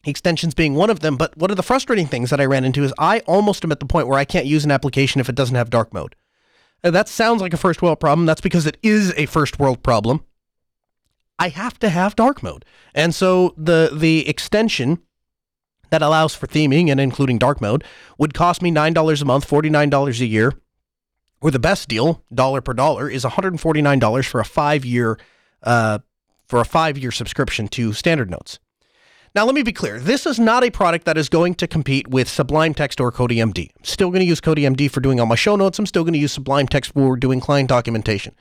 extensions 0.06 0.54
being 0.54 0.76
one 0.76 0.90
of 0.90 1.02
them. 1.02 1.18
But 1.18 1.38
one 1.38 1.52
of 1.52 1.58
the 1.58 1.64
frustrating 1.64 2.08
things 2.08 2.30
that 2.30 2.42
I 2.42 2.46
ran 2.46 2.64
into 2.64 2.84
is 2.84 2.94
I 2.98 3.20
almost 3.22 3.64
am 3.64 3.72
at 3.72 3.80
the 3.80 3.86
point 3.86 4.08
where 4.08 4.20
I 4.20 4.26
can't 4.26 4.46
use 4.46 4.66
an 4.66 4.72
application 4.72 5.22
if 5.22 5.30
it 5.30 5.36
doesn't 5.36 5.56
have 5.56 5.70
dark 5.70 5.94
mode. 5.94 6.16
And 6.84 6.96
that 6.96 7.08
sounds 7.08 7.42
like 7.42 7.54
a 7.54 7.58
first 7.58 7.82
world 7.82 8.00
problem. 8.00 8.26
That's 8.26 8.42
because 8.42 8.66
it 8.66 8.78
is 8.82 9.14
a 9.16 9.28
first 9.28 9.60
world 9.60 9.84
problem. 9.84 10.26
I 11.38 11.50
have 11.50 11.80
to 11.80 11.90
have 11.90 12.16
dark 12.16 12.44
mode. 12.44 12.66
And 12.94 13.14
so 13.16 13.54
the 13.58 13.90
the 13.94 14.28
extension 14.28 15.00
that 15.90 16.02
allows 16.02 16.34
for 16.34 16.48
theming 16.48 16.90
and 16.90 17.00
including 17.00 17.38
dark 17.38 17.62
mode 17.62 17.84
would 18.18 18.34
cost 18.34 18.62
me 18.62 18.72
$9 18.72 19.22
a 19.22 19.26
month, 19.26 19.50
$49 19.50 20.22
a 20.22 20.26
year. 20.26 20.54
Or 21.42 21.52
the 21.52 21.60
best 21.60 21.90
deal, 21.90 22.24
dollar 22.34 22.62
per 22.62 22.74
dollar, 22.74 23.10
is 23.10 23.26
$149 23.26 24.26
for 24.26 24.40
a 24.40 24.46
five 24.46 24.86
year 24.86 25.20
uh, 25.64 26.00
for 26.48 26.60
a 26.60 26.66
five 26.66 26.98
year 26.98 27.12
subscription 27.12 27.68
to 27.70 27.94
Standard 27.94 28.30
Notes. 28.30 28.60
Now, 29.34 29.46
let 29.46 29.56
me 29.56 29.64
be 29.64 29.72
clear. 29.72 29.98
This 29.98 30.26
is 30.26 30.40
not 30.40 30.62
a 30.66 30.70
product 30.70 31.06
that 31.06 31.18
is 31.18 31.30
going 31.30 31.56
to 31.56 31.68
compete 31.68 32.10
with 32.10 32.28
Sublime 32.28 32.74
Text 32.74 33.00
or 33.00 33.14
CodiMD. 33.14 33.70
I'm 33.78 33.86
still 33.86 34.10
going 34.10 34.20
to 34.20 34.26
use 34.26 34.42
CodiMD 34.42 34.92
for 34.92 35.00
doing 35.00 35.22
all 35.22 35.26
my 35.26 35.36
show 35.36 35.56
notes. 35.56 35.80
I'm 35.80 35.86
still 35.86 36.04
going 36.04 36.14
to 36.14 36.20
use 36.20 36.34
Sublime 36.34 36.68
Text 36.68 36.94
for 36.94 37.16
doing 37.16 37.40
client 37.40 37.70
documentation. 37.70 38.36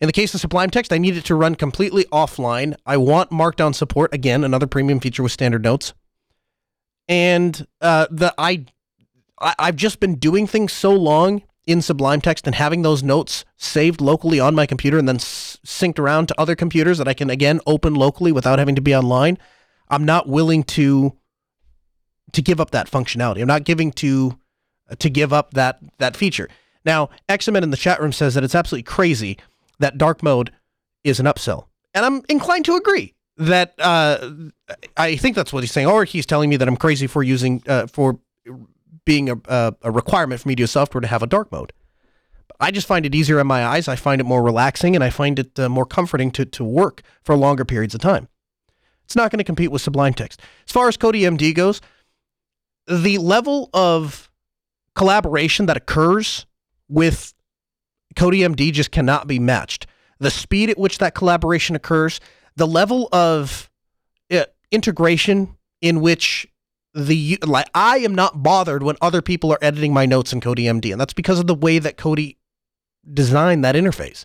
In 0.00 0.06
the 0.06 0.14
case 0.14 0.32
of 0.32 0.40
Sublime 0.40 0.70
Text, 0.70 0.94
I 0.94 0.98
need 0.98 1.18
it 1.18 1.26
to 1.26 1.34
run 1.34 1.56
completely 1.56 2.04
offline. 2.04 2.74
I 2.86 2.96
want 2.96 3.30
Markdown 3.30 3.74
support. 3.74 4.14
Again, 4.14 4.44
another 4.44 4.66
premium 4.66 4.98
feature 4.98 5.22
with 5.22 5.32
standard 5.32 5.62
notes. 5.62 5.92
And 7.06 7.66
uh, 7.82 8.06
the 8.10 8.34
I, 8.38 8.64
I 9.38 9.54
I've 9.58 9.76
just 9.76 10.00
been 10.00 10.14
doing 10.14 10.46
things 10.46 10.72
so 10.72 10.92
long 10.94 11.42
in 11.66 11.82
Sublime 11.82 12.22
Text 12.22 12.46
and 12.46 12.54
having 12.54 12.80
those 12.80 13.02
notes 13.02 13.44
saved 13.58 14.00
locally 14.00 14.40
on 14.40 14.54
my 14.54 14.64
computer 14.64 14.96
and 14.98 15.06
then 15.06 15.16
s- 15.16 15.58
synced 15.66 15.98
around 15.98 16.28
to 16.28 16.40
other 16.40 16.56
computers 16.56 16.96
that 16.96 17.08
I 17.08 17.14
can 17.14 17.28
again 17.28 17.60
open 17.66 17.94
locally 17.94 18.32
without 18.32 18.58
having 18.58 18.74
to 18.74 18.80
be 18.80 18.94
online 18.94 19.36
I'm 19.88 20.04
not 20.04 20.28
willing 20.28 20.64
to 20.64 21.16
to 22.32 22.42
give 22.42 22.60
up 22.60 22.70
that 22.72 22.90
functionality. 22.90 23.40
I'm 23.40 23.48
not 23.48 23.64
giving 23.64 23.92
to 23.92 24.38
to 24.98 25.10
give 25.10 25.32
up 25.32 25.54
that 25.54 25.78
that 25.98 26.16
feature. 26.16 26.48
Now, 26.84 27.10
Examen 27.28 27.62
in 27.62 27.70
the 27.70 27.76
chat 27.76 28.00
room 28.00 28.12
says 28.12 28.34
that 28.34 28.44
it's 28.44 28.54
absolutely 28.54 28.84
crazy 28.84 29.38
that 29.78 29.98
dark 29.98 30.22
mode 30.22 30.52
is 31.04 31.18
an 31.20 31.26
upsell, 31.26 31.66
and 31.94 32.04
I'm 32.04 32.22
inclined 32.28 32.64
to 32.66 32.76
agree. 32.76 33.14
That 33.38 33.74
uh, 33.78 34.30
I 34.96 35.16
think 35.16 35.36
that's 35.36 35.52
what 35.52 35.62
he's 35.62 35.72
saying, 35.72 35.88
or 35.88 36.04
he's 36.04 36.24
telling 36.24 36.48
me 36.48 36.56
that 36.56 36.68
I'm 36.68 36.76
crazy 36.76 37.06
for 37.06 37.22
using 37.22 37.62
uh, 37.66 37.86
for 37.86 38.18
being 39.04 39.28
a, 39.28 39.74
a 39.82 39.90
requirement 39.90 40.40
for 40.40 40.48
media 40.48 40.66
software 40.66 41.00
to 41.00 41.06
have 41.06 41.22
a 41.22 41.26
dark 41.26 41.52
mode. 41.52 41.72
I 42.58 42.70
just 42.70 42.86
find 42.86 43.04
it 43.04 43.14
easier 43.14 43.38
in 43.38 43.46
my 43.46 43.64
eyes. 43.64 43.88
I 43.88 43.96
find 43.96 44.20
it 44.20 44.24
more 44.24 44.42
relaxing, 44.42 44.94
and 44.94 45.04
I 45.04 45.10
find 45.10 45.38
it 45.38 45.58
uh, 45.58 45.68
more 45.68 45.84
comforting 45.86 46.30
to 46.32 46.44
to 46.44 46.64
work 46.64 47.02
for 47.22 47.36
longer 47.36 47.64
periods 47.64 47.94
of 47.94 48.00
time. 48.00 48.28
It's 49.06 49.16
not 49.16 49.30
going 49.30 49.38
to 49.38 49.44
compete 49.44 49.70
with 49.70 49.82
Sublime 49.82 50.14
Text. 50.14 50.42
As 50.66 50.72
far 50.72 50.88
as 50.88 50.96
CodiMD 50.96 51.54
goes, 51.54 51.80
the 52.88 53.18
level 53.18 53.70
of 53.72 54.30
collaboration 54.94 55.66
that 55.66 55.76
occurs 55.76 56.44
with 56.88 57.32
CodiMD 58.16 58.72
just 58.72 58.90
cannot 58.90 59.28
be 59.28 59.38
matched. 59.38 59.86
The 60.18 60.30
speed 60.30 60.70
at 60.70 60.78
which 60.78 60.98
that 60.98 61.14
collaboration 61.14 61.76
occurs, 61.76 62.20
the 62.56 62.66
level 62.66 63.08
of 63.12 63.70
uh, 64.30 64.44
integration 64.72 65.56
in 65.80 66.00
which 66.00 66.48
the 66.94 67.38
like 67.44 67.68
I 67.74 67.98
am 67.98 68.14
not 68.14 68.42
bothered 68.42 68.82
when 68.82 68.96
other 69.00 69.22
people 69.22 69.52
are 69.52 69.58
editing 69.62 69.92
my 69.92 70.06
notes 70.06 70.32
in 70.32 70.40
CodiMD, 70.40 70.90
and 70.90 71.00
that's 71.00 71.12
because 71.12 71.38
of 71.38 71.46
the 71.46 71.54
way 71.54 71.78
that 71.78 71.96
Cody 71.96 72.38
designed 73.12 73.62
that 73.64 73.74
interface. 73.74 74.24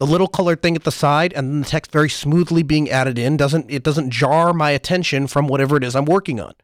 The 0.00 0.06
little 0.06 0.26
colored 0.26 0.60
thing 0.60 0.76
at 0.76 0.84
the 0.84 0.92
side 0.92 1.32
and 1.32 1.64
the 1.64 1.68
text 1.68 1.92
very 1.92 2.10
smoothly 2.10 2.62
being 2.62 2.90
added 2.90 3.18
in 3.18 3.36
doesn't 3.36 3.70
it 3.70 3.82
doesn't 3.82 4.10
jar 4.10 4.52
my 4.52 4.70
attention 4.70 5.26
from 5.26 5.46
whatever 5.46 5.76
it 5.76 5.84
is 5.84 5.94
I'm 5.94 6.04
working 6.04 6.40
on. 6.40 6.54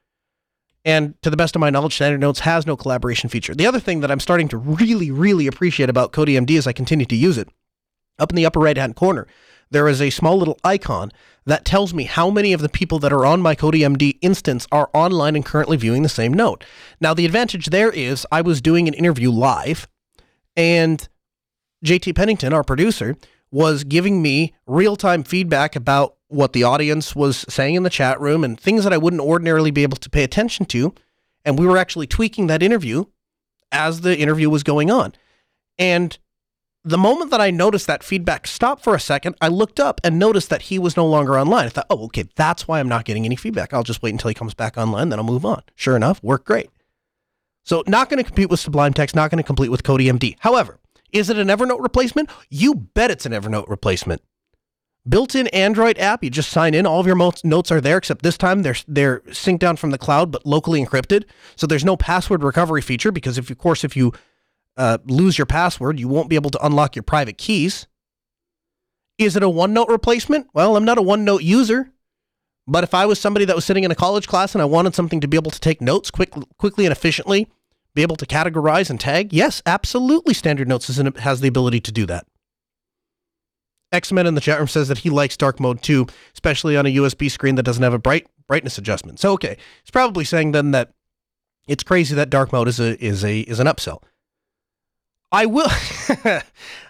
And 0.84 1.20
to 1.22 1.30
the 1.30 1.36
best 1.36 1.54
of 1.54 1.60
my 1.60 1.70
knowledge, 1.70 1.94
Standard 1.94 2.20
Notes 2.20 2.40
has 2.40 2.66
no 2.66 2.76
collaboration 2.76 3.28
feature. 3.28 3.54
The 3.54 3.66
other 3.66 3.80
thing 3.80 4.00
that 4.00 4.10
I'm 4.10 4.20
starting 4.20 4.48
to 4.48 4.56
really, 4.56 5.10
really 5.10 5.46
appreciate 5.46 5.90
about 5.90 6.12
CodiMD 6.12 6.56
as 6.56 6.66
I 6.66 6.72
continue 6.72 7.06
to 7.06 7.16
use 7.16 7.36
it, 7.36 7.48
up 8.18 8.32
in 8.32 8.36
the 8.36 8.46
upper 8.46 8.60
right 8.60 8.76
hand 8.76 8.96
corner, 8.96 9.26
there 9.70 9.88
is 9.88 10.00
a 10.00 10.10
small 10.10 10.36
little 10.36 10.58
icon 10.64 11.12
that 11.46 11.64
tells 11.64 11.94
me 11.94 12.04
how 12.04 12.30
many 12.30 12.52
of 12.52 12.60
the 12.60 12.68
people 12.68 12.98
that 12.98 13.12
are 13.12 13.24
on 13.24 13.40
my 13.40 13.54
CodiMD 13.54 14.18
instance 14.20 14.66
are 14.72 14.90
online 14.92 15.36
and 15.36 15.44
currently 15.44 15.76
viewing 15.76 16.02
the 16.02 16.08
same 16.08 16.32
note. 16.32 16.64
Now, 17.00 17.14
the 17.14 17.26
advantage 17.26 17.66
there 17.66 17.90
is 17.90 18.26
I 18.32 18.40
was 18.40 18.60
doing 18.60 18.88
an 18.88 18.94
interview 18.94 19.30
live, 19.30 19.86
and 20.56 21.06
JT 21.84 22.14
Pennington, 22.14 22.52
our 22.52 22.64
producer, 22.64 23.16
was 23.50 23.84
giving 23.84 24.22
me 24.22 24.54
real 24.66 24.96
time 24.96 25.22
feedback 25.24 25.74
about 25.74 26.16
what 26.28 26.52
the 26.52 26.62
audience 26.62 27.16
was 27.16 27.44
saying 27.48 27.74
in 27.74 27.82
the 27.82 27.90
chat 27.90 28.20
room 28.20 28.44
and 28.44 28.58
things 28.58 28.84
that 28.84 28.92
I 28.92 28.98
wouldn't 28.98 29.22
ordinarily 29.22 29.70
be 29.70 29.82
able 29.82 29.96
to 29.96 30.10
pay 30.10 30.22
attention 30.22 30.66
to. 30.66 30.94
And 31.44 31.58
we 31.58 31.66
were 31.66 31.78
actually 31.78 32.06
tweaking 32.06 32.46
that 32.46 32.62
interview 32.62 33.06
as 33.72 34.02
the 34.02 34.16
interview 34.16 34.48
was 34.48 34.62
going 34.62 34.90
on. 34.90 35.14
And 35.78 36.16
the 36.84 36.98
moment 36.98 37.30
that 37.30 37.40
I 37.40 37.50
noticed 37.50 37.86
that 37.88 38.02
feedback 38.02 38.46
stop 38.46 38.82
for 38.82 38.94
a 38.94 39.00
second, 39.00 39.36
I 39.40 39.48
looked 39.48 39.80
up 39.80 40.00
and 40.04 40.18
noticed 40.18 40.50
that 40.50 40.62
he 40.62 40.78
was 40.78 40.96
no 40.96 41.06
longer 41.06 41.38
online. 41.38 41.66
I 41.66 41.68
thought, 41.68 41.86
oh, 41.90 42.04
okay, 42.04 42.24
that's 42.36 42.68
why 42.68 42.80
I'm 42.80 42.88
not 42.88 43.04
getting 43.04 43.24
any 43.24 43.36
feedback. 43.36 43.72
I'll 43.72 43.82
just 43.82 44.02
wait 44.02 44.12
until 44.12 44.28
he 44.28 44.34
comes 44.34 44.54
back 44.54 44.78
online, 44.78 45.08
then 45.08 45.18
I'll 45.18 45.24
move 45.24 45.44
on. 45.44 45.62
Sure 45.74 45.96
enough, 45.96 46.22
worked 46.22 46.46
great. 46.46 46.70
So, 47.62 47.82
not 47.86 48.08
going 48.08 48.18
to 48.18 48.24
compete 48.24 48.48
with 48.48 48.60
Sublime 48.60 48.94
Text, 48.94 49.14
not 49.14 49.30
going 49.30 49.42
to 49.42 49.46
compete 49.46 49.70
with 49.70 49.82
CodiMD. 49.82 50.36
However, 50.40 50.78
is 51.12 51.30
it 51.30 51.38
an 51.38 51.48
Evernote 51.48 51.80
replacement? 51.80 52.30
You 52.48 52.74
bet 52.74 53.10
it's 53.10 53.26
an 53.26 53.32
Evernote 53.32 53.68
replacement. 53.68 54.22
Built-in 55.08 55.46
Android 55.48 55.98
app, 55.98 56.22
you 56.22 56.28
just 56.28 56.50
sign 56.50 56.74
in. 56.74 56.86
All 56.86 57.00
of 57.00 57.06
your 57.06 57.16
notes 57.42 57.72
are 57.72 57.80
there, 57.80 57.96
except 57.96 58.22
this 58.22 58.36
time 58.36 58.62
they're 58.62 58.76
they're 58.86 59.20
synced 59.20 59.58
down 59.58 59.76
from 59.76 59.90
the 59.90 59.98
cloud, 59.98 60.30
but 60.30 60.44
locally 60.44 60.84
encrypted. 60.84 61.24
So 61.56 61.66
there's 61.66 61.84
no 61.84 61.96
password 61.96 62.42
recovery 62.42 62.82
feature 62.82 63.10
because, 63.10 63.38
if 63.38 63.50
of 63.50 63.56
course, 63.56 63.82
if 63.82 63.96
you 63.96 64.12
uh, 64.76 64.98
lose 65.06 65.38
your 65.38 65.46
password, 65.46 65.98
you 65.98 66.06
won't 66.06 66.28
be 66.28 66.36
able 66.36 66.50
to 66.50 66.64
unlock 66.64 66.96
your 66.96 67.02
private 67.02 67.38
keys. 67.38 67.86
Is 69.16 69.36
it 69.36 69.42
a 69.42 69.48
OneNote 69.48 69.88
replacement? 69.88 70.48
Well, 70.54 70.76
I'm 70.76 70.84
not 70.84 70.98
a 70.98 71.02
OneNote 71.02 71.42
user, 71.42 71.92
but 72.66 72.84
if 72.84 72.94
I 72.94 73.06
was 73.06 73.18
somebody 73.18 73.44
that 73.46 73.56
was 73.56 73.64
sitting 73.64 73.84
in 73.84 73.90
a 73.90 73.96
college 73.96 74.28
class 74.28 74.54
and 74.54 74.62
I 74.62 74.66
wanted 74.66 74.94
something 74.94 75.20
to 75.20 75.28
be 75.28 75.36
able 75.36 75.50
to 75.50 75.60
take 75.60 75.80
notes 75.80 76.10
quick, 76.10 76.32
quickly 76.58 76.86
and 76.86 76.92
efficiently, 76.92 77.48
be 77.94 78.02
able 78.02 78.16
to 78.16 78.26
categorize 78.26 78.90
and 78.90 79.00
tag, 79.00 79.32
yes, 79.32 79.62
absolutely, 79.66 80.34
Standard 80.34 80.68
Notes 80.68 80.86
has 81.18 81.40
the 81.40 81.48
ability 81.48 81.80
to 81.80 81.92
do 81.92 82.06
that. 82.06 82.26
X-Men 83.92 84.26
in 84.26 84.34
the 84.34 84.40
chat 84.40 84.58
room 84.58 84.68
says 84.68 84.88
that 84.88 84.98
he 84.98 85.10
likes 85.10 85.36
dark 85.36 85.58
mode 85.58 85.82
too, 85.82 86.06
especially 86.32 86.76
on 86.76 86.86
a 86.86 86.94
USB 86.94 87.30
screen 87.30 87.56
that 87.56 87.64
doesn't 87.64 87.82
have 87.82 87.94
a 87.94 87.98
bright 87.98 88.26
brightness 88.46 88.78
adjustment. 88.78 89.18
So 89.18 89.32
okay, 89.32 89.56
he's 89.82 89.90
probably 89.90 90.24
saying 90.24 90.52
then 90.52 90.70
that 90.70 90.92
it's 91.66 91.82
crazy 91.82 92.14
that 92.14 92.30
dark 92.30 92.52
mode 92.52 92.68
is 92.68 92.78
a 92.78 93.02
is 93.04 93.24
a 93.24 93.40
is 93.40 93.58
an 93.58 93.66
upsell. 93.66 94.02
I 95.32 95.46
will. 95.46 95.68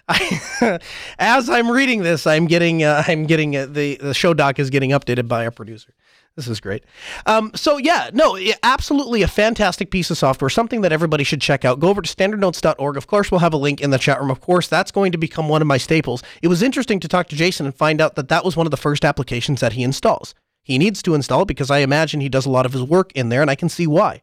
I, 0.07 0.79
as 1.19 1.49
I'm 1.49 1.69
reading 1.69 2.01
this, 2.01 2.25
I'm 2.25 2.47
getting 2.47 2.83
uh, 2.83 3.03
I'm 3.07 3.25
getting 3.25 3.55
uh, 3.55 3.67
the 3.67 3.95
the 3.95 4.13
show 4.13 4.33
doc 4.33 4.59
is 4.59 4.69
getting 4.69 4.91
updated 4.91 5.27
by 5.27 5.45
our 5.45 5.51
producer. 5.51 5.93
This 6.37 6.47
is 6.47 6.61
great. 6.61 6.85
Um, 7.25 7.51
so 7.55 7.77
yeah, 7.77 8.09
no, 8.13 8.37
absolutely 8.63 9.21
a 9.21 9.27
fantastic 9.27 9.91
piece 9.91 10.09
of 10.09 10.17
software, 10.17 10.49
something 10.49 10.81
that 10.81 10.93
everybody 10.93 11.25
should 11.25 11.41
check 11.41 11.65
out. 11.65 11.81
Go 11.81 11.89
over 11.89 12.01
to 12.01 12.15
standardnotes.org. 12.15 12.95
Of 12.95 13.07
course, 13.07 13.31
we'll 13.31 13.39
have 13.39 13.53
a 13.53 13.57
link 13.57 13.81
in 13.81 13.89
the 13.89 13.97
chat 13.97 14.19
room. 14.19 14.31
Of 14.31 14.39
course, 14.39 14.67
that's 14.67 14.91
going 14.91 15.11
to 15.11 15.17
become 15.17 15.49
one 15.49 15.61
of 15.61 15.67
my 15.67 15.77
staples. 15.77 16.23
It 16.41 16.47
was 16.47 16.63
interesting 16.63 17.01
to 17.01 17.09
talk 17.09 17.27
to 17.29 17.35
Jason 17.35 17.65
and 17.65 17.75
find 17.75 17.99
out 17.99 18.15
that 18.15 18.29
that 18.29 18.45
was 18.45 18.55
one 18.55 18.65
of 18.65 18.71
the 18.71 18.77
first 18.77 19.03
applications 19.03 19.59
that 19.59 19.73
he 19.73 19.83
installs. 19.83 20.33
He 20.63 20.77
needs 20.77 21.01
to 21.03 21.15
install 21.15 21.41
it 21.41 21.47
because 21.47 21.69
I 21.69 21.79
imagine 21.79 22.21
he 22.21 22.29
does 22.29 22.45
a 22.45 22.51
lot 22.51 22.65
of 22.65 22.73
his 22.73 22.83
work 22.83 23.11
in 23.13 23.29
there, 23.29 23.41
and 23.41 23.51
I 23.51 23.55
can 23.55 23.69
see 23.69 23.87
why. 23.87 24.21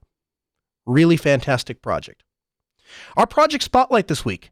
Really 0.86 1.16
fantastic 1.18 1.82
project. 1.82 2.22
Our 3.16 3.26
project 3.26 3.64
spotlight 3.64 4.08
this 4.08 4.24
week 4.24 4.50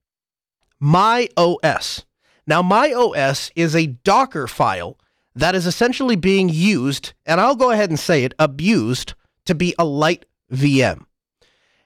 My 0.78 1.28
OS. 1.38 2.04
Now, 2.46 2.60
My 2.60 2.92
OS 2.92 3.50
is 3.56 3.74
a 3.74 3.86
Docker 3.86 4.46
file 4.46 4.98
that 5.36 5.54
is 5.54 5.66
essentially 5.66 6.16
being 6.16 6.48
used, 6.48 7.12
and 7.26 7.40
I'll 7.40 7.54
go 7.54 7.70
ahead 7.70 7.90
and 7.90 8.00
say 8.00 8.24
it, 8.24 8.34
abused 8.38 9.14
to 9.44 9.54
be 9.54 9.74
a 9.78 9.84
light 9.84 10.24
VM. 10.52 11.04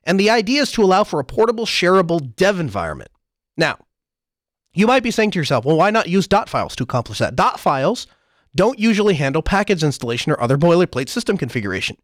And 0.04 0.18
the 0.18 0.30
idea 0.30 0.62
is 0.62 0.72
to 0.72 0.82
allow 0.82 1.04
for 1.04 1.20
a 1.20 1.24
portable, 1.24 1.66
shareable 1.66 2.34
dev 2.36 2.58
environment. 2.58 3.10
Now, 3.56 3.78
you 4.72 4.86
might 4.86 5.02
be 5.02 5.10
saying 5.10 5.32
to 5.32 5.38
yourself, 5.38 5.64
well, 5.64 5.76
why 5.76 5.90
not 5.90 6.08
use 6.08 6.28
dot 6.28 6.48
files 6.48 6.76
to 6.76 6.84
accomplish 6.84 7.18
that? 7.18 7.36
Dot 7.36 7.58
files 7.58 8.06
don't 8.54 8.78
usually 8.78 9.14
handle 9.14 9.42
package 9.42 9.82
installation 9.82 10.32
or 10.32 10.40
other 10.40 10.56
boilerplate 10.56 11.08
system 11.08 11.36
configuration. 11.36 11.96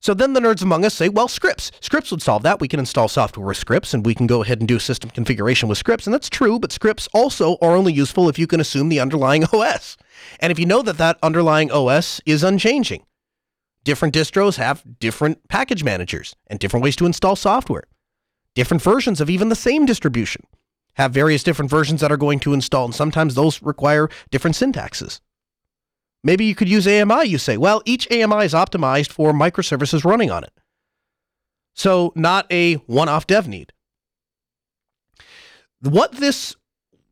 So 0.00 0.14
then 0.14 0.32
the 0.32 0.40
nerds 0.40 0.62
among 0.62 0.84
us 0.84 0.94
say, 0.94 1.08
well, 1.08 1.26
scripts. 1.26 1.72
Scripts 1.80 2.10
would 2.10 2.22
solve 2.22 2.44
that. 2.44 2.60
We 2.60 2.68
can 2.68 2.78
install 2.78 3.08
software 3.08 3.46
with 3.46 3.56
scripts 3.56 3.92
and 3.94 4.06
we 4.06 4.14
can 4.14 4.26
go 4.26 4.42
ahead 4.42 4.60
and 4.60 4.68
do 4.68 4.78
system 4.78 5.10
configuration 5.10 5.68
with 5.68 5.78
scripts. 5.78 6.06
And 6.06 6.14
that's 6.14 6.28
true, 6.28 6.58
but 6.58 6.72
scripts 6.72 7.08
also 7.12 7.56
are 7.60 7.74
only 7.74 7.92
useful 7.92 8.28
if 8.28 8.38
you 8.38 8.46
can 8.46 8.60
assume 8.60 8.88
the 8.88 9.00
underlying 9.00 9.44
OS. 9.52 9.96
And 10.40 10.52
if 10.52 10.58
you 10.58 10.66
know 10.66 10.82
that 10.82 10.98
that 10.98 11.18
underlying 11.22 11.70
OS 11.72 12.20
is 12.24 12.44
unchanging. 12.44 13.04
Different 13.84 14.14
distros 14.14 14.56
have 14.56 14.82
different 15.00 15.48
package 15.48 15.82
managers 15.82 16.36
and 16.46 16.60
different 16.60 16.84
ways 16.84 16.96
to 16.96 17.06
install 17.06 17.36
software. 17.36 17.84
Different 18.54 18.82
versions 18.82 19.20
of 19.20 19.30
even 19.30 19.48
the 19.48 19.56
same 19.56 19.86
distribution 19.86 20.42
have 20.94 21.12
various 21.12 21.42
different 21.42 21.70
versions 21.70 22.00
that 22.00 22.10
are 22.12 22.16
going 22.16 22.40
to 22.40 22.52
install, 22.52 22.84
and 22.84 22.94
sometimes 22.94 23.34
those 23.34 23.62
require 23.62 24.08
different 24.30 24.56
syntaxes. 24.56 25.20
Maybe 26.24 26.44
you 26.44 26.54
could 26.54 26.68
use 26.68 26.86
AMI, 26.86 27.24
you 27.26 27.38
say. 27.38 27.56
Well, 27.56 27.82
each 27.84 28.10
AMI 28.10 28.44
is 28.44 28.54
optimized 28.54 29.10
for 29.10 29.32
microservices 29.32 30.04
running 30.04 30.30
on 30.30 30.44
it. 30.44 30.52
So, 31.74 32.12
not 32.16 32.50
a 32.52 32.74
one 32.74 33.08
off 33.08 33.26
dev 33.26 33.46
need. 33.46 33.72
What 35.80 36.12
this 36.12 36.56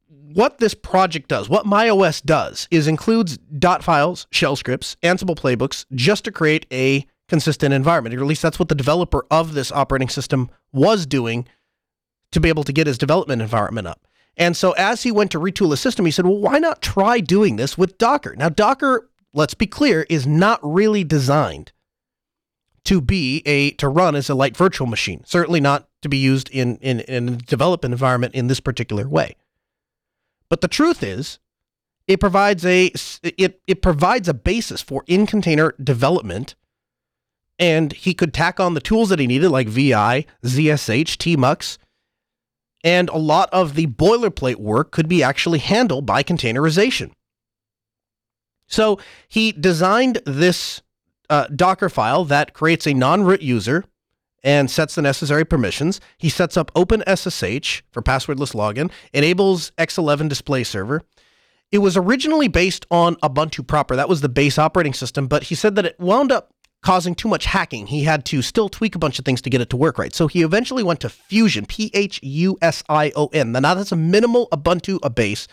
what 0.08 0.58
this 0.58 0.74
project 0.74 1.28
does, 1.28 1.48
what 1.48 1.66
MyOS 1.66 2.22
does, 2.22 2.66
is 2.70 2.88
includes 2.88 3.38
dot 3.38 3.82
files, 3.84 4.26
shell 4.30 4.56
scripts, 4.56 4.96
Ansible 5.02 5.36
playbooks, 5.36 5.86
just 5.94 6.24
to 6.24 6.32
create 6.32 6.66
a 6.72 7.06
consistent 7.28 7.72
environment. 7.72 8.14
Or 8.14 8.20
at 8.20 8.26
least 8.26 8.42
that's 8.42 8.58
what 8.58 8.68
the 8.68 8.74
developer 8.74 9.24
of 9.30 9.54
this 9.54 9.72
operating 9.72 10.08
system 10.08 10.50
was 10.72 11.06
doing 11.06 11.46
to 12.32 12.40
be 12.40 12.48
able 12.48 12.64
to 12.64 12.72
get 12.72 12.86
his 12.86 12.98
development 12.98 13.40
environment 13.40 13.86
up. 13.86 14.05
And 14.36 14.56
so 14.56 14.72
as 14.72 15.02
he 15.02 15.10
went 15.10 15.30
to 15.30 15.40
retool 15.40 15.70
the 15.70 15.76
system, 15.76 16.04
he 16.04 16.10
said, 16.10 16.26
well, 16.26 16.38
why 16.38 16.58
not 16.58 16.82
try 16.82 17.20
doing 17.20 17.56
this 17.56 17.78
with 17.78 17.96
Docker? 17.98 18.34
Now, 18.36 18.48
Docker, 18.48 19.08
let's 19.32 19.54
be 19.54 19.66
clear, 19.66 20.06
is 20.10 20.26
not 20.26 20.60
really 20.62 21.04
designed 21.04 21.72
to 22.84 23.00
be 23.00 23.42
a 23.46 23.72
to 23.72 23.88
run 23.88 24.14
as 24.14 24.28
a 24.28 24.34
light 24.34 24.56
virtual 24.56 24.86
machine. 24.86 25.22
Certainly 25.24 25.60
not 25.60 25.88
to 26.02 26.08
be 26.08 26.18
used 26.18 26.48
in, 26.50 26.76
in, 26.76 27.00
in 27.00 27.28
a 27.28 27.36
development 27.36 27.92
environment 27.92 28.34
in 28.34 28.46
this 28.46 28.60
particular 28.60 29.08
way. 29.08 29.36
But 30.48 30.60
the 30.60 30.68
truth 30.68 31.02
is, 31.02 31.40
it 32.06 32.20
provides 32.20 32.64
a 32.64 32.92
it, 33.22 33.60
it 33.66 33.82
provides 33.82 34.28
a 34.28 34.34
basis 34.34 34.82
for 34.82 35.02
in 35.06 35.26
container 35.26 35.74
development 35.82 36.54
and 37.58 37.92
he 37.92 38.14
could 38.14 38.34
tack 38.34 38.60
on 38.60 38.74
the 38.74 38.80
tools 38.80 39.08
that 39.08 39.18
he 39.18 39.26
needed 39.26 39.50
like 39.50 39.66
vi 39.66 40.24
zsh 40.44 41.16
tmux 41.16 41.78
and 42.86 43.08
a 43.08 43.18
lot 43.18 43.48
of 43.52 43.74
the 43.74 43.88
boilerplate 43.88 44.56
work 44.56 44.92
could 44.92 45.08
be 45.08 45.20
actually 45.20 45.58
handled 45.58 46.06
by 46.06 46.22
containerization. 46.22 47.10
So 48.68 49.00
he 49.28 49.50
designed 49.50 50.20
this 50.24 50.82
uh, 51.28 51.48
Docker 51.48 51.88
file 51.88 52.24
that 52.26 52.54
creates 52.54 52.86
a 52.86 52.94
non-root 52.94 53.42
user 53.42 53.84
and 54.44 54.70
sets 54.70 54.94
the 54.94 55.02
necessary 55.02 55.44
permissions. 55.44 56.00
He 56.16 56.28
sets 56.28 56.56
up 56.56 56.72
OpenSSH 56.74 57.82
for 57.90 58.02
passwordless 58.02 58.54
login, 58.54 58.92
enables 59.12 59.72
X11 59.72 60.28
display 60.28 60.62
server. 60.62 61.02
It 61.72 61.78
was 61.78 61.96
originally 61.96 62.46
based 62.46 62.86
on 62.92 63.16
Ubuntu 63.16 63.66
proper. 63.66 63.96
That 63.96 64.08
was 64.08 64.20
the 64.20 64.28
base 64.28 64.58
operating 64.58 64.94
system, 64.94 65.26
but 65.26 65.44
he 65.44 65.56
said 65.56 65.74
that 65.74 65.86
it 65.86 65.98
wound 65.98 66.30
up 66.30 66.52
causing 66.86 67.16
too 67.16 67.26
much 67.26 67.46
hacking. 67.46 67.88
He 67.88 68.04
had 68.04 68.24
to 68.26 68.42
still 68.42 68.68
tweak 68.68 68.94
a 68.94 68.98
bunch 69.00 69.18
of 69.18 69.24
things 69.24 69.42
to 69.42 69.50
get 69.50 69.60
it 69.60 69.70
to 69.70 69.76
work 69.76 69.98
right. 69.98 70.14
So 70.14 70.28
he 70.28 70.42
eventually 70.42 70.84
went 70.84 71.00
to 71.00 71.08
Phusion, 71.08 71.66
P 71.66 71.90
H 71.94 72.20
U 72.22 72.56
S 72.62 72.84
I 72.88 73.10
O 73.16 73.26
N. 73.32 73.50
Now 73.50 73.74
that's 73.74 73.90
a 73.90 73.96
minimal 73.96 74.46
Ubuntu 74.52 75.00
base 75.12 75.48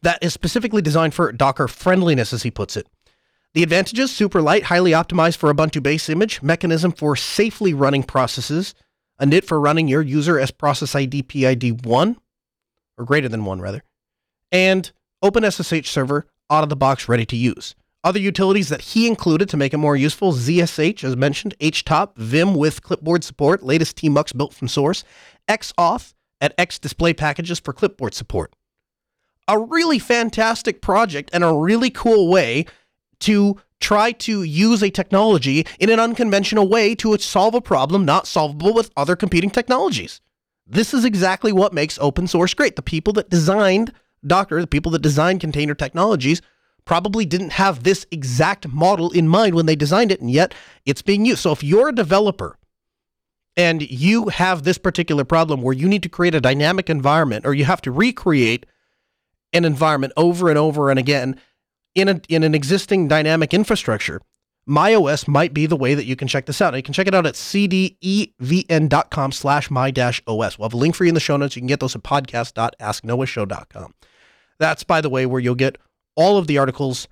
that 0.00 0.18
is 0.22 0.32
specifically 0.32 0.80
designed 0.80 1.12
for 1.12 1.30
Docker 1.32 1.68
friendliness, 1.68 2.32
as 2.32 2.44
he 2.44 2.50
puts 2.50 2.78
it. 2.78 2.86
The 3.52 3.62
advantages 3.62 4.10
super 4.10 4.40
light, 4.40 4.62
highly 4.62 4.92
optimized 4.92 5.36
for 5.36 5.52
Ubuntu 5.52 5.82
base 5.82 6.08
image, 6.08 6.40
mechanism 6.40 6.92
for 6.92 7.14
safely 7.14 7.74
running 7.74 8.02
processes, 8.02 8.74
a 9.18 9.26
init 9.26 9.44
for 9.44 9.60
running 9.60 9.86
your 9.86 10.00
user 10.00 10.40
as 10.40 10.50
process 10.50 10.94
ID 10.94 11.24
PID 11.24 11.84
1, 11.84 12.16
or 12.96 13.04
greater 13.04 13.28
than 13.28 13.44
1 13.44 13.60
rather, 13.60 13.82
and 14.50 14.92
OpenSSH 15.22 15.88
server 15.88 16.26
out 16.48 16.62
of 16.62 16.70
the 16.70 16.76
box 16.76 17.06
ready 17.06 17.26
to 17.26 17.36
use. 17.36 17.74
Other 18.02 18.18
utilities 18.18 18.70
that 18.70 18.80
he 18.80 19.06
included 19.06 19.48
to 19.50 19.58
make 19.58 19.74
it 19.74 19.78
more 19.78 19.94
useful 19.96 20.32
ZSH, 20.32 21.04
as 21.04 21.16
mentioned, 21.16 21.54
HTOP, 21.60 22.16
Vim 22.16 22.54
with 22.54 22.82
clipboard 22.82 23.22
support, 23.24 23.62
latest 23.62 23.98
tmux 23.98 24.34
built 24.34 24.54
from 24.54 24.68
source, 24.68 25.04
XAuth, 25.48 26.14
and 26.40 26.54
X 26.56 26.78
display 26.78 27.12
packages 27.12 27.60
for 27.60 27.74
clipboard 27.74 28.14
support. 28.14 28.54
a 29.48 29.58
really 29.58 29.98
fantastic 29.98 30.80
project 30.80 31.28
and 31.32 31.42
a 31.42 31.52
really 31.52 31.90
cool 31.90 32.30
way 32.30 32.64
to 33.18 33.60
try 33.80 34.12
to 34.12 34.42
use 34.44 34.82
a 34.82 34.90
technology 34.90 35.66
in 35.80 35.90
an 35.90 35.98
unconventional 35.98 36.68
way 36.68 36.94
to 36.94 37.16
solve 37.18 37.54
a 37.54 37.60
problem 37.60 38.04
not 38.04 38.26
solvable 38.26 38.72
with 38.72 38.90
other 38.96 39.16
competing 39.16 39.50
technologies. 39.50 40.20
This 40.66 40.94
is 40.94 41.04
exactly 41.04 41.52
what 41.52 41.72
makes 41.72 41.98
open 42.00 42.28
source 42.28 42.54
great. 42.54 42.76
The 42.76 42.82
people 42.82 43.12
that 43.14 43.28
designed 43.28 43.92
Docker, 44.24 44.60
the 44.60 44.66
people 44.66 44.92
that 44.92 45.02
designed 45.02 45.40
container 45.40 45.74
technologies, 45.74 46.40
probably 46.84 47.24
didn't 47.24 47.52
have 47.52 47.82
this 47.82 48.06
exact 48.10 48.68
model 48.68 49.10
in 49.10 49.28
mind 49.28 49.54
when 49.54 49.66
they 49.66 49.76
designed 49.76 50.12
it, 50.12 50.20
and 50.20 50.30
yet 50.30 50.54
it's 50.84 51.02
being 51.02 51.24
used. 51.24 51.40
So 51.40 51.52
if 51.52 51.62
you're 51.62 51.88
a 51.88 51.94
developer 51.94 52.56
and 53.56 53.82
you 53.82 54.28
have 54.28 54.62
this 54.62 54.78
particular 54.78 55.24
problem 55.24 55.62
where 55.62 55.74
you 55.74 55.88
need 55.88 56.02
to 56.02 56.08
create 56.08 56.34
a 56.34 56.40
dynamic 56.40 56.88
environment 56.88 57.44
or 57.46 57.54
you 57.54 57.64
have 57.64 57.82
to 57.82 57.90
recreate 57.90 58.66
an 59.52 59.64
environment 59.64 60.12
over 60.16 60.48
and 60.48 60.58
over 60.58 60.90
and 60.90 60.98
again 60.98 61.38
in, 61.94 62.08
a, 62.08 62.20
in 62.28 62.42
an 62.42 62.54
existing 62.54 63.08
dynamic 63.08 63.52
infrastructure, 63.52 64.20
MyOS 64.68 65.26
might 65.26 65.52
be 65.52 65.66
the 65.66 65.76
way 65.76 65.94
that 65.94 66.04
you 66.04 66.14
can 66.16 66.28
check 66.28 66.46
this 66.46 66.60
out. 66.60 66.68
And 66.68 66.76
you 66.78 66.82
can 66.82 66.94
check 66.94 67.08
it 67.08 67.14
out 67.14 67.26
at 67.26 67.34
cdevn.com 67.34 69.32
slash 69.32 69.70
my-os. 69.70 70.20
We'll 70.26 70.42
have 70.42 70.74
a 70.74 70.76
link 70.76 70.94
for 70.94 71.04
you 71.04 71.08
in 71.08 71.14
the 71.14 71.20
show 71.20 71.36
notes. 71.36 71.56
You 71.56 71.60
can 71.60 71.66
get 71.66 71.80
those 71.80 71.96
at 71.96 72.02
podcast.asknoahshow.com. 72.02 73.94
That's, 74.58 74.84
by 74.84 75.00
the 75.00 75.10
way, 75.10 75.26
where 75.26 75.40
you'll 75.40 75.54
get 75.54 75.78
all 76.20 76.36
of 76.36 76.46
the 76.46 76.58
articles 76.58 77.08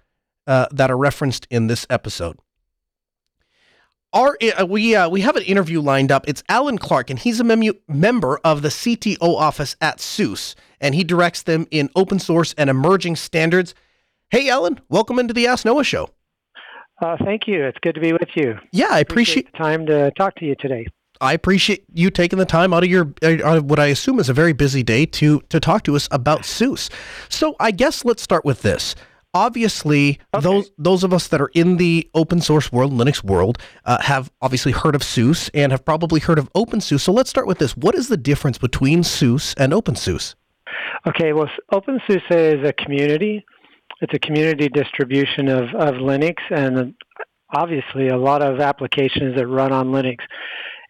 uh, 0.47 0.67
that 0.71 0.91
are 0.91 0.97
referenced 0.97 1.47
in 1.51 1.67
this 1.67 1.87
episode. 1.89 2.37
Our, 4.13 4.37
uh, 4.59 4.67
we 4.67 4.95
uh, 4.95 5.09
we 5.09 5.23
have 5.23 5.37
an 5.37 5.43
interview 5.45 5.81
lined 5.81 6.13
up. 6.13 6.29
It's 6.29 6.43
Alan 6.49 6.79
Clark, 6.79 7.11
and 7.11 7.19
he's 7.19 7.41
a 7.41 7.45
mem- 7.45 7.79
member 7.89 8.39
of 8.45 8.63
the 8.63 8.69
CTO 8.69 9.19
office 9.21 9.77
at 9.81 10.01
SUSE, 10.01 10.55
and 10.81 10.95
he 10.95 11.05
directs 11.05 11.43
them 11.43 11.67
in 11.71 11.91
open 11.97 12.19
source 12.19 12.55
and 12.57 12.71
emerging 12.71 13.17
standards. 13.17 13.75
Hey, 14.31 14.49
Alan, 14.49 14.81
welcome 14.89 15.19
into 15.19 15.35
the 15.35 15.47
Ask 15.47 15.65
Noah 15.65 15.85
show. 15.85 16.11
Uh, 17.01 17.17
thank 17.25 17.43
you. 17.47 17.65
It's 17.65 17.79
good 17.81 17.95
to 17.95 18.01
be 18.01 18.13
with 18.13 18.29
you. 18.35 18.57
Yeah, 18.73 18.89
I 18.91 19.01
appreciate, 19.01 19.49
appreciate 19.49 19.53
the 19.53 19.59
time 19.59 19.87
to 19.87 20.11
talk 20.13 20.35
to 20.37 20.45
you 20.45 20.55
today. 20.59 20.87
I 21.21 21.33
appreciate 21.33 21.85
you 21.93 22.11
taking 22.11 22.39
the 22.39 22.45
time 22.45 22.73
out 22.73 22.85
of 22.85 22.91
your 22.91 23.13
uh, 23.23 23.61
what 23.61 23.79
I 23.79 23.87
assume 23.87 24.19
is 24.19 24.29
a 24.29 24.35
very 24.35 24.53
busy 24.53 24.83
day 24.83 25.07
to 25.07 25.41
to 25.49 25.61
talk 25.61 25.83
to 25.85 25.97
us 25.97 26.09
about 26.11 26.45
SUSE. 26.45 26.91
So 27.29 27.57
I 27.61 27.71
guess 27.71 28.05
let's 28.05 28.23
start 28.23 28.45
with 28.45 28.63
this. 28.63 28.95
Obviously, 29.35 30.19
okay. 30.35 30.43
those 30.43 30.71
those 30.79 31.05
of 31.05 31.13
us 31.13 31.29
that 31.29 31.41
are 31.41 31.51
in 31.55 31.77
the 31.77 32.09
open 32.15 32.41
source 32.41 32.73
world, 32.73 32.93
Linux 32.93 33.23
world, 33.23 33.59
uh, 33.85 34.01
have 34.01 34.31
obviously 34.41 34.73
heard 34.73 34.95
of 34.95 35.03
SUSE 35.03 35.51
and 35.51 35.71
have 35.73 35.85
probably 35.85 36.21
heard 36.21 36.39
of 36.39 36.53
OpenSUSE. 36.55 37.01
So 37.01 37.13
let's 37.13 37.29
start 37.29 37.47
with 37.47 37.59
this. 37.59 37.77
What 37.77 37.95
is 37.95 38.09
the 38.09 38.17
difference 38.17 38.59
between 38.59 39.03
SUSE 39.03 39.55
and 39.55 39.73
OpenSUSE? 39.73 40.35
Okay, 41.07 41.33
well, 41.33 41.49
OpenSUSE 41.73 42.31
is 42.31 42.67
a 42.67 42.73
community. 42.73 43.45
It's 44.01 44.15
a 44.15 44.19
community 44.19 44.69
distribution 44.69 45.49
of, 45.49 45.75
of 45.75 45.95
Linux 45.97 46.37
and 46.51 46.95
obviously 47.55 48.09
a 48.09 48.17
lot 48.17 48.43
of 48.43 48.61
applications 48.61 49.35
that 49.37 49.47
run 49.47 49.73
on 49.73 49.89
Linux 49.89 50.19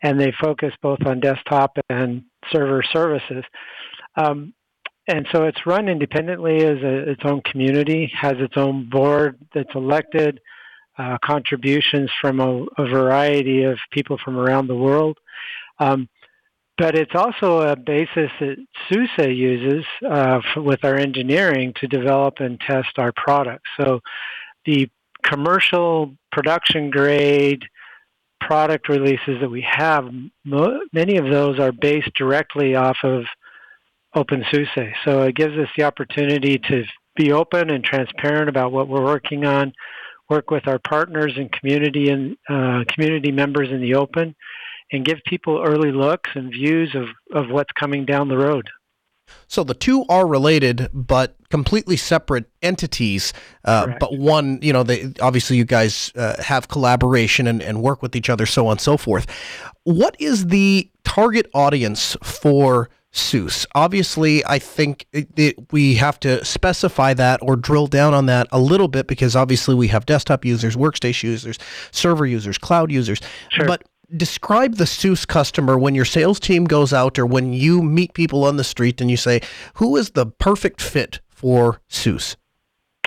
and 0.03 0.21
they 0.21 0.33
focus 0.41 0.73
both 0.83 1.05
on 1.07 1.21
desktop 1.21 1.77
and 1.91 2.25
server 2.53 2.83
services. 2.83 3.45
Um, 4.17 4.55
and 5.07 5.27
so 5.33 5.45
it's 5.45 5.67
run 5.67 5.89
independently 5.89 6.59
as 6.59 6.79
a, 6.83 7.11
its 7.11 7.23
own 7.25 7.41
community, 7.43 8.13
has 8.15 8.35
its 8.39 8.57
own 8.57 8.89
board 8.89 9.39
that's 9.55 9.75
elected, 9.75 10.41
uh, 10.99 11.17
contributions 11.25 12.11
from 12.21 12.41
a, 12.41 12.65
a, 12.77 12.87
variety 12.89 13.63
of 13.63 13.79
people 13.93 14.19
from 14.23 14.37
around 14.37 14.67
the 14.67 14.75
world. 14.75 15.17
Um, 15.79 16.09
but 16.77 16.95
it's 16.95 17.15
also 17.15 17.61
a 17.61 17.77
basis 17.77 18.31
that 18.41 18.57
SUSE 18.89 19.29
uses 19.29 19.85
uh, 20.09 20.41
with 20.57 20.85
our 20.85 20.97
engineering 20.97 21.73
to 21.81 21.89
develop 21.89 22.41
and 22.41 22.61
test 22.61 22.99
our 22.99 23.13
products. 23.13 23.69
So 23.81 24.01
the 24.65 24.89
commercial 25.23 26.15
production 26.31 26.91
grade 26.91 27.65
product 28.41 28.89
releases 28.89 29.41
that 29.41 29.51
we 29.51 29.67
have, 29.69 30.09
many 30.45 31.17
of 31.17 31.27
those 31.27 31.59
are 31.59 31.73
based 31.73 32.13
directly 32.15 32.75
off 32.75 32.97
of 33.03 33.25
OpenSUSE. 34.15 34.93
So 35.05 35.23
it 35.23 35.37
gives 35.37 35.57
us 35.59 35.69
the 35.77 35.85
opportunity 35.85 36.59
to 36.59 36.85
be 37.17 37.33
open 37.33 37.71
and 37.71 37.85
transparent 37.85 38.49
about 38.49 38.73
what 38.73 38.89
we're 38.89 39.05
working 39.05 39.45
on, 39.45 39.73
work 40.31 40.51
with 40.51 40.67
our 40.69 40.79
partners 40.79 41.33
and 41.37 41.51
community 41.53 42.11
and 42.11 42.37
uh, 42.49 42.85
community 42.93 43.33
members 43.33 43.71
in 43.71 43.81
the 43.81 43.95
open, 43.95 44.35
and 44.93 45.05
give 45.05 45.19
people 45.27 45.63
early 45.65 45.93
looks 45.93 46.31
and 46.35 46.51
views 46.51 46.95
of, 46.95 47.09
of 47.35 47.51
what's 47.51 47.73
coming 47.73 48.05
down 48.05 48.29
the 48.29 48.39
road. 48.39 48.69
So 49.47 49.65
the 49.65 49.75
two 49.75 50.05
are 50.09 50.27
related, 50.27 50.89
but 50.93 51.37
completely 51.51 51.97
separate 51.97 52.47
entities. 52.63 53.33
Uh, 53.65 53.95
but 53.99 54.19
one, 54.19 54.59
you 54.63 54.73
know, 54.73 54.83
they 54.83 55.13
obviously 55.21 55.57
you 55.57 55.65
guys 55.65 56.13
uh, 56.17 56.41
have 56.43 56.69
collaboration 56.69 57.47
and, 57.47 57.63
and 57.63 57.83
work 57.83 58.03
with 58.03 58.15
each 58.15 58.29
other, 58.31 58.47
so 58.47 58.67
on 58.67 58.73
and 58.73 58.81
so 58.81 58.97
forth. 58.97 59.27
What 59.85 60.17
is 60.19 60.47
the 60.47 60.91
target 61.05 61.49
audience 61.55 62.17
for 62.23 62.91
SUSE? 63.13 63.67
Obviously, 63.75 64.45
I 64.45 64.59
think 64.59 65.07
it, 65.13 65.29
it, 65.37 65.73
we 65.73 65.95
have 65.95 66.21
to 66.21 66.45
specify 66.45 67.15
that 67.15 67.41
or 67.43 67.57
drill 67.57 67.87
down 67.87 68.13
on 68.15 68.27
that 68.27 68.47
a 68.53 68.61
little 68.61 68.89
bit 68.89 69.07
because 69.07 69.35
obviously 69.35 69.75
we 69.75 69.89
have 69.89 70.05
desktop 70.07 70.45
users, 70.45 70.77
workstation 70.77 71.25
users, 71.25 71.59
server 71.91 72.27
users, 72.27 72.59
cloud 72.59 72.93
users. 72.93 73.21
Sure. 73.51 73.67
But 73.67 73.83
describe 74.17 74.77
the 74.77 74.87
SUSE 74.87 75.27
customer 75.27 75.79
when 75.79 75.95
your 75.95 76.05
sales 76.05 76.41
team 76.41 76.65
goes 76.65 76.93
out 76.93 77.19
or 77.19 77.27
when 77.27 77.53
you 77.53 77.83
meet 77.83 78.15
people 78.15 78.45
on 78.45 78.57
the 78.57 78.65
street 78.65 79.01
and 79.01 79.11
you 79.11 79.17
say, 79.17 79.41
who 79.75 79.97
is 79.97 80.11
the 80.11 80.27
perfect 80.27 80.81
fit 80.81 81.21
for 81.29 81.81
SUSE? 81.89 82.37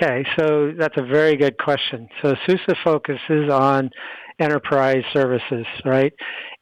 Okay, 0.01 0.25
so 0.39 0.73
that's 0.77 0.97
a 0.97 1.03
very 1.03 1.35
good 1.35 1.57
question. 1.57 2.07
So 2.21 2.35
SUSE 2.47 2.75
focuses 2.83 3.51
on 3.51 3.89
enterprise 4.39 5.03
services, 5.13 5.65
right? 5.85 6.13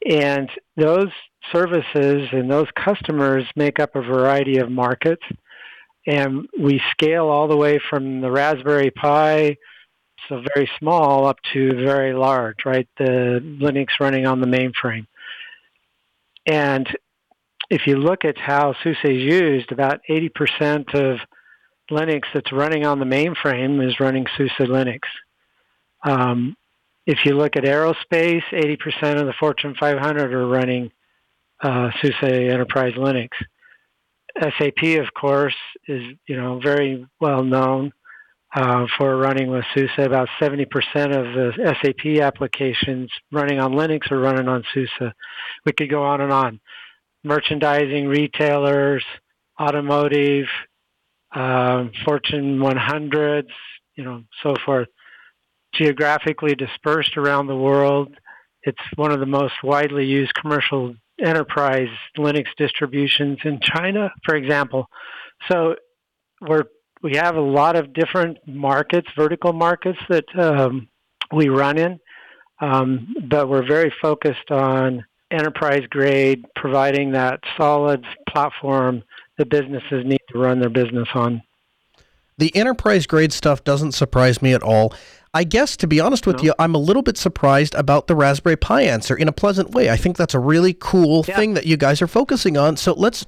And 0.09 0.49
those 0.75 1.09
services 1.53 2.27
and 2.31 2.51
those 2.51 2.67
customers 2.75 3.45
make 3.55 3.79
up 3.79 3.95
a 3.95 4.01
variety 4.01 4.57
of 4.57 4.69
markets. 4.69 5.23
And 6.07 6.47
we 6.59 6.81
scale 6.91 7.27
all 7.27 7.47
the 7.47 7.57
way 7.57 7.79
from 7.89 8.21
the 8.21 8.31
Raspberry 8.31 8.91
Pi 8.91 9.57
so 10.29 10.43
very 10.55 10.69
small 10.77 11.25
up 11.25 11.37
to 11.53 11.73
very 11.73 12.13
large, 12.13 12.57
right? 12.65 12.87
The 12.97 13.41
Linux 13.59 13.87
running 13.99 14.25
on 14.27 14.39
the 14.39 14.47
mainframe. 14.47 15.07
And 16.45 16.87
if 17.69 17.87
you 17.87 17.97
look 17.97 18.23
at 18.23 18.37
how 18.37 18.75
SUSE 18.83 18.97
is 19.03 19.23
used, 19.23 19.71
about 19.71 20.01
80% 20.09 20.93
of 20.93 21.19
Linux 21.91 22.21
that's 22.33 22.51
running 22.51 22.85
on 22.85 22.99
the 22.99 23.05
mainframe 23.05 23.85
is 23.85 23.99
running 23.99 24.25
SUSE 24.37 24.51
Linux. 24.59 25.01
Um, 26.03 26.55
if 27.05 27.25
you 27.25 27.33
look 27.33 27.55
at 27.55 27.63
aerospace, 27.63 28.43
80% 28.53 29.19
of 29.19 29.25
the 29.25 29.33
Fortune 29.39 29.75
500 29.79 30.33
are 30.33 30.47
running 30.47 30.91
uh, 31.61 31.89
SUSE 32.01 32.23
Enterprise 32.23 32.93
Linux. 32.93 33.29
SAP, 34.39 34.99
of 34.99 35.13
course, 35.13 35.55
is 35.87 36.03
you 36.27 36.37
know 36.37 36.59
very 36.59 37.05
well 37.19 37.43
known 37.43 37.91
uh, 38.55 38.85
for 38.97 39.17
running 39.17 39.49
with 39.49 39.63
SUSE. 39.73 39.89
About 39.97 40.27
70% 40.41 40.65
of 40.65 41.33
the 41.33 41.75
SAP 41.81 42.21
applications 42.21 43.11
running 43.31 43.59
on 43.59 43.73
Linux 43.73 44.11
are 44.11 44.19
running 44.19 44.47
on 44.47 44.63
SUSE. 44.73 45.11
We 45.65 45.71
could 45.73 45.89
go 45.89 46.03
on 46.03 46.21
and 46.21 46.31
on. 46.31 46.59
Merchandising, 47.23 48.07
retailers, 48.07 49.03
automotive, 49.59 50.45
um, 51.35 51.91
Fortune 52.05 52.59
100s, 52.59 53.49
you 53.95 54.03
know, 54.03 54.23
so 54.41 54.55
forth. 54.65 54.87
Geographically 55.75 56.55
dispersed 56.55 57.17
around 57.17 57.47
the 57.47 57.55
world. 57.55 58.15
It's 58.63 58.81
one 58.95 59.11
of 59.11 59.19
the 59.19 59.25
most 59.25 59.53
widely 59.63 60.05
used 60.05 60.33
commercial 60.33 60.95
enterprise 61.23 61.89
Linux 62.17 62.45
distributions 62.57 63.37
in 63.43 63.59
China, 63.61 64.11
for 64.25 64.35
example. 64.35 64.87
So 65.49 65.75
we're 66.41 66.65
we 67.01 67.15
have 67.15 67.35
a 67.35 67.41
lot 67.41 67.75
of 67.75 67.93
different 67.93 68.37
markets, 68.45 69.07
vertical 69.15 69.53
markets 69.53 69.99
that 70.09 70.25
um, 70.37 70.87
we 71.31 71.49
run 71.49 71.77
in, 71.77 71.99
um, 72.61 73.15
but 73.29 73.47
we're 73.47 73.65
very 73.65 73.93
focused 74.01 74.51
on 74.51 75.05
enterprise 75.31 75.83
grade, 75.89 76.45
providing 76.55 77.11
that 77.11 77.39
solid 77.55 78.05
platform 78.27 79.03
that 79.37 79.49
businesses 79.49 80.05
need 80.05 80.21
to 80.29 80.39
run 80.39 80.59
their 80.59 80.69
business 80.69 81.07
on. 81.13 81.41
The 82.37 82.55
enterprise 82.55 83.05
grade 83.05 83.33
stuff 83.33 83.63
doesn't 83.63 83.91
surprise 83.91 84.41
me 84.41 84.53
at 84.53 84.63
all. 84.63 84.93
I 85.33 85.43
guess, 85.43 85.77
to 85.77 85.87
be 85.87 85.99
honest 85.99 86.25
with 86.25 86.37
no. 86.37 86.43
you, 86.43 86.53
I'm 86.57 86.73
a 86.73 86.79
little 86.79 87.03
bit 87.03 87.17
surprised 87.17 87.75
about 87.75 88.07
the 88.07 88.15
Raspberry 88.15 88.55
Pi 88.55 88.83
answer 88.83 89.15
in 89.15 89.27
a 89.27 89.31
pleasant 89.31 89.71
way. 89.71 89.89
I 89.89 89.97
think 89.97 90.17
that's 90.17 90.33
a 90.33 90.39
really 90.39 90.73
cool 90.73 91.23
yeah. 91.27 91.35
thing 91.35 91.53
that 91.53 91.65
you 91.65 91.77
guys 91.77 92.01
are 92.01 92.07
focusing 92.07 92.57
on. 92.57 92.77
So 92.77 92.93
let's 92.93 93.25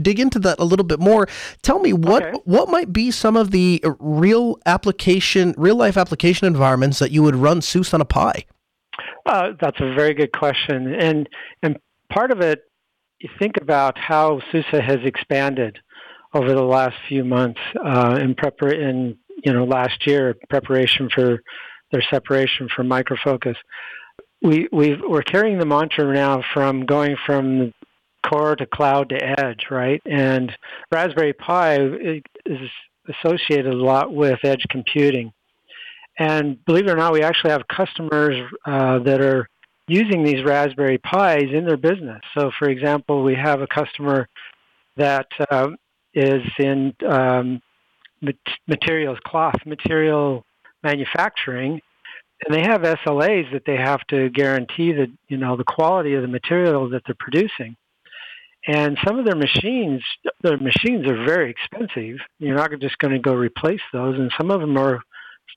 dig 0.00 0.18
into 0.18 0.38
that 0.40 0.58
a 0.58 0.64
little 0.64 0.84
bit 0.84 1.00
more. 1.00 1.28
Tell 1.62 1.78
me 1.78 1.92
what 1.92 2.22
okay. 2.22 2.38
what 2.44 2.68
might 2.68 2.92
be 2.92 3.10
some 3.10 3.36
of 3.36 3.50
the 3.50 3.82
real 3.98 4.58
application, 4.66 5.54
real 5.56 5.76
life 5.76 5.96
application 5.96 6.46
environments 6.46 6.98
that 6.98 7.10
you 7.10 7.22
would 7.22 7.36
run 7.36 7.60
SUSE 7.60 7.94
on 7.94 8.00
a 8.00 8.04
Pi. 8.04 8.44
Uh, 9.26 9.52
that's 9.60 9.80
a 9.80 9.94
very 9.94 10.14
good 10.14 10.32
question, 10.32 10.94
and 10.94 11.28
and 11.62 11.78
part 12.12 12.30
of 12.30 12.40
it, 12.40 12.60
you 13.20 13.28
think 13.38 13.56
about 13.60 13.98
how 13.98 14.40
SUSE 14.50 14.64
has 14.72 14.98
expanded 15.04 15.78
over 16.34 16.52
the 16.54 16.62
last 16.62 16.96
few 17.08 17.24
months 17.24 17.60
uh, 17.84 18.18
in 18.20 18.34
prepar- 18.34 18.78
in 18.78 19.16
you 19.44 19.52
know 19.52 19.64
last 19.64 20.06
year 20.06 20.36
preparation 20.48 21.08
for 21.14 21.40
their 21.92 22.02
separation 22.10 22.68
from 22.74 22.88
Micro 22.88 23.16
Focus. 23.22 23.56
We 24.42 24.68
we 24.72 24.96
we're 24.96 25.22
carrying 25.22 25.58
the 25.58 25.66
mantra 25.66 26.12
now 26.12 26.42
from 26.54 26.86
going 26.86 27.16
from 27.26 27.72
core 28.26 28.56
to 28.56 28.66
cloud 28.66 29.10
to 29.10 29.40
edge, 29.40 29.66
right? 29.70 30.02
And 30.06 30.56
Raspberry 30.90 31.32
Pi 31.32 31.76
is 31.76 32.70
associated 33.08 33.72
a 33.72 33.76
lot 33.76 34.12
with 34.12 34.38
edge 34.44 34.64
computing. 34.70 35.32
And 36.18 36.62
believe 36.64 36.86
it 36.86 36.90
or 36.90 36.96
not, 36.96 37.12
we 37.12 37.22
actually 37.22 37.50
have 37.50 37.66
customers 37.68 38.36
uh, 38.66 38.98
that 39.00 39.20
are 39.20 39.48
using 39.88 40.22
these 40.22 40.44
Raspberry 40.44 40.98
Pis 40.98 41.50
in 41.52 41.64
their 41.64 41.76
business. 41.76 42.20
So, 42.36 42.50
for 42.58 42.68
example, 42.68 43.22
we 43.22 43.34
have 43.34 43.60
a 43.60 43.66
customer 43.66 44.28
that 44.96 45.26
uh, 45.50 45.68
is 46.14 46.42
in 46.58 46.94
um, 47.08 47.60
materials, 48.66 49.18
cloth 49.26 49.56
material 49.64 50.44
manufacturing, 50.82 51.80
and 52.44 52.54
they 52.54 52.62
have 52.62 52.82
SLAs 52.82 53.52
that 53.52 53.64
they 53.66 53.76
have 53.76 54.00
to 54.08 54.30
guarantee 54.30 54.92
that 54.92 55.08
you 55.28 55.36
know 55.36 55.56
the 55.56 55.64
quality 55.64 56.14
of 56.14 56.22
the 56.22 56.28
material 56.28 56.88
that 56.90 57.02
they're 57.06 57.16
producing. 57.18 57.76
And 58.66 58.98
some 59.06 59.18
of 59.18 59.24
their 59.24 59.36
machines, 59.36 60.02
their 60.42 60.58
machines 60.58 61.06
are 61.06 61.24
very 61.24 61.50
expensive. 61.50 62.18
You're 62.38 62.56
not 62.56 62.70
just 62.80 62.98
going 62.98 63.14
to 63.14 63.18
go 63.18 63.34
replace 63.34 63.80
those, 63.92 64.18
and 64.18 64.30
some 64.36 64.50
of 64.50 64.60
them 64.60 64.76
are, 64.76 65.00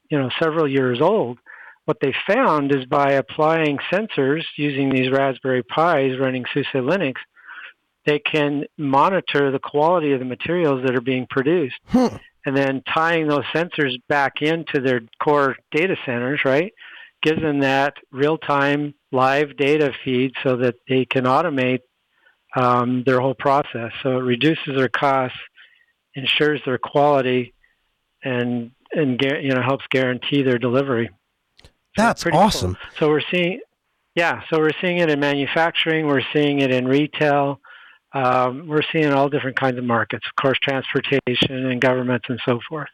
you 0.09 0.17
know, 0.17 0.29
several 0.41 0.67
years 0.67 1.01
old. 1.01 1.37
What 1.85 1.97
they 1.99 2.13
found 2.25 2.73
is 2.73 2.85
by 2.85 3.13
applying 3.13 3.77
sensors 3.91 4.43
using 4.55 4.89
these 4.89 5.11
Raspberry 5.11 5.63
Pis 5.63 6.17
running 6.17 6.45
SUSE 6.53 6.67
Linux, 6.75 7.15
they 8.05 8.19
can 8.19 8.65
monitor 8.77 9.51
the 9.51 9.59
quality 9.59 10.13
of 10.13 10.19
the 10.19 10.25
materials 10.25 10.83
that 10.85 10.95
are 10.95 11.01
being 11.01 11.27
produced. 11.29 11.75
Hmm. 11.87 12.15
And 12.45 12.55
then 12.55 12.83
tying 12.93 13.27
those 13.27 13.45
sensors 13.53 13.95
back 14.09 14.41
into 14.41 14.81
their 14.81 15.01
core 15.21 15.55
data 15.71 15.95
centers, 16.05 16.41
right, 16.43 16.73
gives 17.21 17.41
them 17.41 17.59
that 17.61 17.95
real 18.11 18.37
time 18.37 18.93
live 19.11 19.55
data 19.55 19.93
feed 20.03 20.33
so 20.43 20.57
that 20.57 20.75
they 20.87 21.05
can 21.05 21.23
automate 21.23 21.79
um, 22.55 23.03
their 23.05 23.19
whole 23.19 23.33
process. 23.33 23.91
So 24.01 24.17
it 24.17 24.21
reduces 24.21 24.75
their 24.75 24.89
costs, 24.89 25.37
ensures 26.15 26.61
their 26.65 26.77
quality, 26.77 27.53
and 28.23 28.71
and 28.93 29.21
you 29.21 29.53
know 29.53 29.61
helps 29.61 29.85
guarantee 29.89 30.43
their 30.43 30.57
delivery. 30.57 31.09
So 31.61 31.69
That's 31.97 32.25
awesome. 32.25 32.75
Cool. 32.75 32.89
So 32.99 33.09
we're 33.09 33.21
seeing, 33.31 33.59
yeah. 34.15 34.41
So 34.49 34.59
we're 34.59 34.71
seeing 34.81 34.97
it 34.97 35.09
in 35.09 35.19
manufacturing. 35.19 36.07
We're 36.07 36.23
seeing 36.33 36.59
it 36.59 36.71
in 36.71 36.87
retail. 36.87 37.59
Um, 38.13 38.67
we're 38.67 38.83
seeing 38.91 39.11
all 39.11 39.29
different 39.29 39.59
kinds 39.59 39.77
of 39.77 39.83
markets, 39.83 40.25
of 40.27 40.41
course, 40.41 40.57
transportation 40.61 41.65
and 41.65 41.81
governments 41.81 42.25
and 42.29 42.39
so 42.45 42.59
forth. 42.69 42.89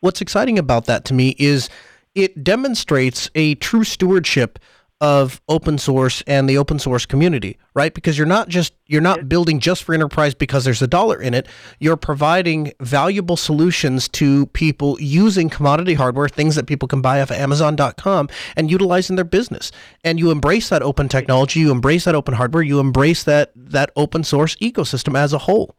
What's 0.00 0.20
exciting 0.20 0.58
about 0.58 0.84
that 0.86 1.04
to 1.06 1.14
me 1.14 1.34
is 1.38 1.68
it 2.14 2.44
demonstrates 2.44 3.30
a 3.34 3.56
true 3.56 3.84
stewardship 3.84 4.58
of 5.04 5.42
open 5.50 5.76
source 5.76 6.22
and 6.26 6.48
the 6.48 6.56
open 6.56 6.78
source 6.78 7.04
community, 7.04 7.58
right? 7.74 7.92
Because 7.92 8.16
you're 8.16 8.26
not 8.26 8.48
just 8.48 8.72
you're 8.86 9.02
not 9.02 9.28
building 9.28 9.60
just 9.60 9.84
for 9.84 9.92
enterprise 9.94 10.34
because 10.34 10.64
there's 10.64 10.80
a 10.80 10.86
dollar 10.86 11.20
in 11.20 11.34
it. 11.34 11.46
You're 11.78 11.98
providing 11.98 12.72
valuable 12.80 13.36
solutions 13.36 14.08
to 14.20 14.46
people 14.46 14.96
using 14.98 15.50
commodity 15.50 15.92
hardware, 15.92 16.26
things 16.26 16.54
that 16.54 16.66
people 16.66 16.88
can 16.88 17.02
buy 17.02 17.20
off 17.20 17.30
of 17.30 17.36
amazon.com 17.36 18.30
and 18.56 18.70
utilize 18.70 19.10
in 19.10 19.16
their 19.16 19.26
business. 19.26 19.70
And 20.02 20.18
you 20.18 20.30
embrace 20.30 20.70
that 20.70 20.80
open 20.80 21.10
technology, 21.10 21.60
you 21.60 21.70
embrace 21.70 22.06
that 22.06 22.14
open 22.14 22.32
hardware, 22.32 22.62
you 22.62 22.80
embrace 22.80 23.24
that 23.24 23.52
that 23.54 23.90
open 23.96 24.24
source 24.24 24.56
ecosystem 24.56 25.18
as 25.18 25.34
a 25.34 25.38
whole. 25.38 25.76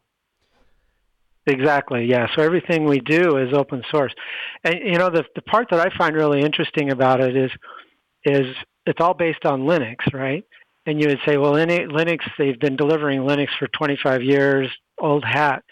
Exactly. 1.47 2.05
Yeah. 2.05 2.27
So 2.35 2.43
everything 2.43 2.85
we 2.85 2.99
do 2.99 3.37
is 3.37 3.53
open 3.53 3.81
source. 3.89 4.13
And 4.63 4.75
you 4.83 4.99
know 4.99 5.09
the 5.09 5.23
the 5.33 5.41
part 5.41 5.69
that 5.71 5.79
I 5.79 5.89
find 5.97 6.15
really 6.15 6.41
interesting 6.41 6.91
about 6.91 7.21
it 7.21 7.35
is 7.35 7.51
is 8.23 8.45
it's 8.85 9.01
all 9.01 9.13
based 9.13 9.45
on 9.45 9.61
Linux, 9.61 10.13
right? 10.13 10.45
And 10.85 11.01
you 11.01 11.07
would 11.07 11.19
say, 11.25 11.37
well, 11.37 11.53
Linux, 11.53 12.19
they've 12.37 12.59
been 12.59 12.75
delivering 12.75 13.21
Linux 13.21 13.47
for 13.57 13.67
25 13.67 14.21
years, 14.21 14.69
old 14.99 15.25
hat. 15.25 15.63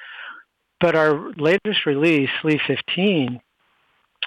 But 0.80 0.96
our 0.96 1.32
latest 1.38 1.86
release, 1.86 2.30
SLE 2.42 2.60
15, 2.66 3.40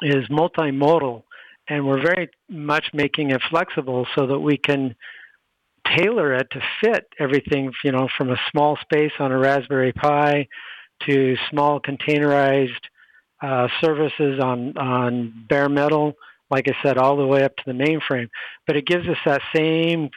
is 0.02 0.28
multimodal, 0.28 1.22
and 1.68 1.86
we're 1.86 2.00
very 2.00 2.28
much 2.48 2.86
making 2.94 3.30
it 3.30 3.42
flexible 3.50 4.06
so 4.14 4.26
that 4.26 4.38
we 4.38 4.56
can 4.56 4.94
tailor 5.96 6.34
it 6.34 6.48
to 6.52 6.60
fit 6.80 7.06
everything, 7.18 7.72
you 7.84 7.92
know, 7.92 8.08
from 8.16 8.30
a 8.30 8.40
small 8.50 8.76
space 8.80 9.12
on 9.18 9.32
a 9.32 9.38
Raspberry 9.38 9.92
Pi 9.92 10.46
to 11.06 11.36
small 11.50 11.80
containerized 11.80 12.70
uh, 13.42 13.68
services 13.80 14.40
on, 14.40 14.76
on 14.78 15.44
bare 15.48 15.68
metal 15.68 16.14
like 16.50 16.68
I 16.68 16.76
said, 16.82 16.98
all 16.98 17.16
the 17.16 17.26
way 17.26 17.42
up 17.42 17.56
to 17.56 17.62
the 17.66 17.72
mainframe. 17.72 18.28
But 18.66 18.76
it 18.76 18.86
gives 18.86 19.08
us 19.08 19.18
that 19.24 19.42
same 19.54 20.10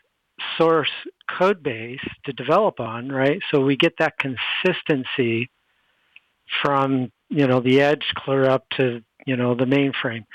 source 0.58 0.92
code 1.30 1.62
base 1.62 2.00
to 2.26 2.34
develop 2.34 2.80
on, 2.80 3.10
right? 3.10 3.40
So 3.52 3.62
we 3.62 3.76
get 3.76 3.94
that 4.00 4.16
consistency 4.18 5.50
from, 6.62 7.12
you 7.30 7.48
know, 7.48 7.60
the 7.60 7.82
edge 7.82 8.06
clear 8.16 8.46
up 8.46 8.66
to, 8.78 9.02
you 9.26 9.36
know, 9.36 9.56
the 9.56 9.66
mainframe. 9.66 10.26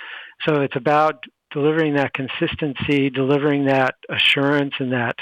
So 0.47 0.61
it's 0.63 0.77
about 0.77 1.25
delivering 1.51 1.95
that 1.95 2.13
consistency, 2.13 3.11
delivering 3.11 3.67
that 3.67 3.95
assurance 4.09 4.75
and 4.79 4.93
that 4.93 5.17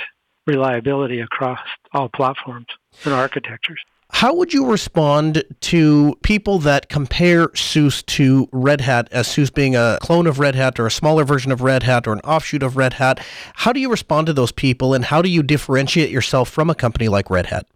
reliability 0.46 1.20
across 1.20 1.61
all 1.92 2.08
platforms 2.08 2.66
and 3.04 3.14
architectures. 3.14 3.80
How 4.12 4.35
would 4.35 4.53
you 4.53 4.66
respond 4.70 5.42
to 5.62 6.14
people 6.22 6.59
that 6.61 6.88
compare 6.88 7.51
SUSE 7.55 8.03
to 8.05 8.48
Red 8.53 8.81
Hat 8.83 9.09
as 9.11 9.27
SUSE 9.27 9.51
being 9.51 9.75
a 9.75 9.98
clone 10.01 10.27
of 10.27 10.38
Red 10.38 10.55
Hat 10.55 10.79
or 10.79 10.87
a 10.87 10.90
smaller 10.90 11.25
version 11.25 11.51
of 11.51 11.61
Red 11.61 11.83
Hat 11.83 12.07
or 12.07 12.12
an 12.12 12.20
offshoot 12.20 12.62
of 12.62 12.77
Red 12.77 12.94
Hat? 12.94 13.20
How 13.55 13.72
do 13.72 13.81
you 13.81 13.90
respond 13.90 14.29
to 14.29 14.33
those 14.33 14.53
people 14.53 14.94
and 14.94 15.07
how 15.07 15.22
do 15.22 15.29
you 15.29 15.42
differentiate 15.42 16.11
yourself 16.11 16.48
from 16.48 16.70
a 16.70 16.75
company 16.75 17.09
like 17.09 17.31
Red 17.31 17.46
Hat? 17.46 17.66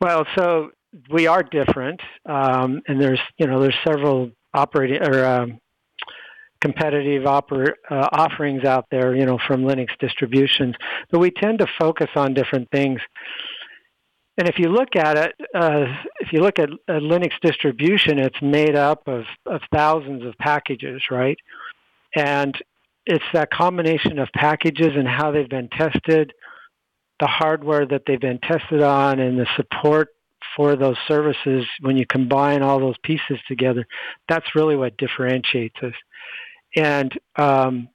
Well, 0.00 0.26
so 0.36 0.70
we 1.10 1.26
are 1.26 1.42
different, 1.42 2.00
um, 2.26 2.80
and 2.86 3.00
there's 3.00 3.20
you 3.38 3.46
know 3.46 3.60
there's 3.60 3.76
several 3.84 4.30
operating 4.54 5.02
or 5.02 5.24
um, 5.24 5.58
competitive 6.60 7.24
oper- 7.24 7.74
uh, 7.90 8.08
offerings 8.12 8.64
out 8.64 8.86
there, 8.90 9.14
you 9.14 9.24
know, 9.24 9.38
from 9.46 9.62
Linux 9.62 9.88
distributions, 9.98 10.74
but 11.10 11.18
we 11.18 11.30
tend 11.30 11.58
to 11.60 11.66
focus 11.78 12.08
on 12.16 12.34
different 12.34 12.68
things. 12.70 13.00
And 14.38 14.48
if 14.48 14.58
you 14.58 14.68
look 14.68 14.94
at 14.94 15.18
it, 15.18 15.34
uh, 15.52 15.86
if 16.20 16.32
you 16.32 16.40
look 16.40 16.60
at 16.60 16.70
a 16.70 17.00
Linux 17.00 17.32
distribution, 17.42 18.20
it's 18.20 18.40
made 18.40 18.76
up 18.76 19.08
of, 19.08 19.24
of 19.46 19.60
thousands 19.74 20.24
of 20.24 20.38
packages, 20.38 21.02
right? 21.10 21.36
And 22.14 22.56
it's 23.04 23.24
that 23.32 23.50
combination 23.50 24.20
of 24.20 24.28
packages 24.32 24.92
and 24.94 25.08
how 25.08 25.32
they've 25.32 25.48
been 25.48 25.68
tested, 25.68 26.32
the 27.18 27.26
hardware 27.26 27.84
that 27.86 28.02
they've 28.06 28.20
been 28.20 28.38
tested 28.38 28.80
on, 28.80 29.18
and 29.18 29.40
the 29.40 29.46
support 29.56 30.10
for 30.56 30.76
those 30.76 30.96
services 31.08 31.66
when 31.80 31.96
you 31.96 32.06
combine 32.06 32.62
all 32.62 32.78
those 32.78 32.98
pieces 33.02 33.40
together. 33.48 33.86
That's 34.28 34.54
really 34.54 34.76
what 34.76 34.96
differentiates 34.98 35.76
us. 35.82 35.94
And 36.76 37.12
um, 37.34 37.88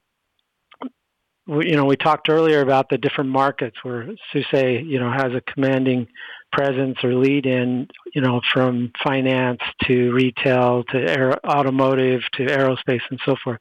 we, 1.48 1.70
you 1.70 1.76
know, 1.76 1.86
we 1.86 1.98
talked 1.98 2.30
earlier 2.30 2.62
about 2.62 2.90
the 2.90 2.98
different 2.98 3.30
markets 3.30 3.78
where 3.84 4.08
SUSE, 4.32 4.84
you 4.86 5.00
know, 5.00 5.12
has 5.12 5.34
a 5.34 5.42
commanding 5.42 6.08
presence 6.52 6.98
or 7.04 7.16
lead 7.16 7.46
in, 7.46 7.88
you 8.14 8.22
know, 8.22 8.40
from 8.54 8.92
finance 9.04 9.60
to 9.84 10.14
retail 10.14 10.84
to 10.86 10.98
aer- 10.98 11.40
automotive 11.46 12.22
to 12.34 12.46
aerospace 12.46 13.02
and 13.10 13.20
so 13.26 13.36
forth. 13.44 13.60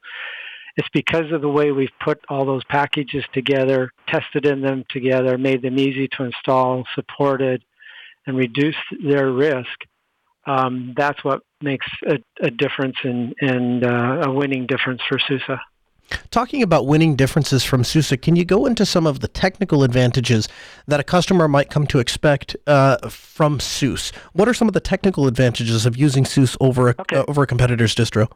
It's 0.75 0.87
because 0.93 1.31
of 1.31 1.41
the 1.41 1.49
way 1.49 1.71
we've 1.71 1.89
put 2.03 2.19
all 2.29 2.45
those 2.45 2.63
packages 2.65 3.23
together, 3.33 3.91
tested 4.07 4.45
in 4.45 4.61
them 4.61 4.85
together, 4.89 5.37
made 5.37 5.61
them 5.61 5.77
easy 5.77 6.07
to 6.17 6.23
install, 6.23 6.83
supported, 6.95 7.63
and 8.25 8.37
reduced 8.37 8.77
their 9.05 9.31
risk. 9.31 9.67
Um, 10.45 10.93
that's 10.97 11.23
what 11.23 11.41
makes 11.61 11.85
a, 12.07 12.17
a 12.41 12.49
difference 12.49 12.95
and 13.03 13.85
uh, 13.85 14.21
a 14.25 14.31
winning 14.31 14.65
difference 14.65 15.01
for 15.07 15.19
SUSE. 15.19 15.57
Talking 16.31 16.63
about 16.63 16.85
winning 16.87 17.15
differences 17.15 17.63
from 17.63 17.83
SUSE, 17.83 18.13
can 18.21 18.35
you 18.35 18.45
go 18.45 18.65
into 18.65 18.85
some 18.85 19.05
of 19.05 19.19
the 19.19 19.27
technical 19.27 19.83
advantages 19.83 20.47
that 20.87 20.99
a 20.99 21.03
customer 21.03 21.47
might 21.47 21.69
come 21.69 21.87
to 21.87 21.99
expect 21.99 22.55
uh, 22.67 22.97
from 23.09 23.59
SUSE? 23.59 24.11
What 24.33 24.47
are 24.47 24.53
some 24.53 24.67
of 24.67 24.73
the 24.73 24.79
technical 24.79 25.27
advantages 25.27 25.85
of 25.85 25.97
using 25.97 26.25
SUSE 26.25 26.57
over 26.59 26.89
a, 26.89 26.95
okay. 26.99 27.17
uh, 27.17 27.25
over 27.27 27.43
a 27.43 27.47
competitor's 27.47 27.95
distro? 27.95 28.31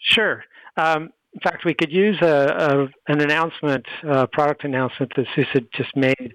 Sure. 0.00 0.44
Um, 0.76 1.10
in 1.34 1.40
fact, 1.42 1.64
we 1.64 1.74
could 1.74 1.92
use 1.92 2.16
a, 2.22 2.88
a 3.06 3.12
an 3.12 3.20
announcement, 3.20 3.84
a 4.04 4.26
product 4.26 4.64
announcement 4.64 5.12
that 5.16 5.26
SUSE 5.34 5.62
just 5.74 5.94
made 5.94 6.34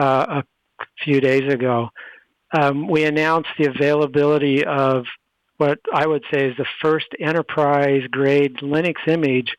uh, 0.00 0.42
a 0.42 0.44
few 1.02 1.20
days 1.20 1.52
ago. 1.52 1.88
Um, 2.52 2.88
we 2.88 3.04
announced 3.04 3.50
the 3.58 3.68
availability 3.68 4.64
of 4.64 5.04
what 5.60 5.78
I 5.92 6.06
would 6.06 6.22
say 6.32 6.48
is 6.48 6.56
the 6.56 6.66
first 6.80 7.06
enterprise 7.20 8.02
grade 8.10 8.56
Linux 8.62 8.94
image 9.06 9.54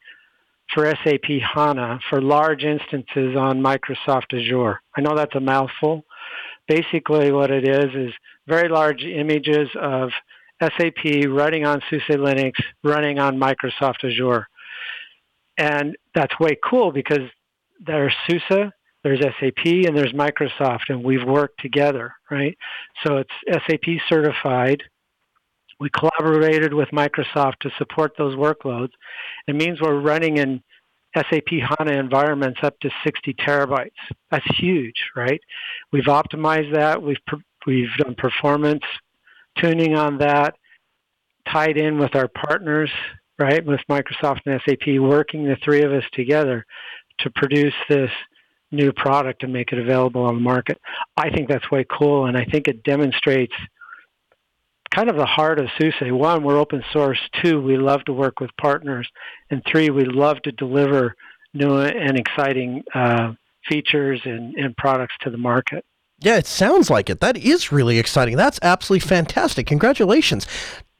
for 0.73 0.85
SAP 0.85 1.41
HANA 1.53 1.99
for 2.09 2.21
large 2.21 2.63
instances 2.63 3.35
on 3.37 3.61
Microsoft 3.61 4.33
Azure. 4.33 4.79
I 4.97 5.01
know 5.01 5.15
that's 5.15 5.35
a 5.35 5.39
mouthful, 5.39 6.05
Basically, 6.67 7.33
what 7.33 7.51
it 7.51 7.67
is 7.67 7.93
is 7.93 8.13
very 8.47 8.69
large 8.69 9.03
images 9.03 9.67
of 9.75 10.11
SAP 10.61 11.27
running 11.27 11.65
on 11.65 11.81
SUSE 11.89 12.15
Linux, 12.15 12.53
running 12.81 13.19
on 13.19 13.37
Microsoft 13.37 14.05
Azure. 14.05 14.47
And 15.57 15.97
that's 16.15 16.39
way 16.39 16.57
cool 16.63 16.93
because 16.93 17.29
there's 17.85 18.13
SUSE, 18.25 18.71
there's 19.03 19.19
SAP, 19.19 19.65
and 19.65 19.97
there's 19.97 20.13
Microsoft, 20.13 20.89
and 20.89 21.03
we've 21.03 21.25
worked 21.25 21.59
together, 21.59 22.13
right? 22.29 22.57
So 23.05 23.17
it's 23.17 23.65
SAP 23.67 23.99
certified. 24.07 24.81
We 25.81 25.89
collaborated 25.89 26.75
with 26.75 26.89
Microsoft 26.89 27.57
to 27.61 27.71
support 27.79 28.13
those 28.15 28.35
workloads. 28.35 28.91
It 29.47 29.55
means 29.55 29.81
we're 29.81 29.99
running 29.99 30.37
in 30.37 30.61
SAP 31.15 31.47
HANA 31.49 31.93
environments 31.93 32.59
up 32.61 32.79
to 32.81 32.91
60 33.03 33.33
terabytes. 33.33 33.89
That's 34.29 34.45
huge, 34.57 35.09
right? 35.15 35.41
We've 35.91 36.03
optimized 36.03 36.71
that. 36.75 37.01
We've 37.01 37.17
we've 37.65 37.89
done 37.97 38.13
performance 38.13 38.83
tuning 39.57 39.95
on 39.95 40.19
that, 40.19 40.53
tied 41.51 41.77
in 41.77 41.97
with 41.97 42.15
our 42.15 42.27
partners, 42.27 42.91
right, 43.39 43.65
with 43.65 43.81
Microsoft 43.89 44.41
and 44.45 44.61
SAP, 44.63 44.99
working 44.99 45.45
the 45.45 45.57
three 45.63 45.81
of 45.81 45.91
us 45.91 46.05
together 46.13 46.63
to 47.19 47.31
produce 47.31 47.73
this 47.89 48.11
new 48.71 48.93
product 48.93 49.41
and 49.41 49.51
make 49.51 49.73
it 49.73 49.79
available 49.79 50.21
on 50.21 50.35
the 50.35 50.41
market. 50.41 50.79
I 51.17 51.31
think 51.31 51.49
that's 51.49 51.71
way 51.71 51.87
cool, 51.89 52.27
and 52.27 52.37
I 52.37 52.45
think 52.45 52.67
it 52.67 52.83
demonstrates 52.83 53.55
kind 54.91 55.09
of 55.09 55.15
the 55.15 55.25
heart 55.25 55.59
of 55.59 55.67
SUSE. 55.79 56.11
One, 56.11 56.43
we're 56.43 56.57
open 56.57 56.83
source. 56.91 57.19
Two, 57.41 57.61
we 57.61 57.77
love 57.77 58.03
to 58.05 58.13
work 58.13 58.39
with 58.39 58.51
partners. 58.59 59.09
And 59.49 59.63
three, 59.69 59.89
we 59.89 60.05
love 60.05 60.41
to 60.43 60.51
deliver 60.51 61.15
new 61.53 61.79
and 61.79 62.17
exciting 62.17 62.83
uh, 62.93 63.33
features 63.67 64.21
and, 64.25 64.53
and 64.55 64.75
products 64.77 65.15
to 65.21 65.29
the 65.29 65.37
market. 65.37 65.85
Yeah, 66.19 66.37
it 66.37 66.45
sounds 66.45 66.89
like 66.89 67.09
it. 67.09 67.19
That 67.19 67.35
is 67.35 67.71
really 67.71 67.97
exciting. 67.97 68.37
That's 68.37 68.59
absolutely 68.61 69.07
fantastic. 69.07 69.65
Congratulations 69.65 70.45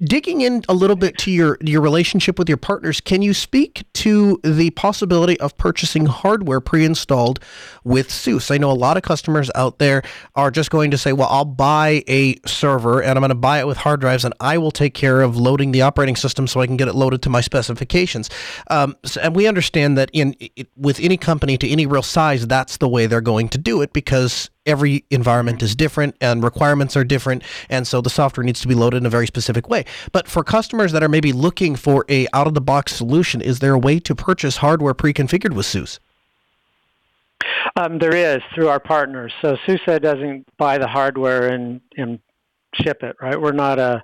digging 0.03 0.41
in 0.41 0.63
a 0.67 0.73
little 0.73 0.95
bit 0.95 1.17
to 1.19 1.31
your 1.31 1.57
your 1.61 1.81
relationship 1.81 2.39
with 2.39 2.49
your 2.49 2.57
partners, 2.57 2.99
can 3.01 3.21
you 3.21 3.33
speak 3.33 3.83
to 3.93 4.39
the 4.43 4.71
possibility 4.71 5.39
of 5.39 5.55
purchasing 5.57 6.05
hardware 6.05 6.59
pre-installed 6.59 7.39
with 7.83 8.11
SUSE? 8.11 8.51
I 8.51 8.57
know 8.57 8.71
a 8.71 8.73
lot 8.73 8.97
of 8.97 9.03
customers 9.03 9.51
out 9.55 9.79
there 9.79 10.01
are 10.35 10.51
just 10.51 10.71
going 10.71 10.91
to 10.91 10.97
say, 10.97 11.13
"Well, 11.13 11.27
I'll 11.29 11.45
buy 11.45 12.03
a 12.07 12.35
server 12.45 13.01
and 13.01 13.11
I'm 13.11 13.21
going 13.21 13.29
to 13.29 13.35
buy 13.35 13.59
it 13.59 13.67
with 13.67 13.77
hard 13.77 14.01
drives, 14.01 14.25
and 14.25 14.33
I 14.39 14.57
will 14.57 14.71
take 14.71 14.93
care 14.93 15.21
of 15.21 15.37
loading 15.37 15.71
the 15.71 15.81
operating 15.81 16.15
system 16.15 16.47
so 16.47 16.61
I 16.61 16.67
can 16.67 16.77
get 16.77 16.87
it 16.87 16.95
loaded 16.95 17.21
to 17.23 17.29
my 17.29 17.41
specifications." 17.41 18.29
Um, 18.69 18.95
so, 19.05 19.21
and 19.21 19.35
we 19.35 19.47
understand 19.47 19.97
that 19.97 20.09
in 20.13 20.35
it, 20.39 20.69
with 20.75 20.99
any 20.99 21.17
company 21.17 21.57
to 21.57 21.69
any 21.69 21.85
real 21.85 22.03
size, 22.03 22.47
that's 22.47 22.77
the 22.77 22.87
way 22.87 23.05
they're 23.05 23.21
going 23.21 23.49
to 23.49 23.57
do 23.57 23.81
it 23.81 23.93
because 23.93 24.49
every 24.65 25.03
environment 25.09 25.61
is 25.63 25.75
different 25.75 26.15
and 26.21 26.43
requirements 26.43 26.95
are 26.95 27.03
different 27.03 27.43
and 27.69 27.87
so 27.87 27.99
the 27.99 28.09
software 28.09 28.43
needs 28.43 28.61
to 28.61 28.67
be 28.67 28.75
loaded 28.75 28.97
in 28.97 29.05
a 29.05 29.09
very 29.09 29.25
specific 29.25 29.67
way 29.67 29.83
but 30.11 30.27
for 30.27 30.43
customers 30.43 30.91
that 30.91 31.03
are 31.03 31.09
maybe 31.09 31.33
looking 31.33 31.75
for 31.75 32.05
a 32.09 32.27
out 32.33 32.47
of 32.47 32.53
the 32.53 32.61
box 32.61 32.95
solution 32.95 33.41
is 33.41 33.59
there 33.59 33.73
a 33.73 33.79
way 33.79 33.99
to 33.99 34.15
purchase 34.15 34.57
hardware 34.57 34.93
pre-configured 34.93 35.53
with 35.53 35.65
SUSE 35.65 35.99
um, 37.75 37.99
there 37.99 38.15
is 38.15 38.41
through 38.53 38.67
our 38.67 38.79
partners. 38.79 39.31
So 39.41 39.57
SUSE 39.65 39.99
doesn't 40.01 40.45
buy 40.57 40.77
the 40.77 40.87
hardware 40.87 41.47
and, 41.47 41.81
and 41.97 42.19
ship 42.75 43.03
it 43.03 43.15
right? 43.21 43.39
We're 43.39 43.51
not 43.51 43.79
a 43.79 44.03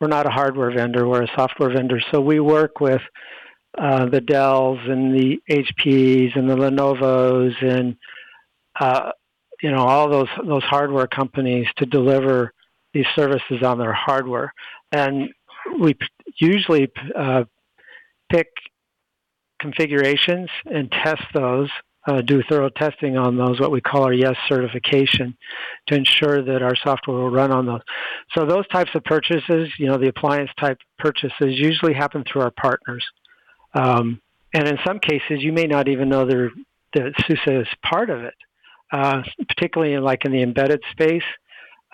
we're 0.00 0.08
not 0.08 0.26
a 0.26 0.30
hardware 0.30 0.70
vendor. 0.70 1.08
We're 1.08 1.24
a 1.24 1.30
software 1.36 1.70
vendor. 1.70 2.00
So 2.12 2.20
we 2.20 2.38
work 2.38 2.80
with 2.80 3.02
uh, 3.76 4.06
the 4.06 4.20
Dells 4.20 4.78
and 4.86 5.12
the 5.14 5.40
HPs 5.50 6.38
and 6.38 6.48
the 6.48 6.54
Lenovo's 6.54 7.54
and 7.60 7.96
uh, 8.78 9.10
you 9.62 9.70
know 9.70 9.84
all 9.84 10.08
those 10.08 10.28
those 10.46 10.62
hardware 10.64 11.06
companies 11.06 11.66
to 11.76 11.86
deliver 11.86 12.52
these 12.94 13.06
services 13.14 13.62
on 13.62 13.78
their 13.78 13.92
hardware, 13.92 14.52
and 14.92 15.28
we 15.80 15.96
usually 16.38 16.90
uh, 17.16 17.44
pick 18.30 18.48
configurations 19.60 20.48
and 20.66 20.90
test 20.90 21.22
those, 21.34 21.68
uh, 22.06 22.20
do 22.22 22.42
thorough 22.48 22.70
testing 22.70 23.18
on 23.18 23.36
those, 23.36 23.60
what 23.60 23.70
we 23.70 23.80
call 23.80 24.04
our 24.04 24.12
yes 24.12 24.36
certification, 24.48 25.36
to 25.88 25.94
ensure 25.94 26.42
that 26.42 26.62
our 26.62 26.76
software 26.76 27.16
will 27.16 27.30
run 27.30 27.52
on 27.52 27.66
those. 27.66 27.82
So 28.34 28.46
those 28.46 28.66
types 28.68 28.90
of 28.94 29.04
purchases, 29.04 29.68
you 29.78 29.86
know, 29.86 29.98
the 29.98 30.08
appliance 30.08 30.50
type 30.58 30.78
purchases, 30.98 31.58
usually 31.58 31.94
happen 31.94 32.24
through 32.24 32.42
our 32.42 32.52
partners. 32.52 33.04
Um, 33.74 34.20
and 34.54 34.66
in 34.66 34.78
some 34.86 34.98
cases, 34.98 35.42
you 35.42 35.52
may 35.52 35.66
not 35.66 35.88
even 35.88 36.08
know 36.08 36.24
that 36.24 37.12
SUSE 37.26 37.46
is 37.46 37.66
part 37.82 38.10
of 38.10 38.22
it 38.22 38.34
uh, 38.92 39.22
particularly 39.48 39.94
in, 39.94 40.02
like 40.02 40.24
in 40.24 40.32
the 40.32 40.42
embedded 40.42 40.82
space. 40.92 41.22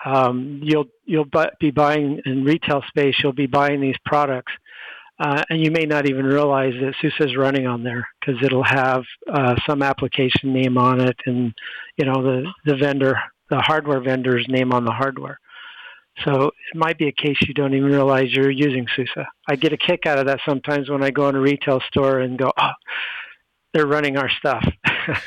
Um, 0.05 0.61
you'll 0.63 0.87
you'll 1.05 1.29
be 1.59 1.71
buying 1.71 2.21
in 2.25 2.43
retail 2.43 2.83
space. 2.87 3.15
You'll 3.21 3.33
be 3.33 3.47
buying 3.47 3.81
these 3.81 3.97
products, 4.05 4.51
uh, 5.19 5.43
and 5.49 5.63
you 5.63 5.71
may 5.71 5.85
not 5.85 6.07
even 6.07 6.25
realize 6.25 6.73
that 6.79 6.93
SUSE 7.01 7.31
is 7.31 7.35
running 7.35 7.65
on 7.65 7.83
there 7.83 8.07
because 8.19 8.41
it'll 8.43 8.63
have 8.63 9.03
uh, 9.31 9.55
some 9.67 9.81
application 9.81 10.53
name 10.53 10.77
on 10.77 11.01
it, 11.01 11.17
and 11.25 11.53
you 11.97 12.05
know 12.05 12.21
the 12.21 12.51
the 12.65 12.75
vendor, 12.75 13.19
the 13.49 13.59
hardware 13.59 14.01
vendor's 14.01 14.45
name 14.47 14.71
on 14.71 14.85
the 14.85 14.91
hardware. 14.91 15.39
So 16.23 16.45
it 16.47 16.77
might 16.77 16.97
be 16.97 17.07
a 17.07 17.11
case 17.11 17.37
you 17.41 17.53
don't 17.53 17.73
even 17.73 17.91
realize 17.91 18.31
you're 18.31 18.49
using 18.49 18.87
SUSE. 18.95 19.25
I 19.49 19.55
get 19.55 19.73
a 19.73 19.77
kick 19.77 20.05
out 20.05 20.17
of 20.17 20.27
that 20.27 20.39
sometimes 20.47 20.89
when 20.89 21.03
I 21.03 21.11
go 21.11 21.27
in 21.27 21.35
a 21.35 21.41
retail 21.41 21.81
store 21.89 22.19
and 22.19 22.37
go, 22.37 22.51
oh, 22.57 22.71
they're 23.75 23.85
running 23.85 24.15
our 24.15 24.29
stuff. 24.29 24.65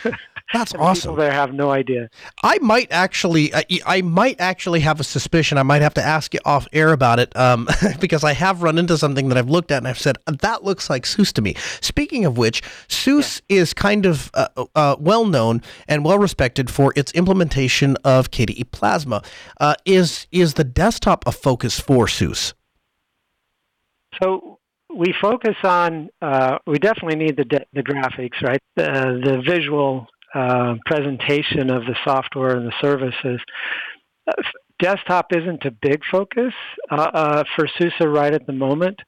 That's 0.54 0.74
awesome. 0.78 1.10
People 1.10 1.16
there 1.16 1.30
have 1.30 1.52
no 1.52 1.70
idea. 1.70 2.08
I 2.42 2.58
might 2.60 2.88
actually, 2.90 3.54
I, 3.54 3.64
I, 3.84 4.00
might 4.00 4.40
actually 4.40 4.80
have 4.80 5.00
a 5.00 5.04
suspicion. 5.04 5.58
I 5.58 5.62
might 5.62 5.82
have 5.82 5.92
to 5.94 6.02
ask 6.02 6.32
you 6.32 6.40
off 6.46 6.66
air 6.72 6.94
about 6.94 7.18
it 7.18 7.36
um, 7.36 7.68
because 8.00 8.24
I 8.24 8.32
have 8.32 8.62
run 8.62 8.78
into 8.78 8.96
something 8.96 9.28
that 9.28 9.36
I've 9.36 9.50
looked 9.50 9.70
at 9.70 9.76
and 9.76 9.86
I've 9.86 9.98
said 9.98 10.16
that 10.26 10.64
looks 10.64 10.88
like 10.88 11.04
SUSE 11.04 11.30
to 11.34 11.42
me. 11.42 11.56
Speaking 11.82 12.24
of 12.24 12.38
which, 12.38 12.62
SUSE 12.88 13.42
yeah. 13.50 13.60
is 13.60 13.74
kind 13.74 14.06
of 14.06 14.30
uh, 14.32 14.48
uh, 14.74 14.96
well 14.98 15.26
known 15.26 15.60
and 15.86 16.02
well 16.02 16.18
respected 16.18 16.70
for 16.70 16.94
its 16.96 17.12
implementation 17.12 17.98
of 18.02 18.30
KDE 18.30 18.70
Plasma. 18.70 19.22
Uh, 19.60 19.74
is 19.84 20.26
is 20.32 20.54
the 20.54 20.64
desktop 20.64 21.26
a 21.26 21.32
focus 21.32 21.78
for 21.78 22.08
SUSE? 22.08 22.54
So 24.22 24.57
we 24.94 25.14
focus 25.20 25.56
on 25.62 26.08
uh, 26.22 26.58
we 26.66 26.78
definitely 26.78 27.16
need 27.16 27.36
the 27.36 27.66
the 27.72 27.82
graphics 27.82 28.40
right? 28.42 28.60
The 28.76 29.20
the 29.24 29.42
visual 29.46 30.06
uh, 30.34 30.74
presentation 30.86 31.70
of 31.70 31.82
the 31.82 31.96
software 32.04 32.56
and 32.56 32.66
the 32.66 32.74
services. 32.80 33.40
Uh, 34.26 34.42
desktop 34.80 35.26
isn't 35.32 35.64
a 35.64 35.70
big 35.70 36.02
focus 36.10 36.52
uh, 36.90 37.10
uh, 37.12 37.44
for 37.56 37.66
SUSE 37.78 38.00
right 38.00 38.32
at 38.32 38.46
the 38.46 38.52
moment 38.52 39.00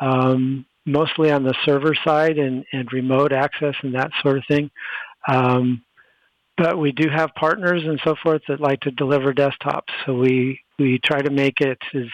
um, 0.00 0.66
mostly 0.86 1.30
on 1.30 1.44
the 1.44 1.54
server 1.64 1.94
side 2.04 2.38
and, 2.38 2.64
and 2.72 2.92
remote 2.92 3.32
access 3.32 3.74
and 3.82 3.94
that 3.94 4.10
sort 4.22 4.38
of 4.38 4.44
thing. 4.48 4.70
Um, 5.28 5.82
but 6.56 6.78
we 6.78 6.92
do 6.92 7.08
have 7.08 7.30
partners 7.34 7.82
and 7.84 8.00
so 8.04 8.14
forth 8.22 8.42
that 8.48 8.60
like 8.60 8.80
to 8.80 8.90
deliver 8.92 9.32
desktops. 9.32 9.90
So 10.06 10.14
we 10.14 10.60
we 10.78 11.00
try 11.04 11.20
to 11.20 11.30
make 11.30 11.60
it 11.60 11.78
as 11.94 12.06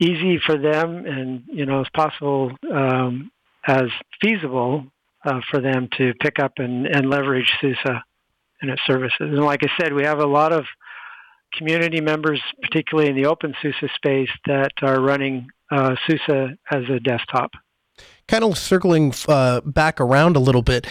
easy 0.00 0.40
for 0.44 0.56
them 0.56 1.04
and 1.06 1.44
you 1.46 1.66
know 1.66 1.80
as 1.80 1.86
possible 1.94 2.50
um, 2.72 3.30
as 3.66 3.88
feasible 4.20 4.86
uh, 5.24 5.40
for 5.50 5.60
them 5.60 5.88
to 5.98 6.14
pick 6.14 6.38
up 6.38 6.52
and, 6.56 6.86
and 6.86 7.10
leverage 7.10 7.52
SUSE 7.60 8.00
and 8.62 8.70
its 8.70 8.82
services. 8.86 9.20
And 9.20 9.44
like 9.44 9.62
I 9.62 9.68
said, 9.78 9.92
we 9.92 10.04
have 10.04 10.18
a 10.18 10.26
lot 10.26 10.52
of 10.52 10.64
community 11.52 12.00
members, 12.00 12.40
particularly 12.62 13.10
in 13.10 13.16
the 13.16 13.26
open 13.26 13.54
SUSE 13.60 13.90
space, 13.94 14.30
that 14.46 14.72
are 14.82 15.00
running 15.00 15.48
uh, 15.70 15.94
SUSE 16.06 16.56
as 16.70 16.84
a 16.88 17.00
desktop. 17.00 17.50
Kind 18.28 18.44
of 18.44 18.56
circling 18.56 19.12
uh, 19.28 19.60
back 19.60 20.00
around 20.00 20.36
a 20.36 20.40
little 20.40 20.62
bit, 20.62 20.86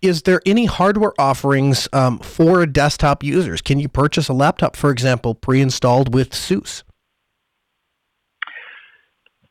is 0.00 0.22
there 0.22 0.40
any 0.46 0.66
hardware 0.66 1.12
offerings 1.18 1.88
um, 1.92 2.18
for 2.18 2.66
desktop 2.66 3.22
users? 3.22 3.62
Can 3.62 3.78
you 3.78 3.88
purchase 3.88 4.28
a 4.28 4.32
laptop, 4.32 4.76
for 4.76 4.90
example, 4.90 5.34
pre-installed 5.34 6.14
with 6.14 6.34
SUSE? 6.34 6.84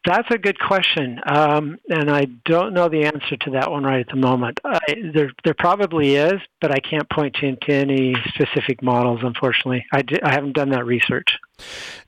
That's 0.04 0.28
a 0.32 0.38
good 0.40 0.60
question, 0.60 1.20
um, 1.28 1.78
and 1.88 2.10
I 2.10 2.26
don't 2.46 2.74
know 2.74 2.90
the 2.90 3.04
answer 3.04 3.38
to 3.38 3.52
that 3.52 3.70
one 3.70 3.84
right 3.84 4.00
at 4.00 4.08
the 4.08 4.16
moment. 4.16 4.60
I, 4.66 4.80
there, 5.14 5.30
there 5.44 5.54
probably 5.54 6.16
is, 6.16 6.42
but 6.60 6.72
I 6.72 6.80
can't 6.80 7.08
point 7.08 7.36
to, 7.36 7.56
to 7.56 7.72
any 7.72 8.16
specific 8.30 8.82
models. 8.82 9.20
Unfortunately, 9.22 9.86
I, 9.94 10.04
I 10.24 10.32
haven't 10.32 10.54
done 10.54 10.70
that 10.70 10.88
research. 10.88 11.38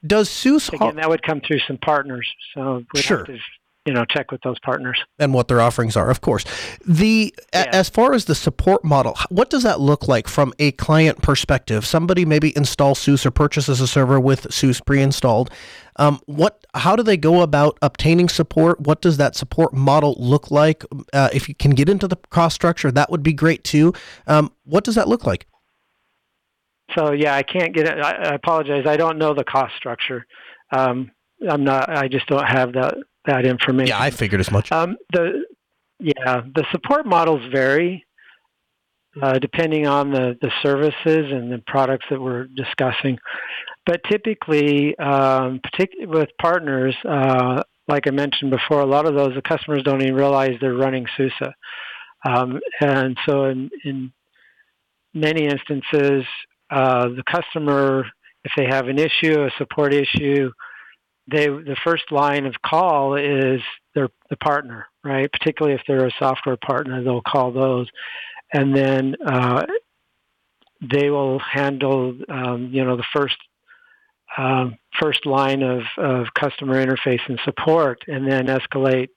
Does 0.05 0.27
SUSE 0.27 0.69
again? 0.69 0.95
That 0.95 1.07
would 1.07 1.21
come 1.21 1.39
through 1.39 1.59
some 1.67 1.77
partners, 1.77 2.27
so 2.55 2.83
we'd 2.95 3.03
sure. 3.03 3.19
have 3.19 3.27
to 3.27 3.37
you 3.85 3.93
know 3.93 4.05
check 4.05 4.31
with 4.31 4.41
those 4.41 4.57
partners 4.59 5.01
and 5.19 5.33
what 5.33 5.47
their 5.47 5.59
offerings 5.59 5.95
are 5.95 6.09
of 6.09 6.21
course 6.21 6.45
the 6.85 7.33
yeah. 7.53 7.69
as 7.73 7.89
far 7.89 8.13
as 8.13 8.25
the 8.25 8.35
support 8.35 8.83
model 8.83 9.17
what 9.29 9.49
does 9.49 9.63
that 9.63 9.79
look 9.79 10.07
like 10.07 10.27
from 10.27 10.53
a 10.59 10.71
client 10.73 11.21
perspective 11.21 11.85
somebody 11.85 12.25
maybe 12.25 12.55
installs 12.55 12.99
SUSE 12.99 13.25
or 13.25 13.31
purchases 13.31 13.81
a 13.81 13.87
server 13.87 14.19
with 14.19 14.51
SUSE 14.53 14.79
pre-installed 14.81 15.49
um, 15.97 16.19
what 16.25 16.65
how 16.73 16.95
do 16.95 17.03
they 17.03 17.17
go 17.17 17.41
about 17.41 17.77
obtaining 17.81 18.29
support 18.29 18.79
what 18.79 19.01
does 19.01 19.17
that 19.17 19.35
support 19.35 19.73
model 19.73 20.15
look 20.17 20.49
like 20.49 20.83
uh, 21.11 21.29
if 21.33 21.49
you 21.49 21.55
can 21.55 21.71
get 21.71 21.89
into 21.89 22.07
the 22.07 22.17
cost 22.29 22.55
structure 22.55 22.91
that 22.91 23.11
would 23.11 23.23
be 23.23 23.33
great 23.33 23.63
too 23.63 23.93
um, 24.27 24.51
what 24.63 24.83
does 24.83 24.95
that 24.95 25.07
look 25.07 25.25
like 25.25 25.45
so 26.95 27.11
yeah, 27.11 27.35
I 27.35 27.43
can't 27.43 27.73
get 27.73 27.87
it. 27.87 27.99
I, 27.99 28.11
I 28.11 28.35
apologize. 28.35 28.85
I 28.85 28.97
don't 28.97 29.17
know 29.17 29.33
the 29.33 29.43
cost 29.43 29.75
structure. 29.75 30.25
Um, 30.75 31.11
I'm 31.49 31.63
not. 31.63 31.89
I 31.89 32.07
just 32.07 32.27
don't 32.27 32.45
have 32.45 32.73
that 32.73 32.95
that 33.25 33.45
information. 33.45 33.87
Yeah, 33.87 34.01
I 34.01 34.09
figured 34.09 34.41
as 34.41 34.51
much. 34.51 34.71
Um, 34.71 34.97
the 35.11 35.45
yeah, 35.99 36.41
the 36.53 36.65
support 36.71 37.05
models 37.05 37.41
vary 37.51 38.05
uh, 39.21 39.39
depending 39.39 39.87
on 39.87 40.11
the 40.11 40.37
the 40.41 40.51
services 40.61 40.95
and 41.31 41.51
the 41.51 41.61
products 41.67 42.05
that 42.09 42.19
we're 42.19 42.45
discussing. 42.45 43.17
But 43.85 44.01
typically, 44.09 44.97
um, 44.97 45.59
particularly 45.61 46.19
with 46.19 46.29
partners, 46.41 46.95
uh, 47.07 47.63
like 47.87 48.07
I 48.07 48.11
mentioned 48.11 48.51
before, 48.51 48.81
a 48.81 48.85
lot 48.85 49.05
of 49.05 49.13
those 49.13 49.35
the 49.35 49.41
customers 49.41 49.83
don't 49.83 50.01
even 50.01 50.15
realize 50.15 50.51
they're 50.61 50.73
running 50.73 51.05
SUSE, 51.17 51.53
um, 52.25 52.59
and 52.79 53.17
so 53.25 53.45
in, 53.45 53.69
in 53.83 54.13
many 55.13 55.45
instances, 55.45 56.23
uh, 56.71 57.09
the 57.09 57.23
customer, 57.29 58.05
if 58.45 58.51
they 58.55 58.65
have 58.65 58.87
an 58.87 58.97
issue, 58.97 59.43
a 59.43 59.51
support 59.57 59.93
issue, 59.93 60.49
they 61.31 61.47
the 61.47 61.77
first 61.83 62.11
line 62.11 62.45
of 62.45 62.55
call 62.61 63.15
is 63.15 63.61
their 63.95 64.09
the 64.29 64.37
partner, 64.37 64.87
right? 65.03 65.31
Particularly 65.31 65.75
if 65.75 65.81
they're 65.87 66.07
a 66.07 66.11
software 66.19 66.57
partner, 66.57 67.03
they'll 67.03 67.21
call 67.21 67.51
those, 67.51 67.87
and 68.53 68.75
then 68.75 69.15
uh, 69.25 69.65
they 70.81 71.09
will 71.09 71.39
handle 71.39 72.17
um, 72.29 72.69
you 72.71 72.83
know 72.83 72.97
the 72.97 73.05
first 73.15 73.37
um, 74.37 74.77
first 74.99 75.25
line 75.25 75.61
of, 75.61 75.81
of 75.97 76.27
customer 76.33 76.83
interface 76.83 77.21
and 77.27 77.39
support, 77.45 78.03
and 78.07 78.29
then 78.29 78.47
escalate 78.47 79.09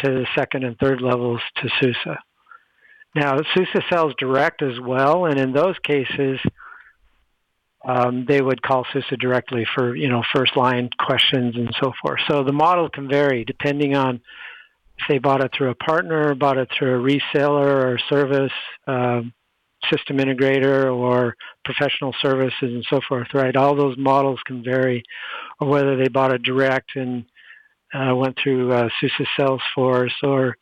to 0.00 0.10
the 0.10 0.26
second 0.36 0.64
and 0.64 0.78
third 0.78 1.00
levels 1.00 1.40
to 1.56 1.68
SUSE. 1.80 2.16
Now, 3.14 3.38
SUSE 3.54 3.82
sells 3.90 4.14
direct 4.18 4.62
as 4.62 4.78
well, 4.80 5.26
and 5.26 5.38
in 5.38 5.52
those 5.52 5.76
cases, 5.82 6.38
um, 7.84 8.26
they 8.26 8.42
would 8.42 8.62
call 8.62 8.84
SUSE 8.92 9.18
directly 9.18 9.66
for 9.74 9.96
you 9.96 10.08
know 10.08 10.22
first 10.34 10.56
line 10.56 10.90
questions 10.98 11.56
and 11.56 11.74
so 11.80 11.92
forth. 12.02 12.20
So 12.28 12.44
the 12.44 12.52
model 12.52 12.88
can 12.88 13.08
vary 13.08 13.44
depending 13.44 13.94
on 13.96 14.16
if 14.98 15.08
they 15.08 15.18
bought 15.18 15.42
it 15.42 15.50
through 15.56 15.70
a 15.70 15.74
partner, 15.74 16.34
bought 16.34 16.58
it 16.58 16.68
through 16.76 17.00
a 17.00 17.02
reseller 17.02 17.84
or 17.84 17.98
service 18.10 18.52
uh, 18.86 19.22
system 19.90 20.18
integrator 20.18 20.94
or 20.94 21.34
professional 21.64 22.14
services 22.20 22.54
and 22.60 22.84
so 22.90 23.00
forth. 23.08 23.28
Right, 23.32 23.56
all 23.56 23.74
those 23.74 23.96
models 23.96 24.40
can 24.46 24.62
vary, 24.62 25.02
or 25.58 25.68
whether 25.68 25.96
they 25.96 26.08
bought 26.08 26.34
it 26.34 26.42
direct 26.42 26.96
and 26.96 27.24
uh, 27.94 28.14
went 28.14 28.36
through 28.42 28.72
uh, 28.72 28.88
SUSE 29.00 29.26
Salesforce 29.38 30.12
or 30.22 30.56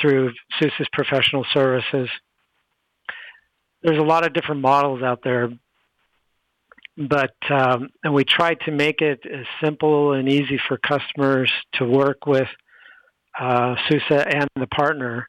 through 0.00 0.32
SUSE's 0.60 0.88
professional 0.92 1.44
services. 1.52 2.08
There's 3.82 3.98
a 3.98 4.02
lot 4.02 4.26
of 4.26 4.32
different 4.32 4.60
models 4.60 5.02
out 5.02 5.20
there, 5.22 5.50
but 6.96 7.34
um, 7.50 7.90
and 8.02 8.14
we 8.14 8.24
tried 8.24 8.60
to 8.60 8.72
make 8.72 9.00
it 9.00 9.20
as 9.26 9.44
simple 9.62 10.12
and 10.12 10.28
easy 10.28 10.58
for 10.66 10.78
customers 10.78 11.50
to 11.74 11.84
work 11.84 12.26
with 12.26 12.48
uh, 13.38 13.74
SUSE 13.88 14.24
and 14.26 14.48
the 14.56 14.66
partner. 14.66 15.28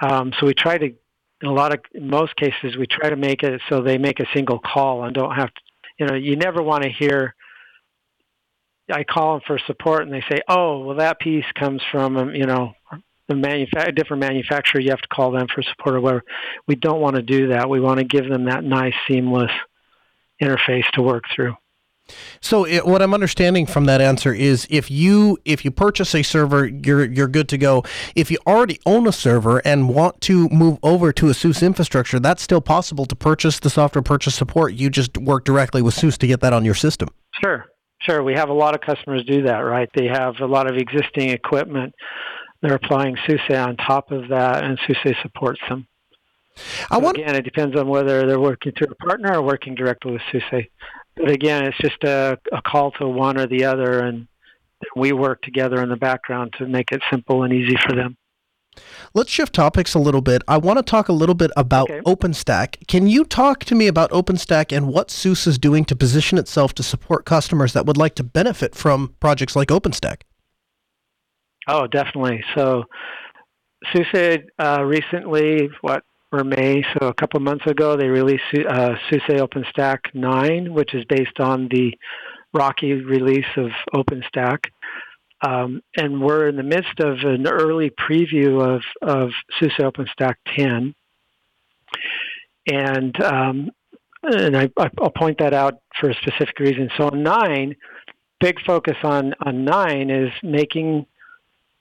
Um, 0.00 0.32
so 0.38 0.46
we 0.46 0.54
try 0.54 0.78
to, 0.78 0.86
in 0.86 1.48
a 1.48 1.52
lot 1.52 1.74
of, 1.74 1.80
in 1.92 2.08
most 2.08 2.36
cases, 2.36 2.76
we 2.78 2.86
try 2.86 3.10
to 3.10 3.16
make 3.16 3.42
it 3.42 3.60
so 3.68 3.82
they 3.82 3.98
make 3.98 4.20
a 4.20 4.26
single 4.32 4.60
call 4.60 5.04
and 5.04 5.14
don't 5.14 5.34
have 5.34 5.52
to. 5.52 5.60
You 5.98 6.06
know, 6.06 6.14
you 6.14 6.36
never 6.36 6.62
want 6.62 6.84
to 6.84 6.90
hear. 6.90 7.34
I 8.90 9.04
call 9.04 9.34
them 9.34 9.42
for 9.46 9.58
support 9.66 10.02
and 10.02 10.12
they 10.12 10.24
say, 10.28 10.40
"Oh, 10.48 10.80
well, 10.80 10.96
that 10.96 11.20
piece 11.20 11.44
comes 11.58 11.82
from 11.92 12.16
um, 12.16 12.34
you 12.34 12.46
know 12.46 12.72
the 13.28 13.36
manufa- 13.36 13.92
different 13.92 14.20
manufacturer, 14.20 14.80
you 14.80 14.90
have 14.90 15.00
to 15.00 15.08
call 15.08 15.30
them 15.30 15.46
for 15.54 15.62
support 15.62 15.94
or 15.94 16.00
whatever. 16.00 16.24
We 16.66 16.74
don't 16.74 17.00
want 17.00 17.16
to 17.16 17.22
do 17.22 17.48
that. 17.48 17.68
We 17.68 17.78
want 17.78 17.98
to 17.98 18.04
give 18.04 18.28
them 18.28 18.46
that 18.46 18.64
nice, 18.64 18.94
seamless 19.06 19.52
interface 20.42 20.88
to 20.92 21.02
work 21.02 21.24
through. 21.34 21.54
So 22.40 22.66
it, 22.66 22.86
what 22.86 23.02
I'm 23.02 23.14
understanding 23.14 23.66
from 23.66 23.84
that 23.84 24.00
answer 24.00 24.34
is 24.34 24.66
if 24.68 24.90
you 24.90 25.38
if 25.44 25.64
you 25.64 25.70
purchase 25.70 26.12
a 26.12 26.24
server, 26.24 26.66
you're 26.66 27.04
you're 27.04 27.28
good 27.28 27.48
to 27.50 27.58
go. 27.58 27.84
If 28.16 28.32
you 28.32 28.38
already 28.48 28.80
own 28.84 29.06
a 29.06 29.12
server 29.12 29.58
and 29.58 29.88
want 29.88 30.20
to 30.22 30.48
move 30.48 30.78
over 30.82 31.12
to 31.12 31.28
a 31.28 31.34
SUSE 31.34 31.62
infrastructure, 31.62 32.18
that's 32.18 32.42
still 32.42 32.60
possible 32.60 33.06
to 33.06 33.14
purchase 33.14 33.60
the 33.60 33.70
software 33.70 34.02
purchase 34.02 34.34
support. 34.34 34.74
You 34.74 34.90
just 34.90 35.16
work 35.18 35.44
directly 35.44 35.82
with 35.82 35.94
SUSE 35.94 36.18
to 36.18 36.26
get 36.26 36.40
that 36.40 36.52
on 36.52 36.64
your 36.64 36.74
system. 36.74 37.10
Sure, 37.40 37.66
sure. 38.02 38.24
We 38.24 38.34
have 38.34 38.48
a 38.48 38.54
lot 38.54 38.74
of 38.74 38.80
customers 38.80 39.24
do 39.24 39.42
that, 39.42 39.58
right? 39.58 39.88
They 39.94 40.08
have 40.08 40.40
a 40.40 40.46
lot 40.46 40.68
of 40.68 40.76
existing 40.76 41.28
equipment 41.28 41.94
they're 42.62 42.74
applying 42.74 43.16
SUSE 43.26 43.56
on 43.56 43.76
top 43.76 44.10
of 44.10 44.28
that, 44.28 44.64
and 44.64 44.78
SUSE 44.86 45.14
supports 45.22 45.60
them. 45.68 45.86
I 46.90 46.98
want 46.98 47.18
again, 47.18 47.34
it 47.34 47.42
depends 47.42 47.76
on 47.76 47.88
whether 47.88 48.26
they're 48.26 48.40
working 48.40 48.72
through 48.72 48.88
a 48.90 48.94
partner 49.06 49.34
or 49.34 49.42
working 49.42 49.74
directly 49.74 50.12
with 50.12 50.22
SUSE. 50.32 50.66
But 51.16 51.30
again, 51.30 51.64
it's 51.64 51.78
just 51.78 52.02
a, 52.04 52.38
a 52.52 52.62
call 52.62 52.92
to 52.92 53.08
one 53.08 53.38
or 53.38 53.46
the 53.46 53.64
other, 53.64 54.00
and 54.00 54.26
we 54.96 55.12
work 55.12 55.42
together 55.42 55.82
in 55.82 55.88
the 55.88 55.96
background 55.96 56.54
to 56.58 56.66
make 56.66 56.92
it 56.92 57.02
simple 57.10 57.42
and 57.42 57.52
easy 57.52 57.76
for 57.86 57.94
them. 57.94 58.16
Let's 59.14 59.30
shift 59.30 59.52
topics 59.52 59.94
a 59.94 59.98
little 59.98 60.20
bit. 60.20 60.42
I 60.46 60.56
want 60.56 60.78
to 60.78 60.82
talk 60.82 61.08
a 61.08 61.12
little 61.12 61.34
bit 61.34 61.50
about 61.56 61.90
okay. 61.90 62.00
OpenStack. 62.02 62.86
Can 62.86 63.06
you 63.08 63.24
talk 63.24 63.64
to 63.64 63.74
me 63.74 63.88
about 63.88 64.10
OpenStack 64.10 64.74
and 64.74 64.86
what 64.86 65.10
SUSE 65.10 65.46
is 65.46 65.58
doing 65.58 65.84
to 65.86 65.96
position 65.96 66.38
itself 66.38 66.72
to 66.74 66.82
support 66.82 67.24
customers 67.24 67.72
that 67.72 67.84
would 67.86 67.96
like 67.96 68.14
to 68.16 68.24
benefit 68.24 68.74
from 68.74 69.14
projects 69.18 69.56
like 69.56 69.68
OpenStack? 69.68 70.22
Oh, 71.66 71.86
definitely. 71.88 72.44
So 72.54 72.84
SUSE 73.92 74.38
uh, 74.58 74.84
recently, 74.84 75.68
what, 75.80 76.04
or 76.32 76.44
May, 76.44 76.84
so 76.94 77.08
a 77.08 77.14
couple 77.14 77.40
months 77.40 77.66
ago, 77.66 77.96
they 77.96 78.08
released 78.08 78.44
uh, 78.54 78.94
SUSE 79.08 79.40
OpenStack 79.40 80.14
9, 80.14 80.72
which 80.72 80.94
is 80.94 81.04
based 81.06 81.40
on 81.40 81.68
the 81.68 81.92
Rocky 82.52 82.94
release 82.94 83.46
of 83.56 83.70
OpenStack. 83.94 84.66
Um, 85.42 85.82
and 85.96 86.20
we're 86.20 86.48
in 86.48 86.56
the 86.56 86.62
midst 86.62 87.00
of 87.00 87.18
an 87.20 87.46
early 87.48 87.90
preview 87.90 88.62
of, 88.62 88.82
of 89.02 89.30
SUSE 89.58 89.78
OpenStack 89.80 90.34
10. 90.56 90.94
And 92.70 93.22
um, 93.22 93.70
and 94.22 94.56
I, 94.56 94.68
will 94.98 95.10
point 95.10 95.38
that 95.38 95.54
out 95.54 95.80
for 95.98 96.10
a 96.10 96.14
specific 96.14 96.58
reason. 96.58 96.90
So 96.96 97.08
on 97.08 97.22
9, 97.22 97.74
big 98.38 98.60
focus 98.66 98.96
on, 99.02 99.34
on 99.44 99.64
9 99.64 100.10
is 100.10 100.30
making 100.42 101.06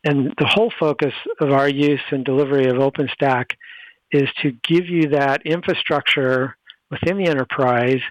and 0.06 0.34
the 0.38 0.46
whole 0.46 0.72
focus 0.80 1.14
of 1.42 1.52
our 1.52 1.68
use 1.68 2.02
and 2.12 2.24
delivery 2.24 2.68
of 2.68 2.78
OpenStack 2.78 3.52
is 4.12 4.30
to 4.42 4.52
give 4.68 4.88
you 4.88 5.10
that 5.10 5.46
infrastructure 5.46 6.56
within 6.90 7.18
the 7.18 7.28
enterprise 7.28 8.02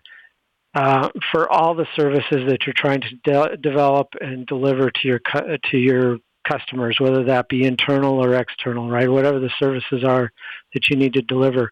uh, 0.74 1.08
for 1.32 1.50
all 1.50 1.74
the 1.74 1.86
services 1.96 2.46
that 2.48 2.66
you're 2.66 2.74
trying 2.76 3.00
to 3.00 3.10
de- 3.24 3.56
develop 3.56 4.08
and 4.20 4.46
deliver 4.46 4.90
to 4.90 5.08
your 5.08 5.18
cu- 5.18 5.56
to 5.70 5.78
your 5.78 6.18
customers, 6.48 6.96
whether 7.00 7.24
that 7.24 7.48
be 7.48 7.64
internal 7.64 8.24
or 8.24 8.34
external, 8.34 8.88
right? 8.88 9.10
Whatever 9.10 9.38
the 9.40 9.50
services 9.58 10.04
are 10.04 10.32
that 10.74 10.88
you 10.88 10.96
need 10.96 11.14
to 11.14 11.22
deliver. 11.22 11.70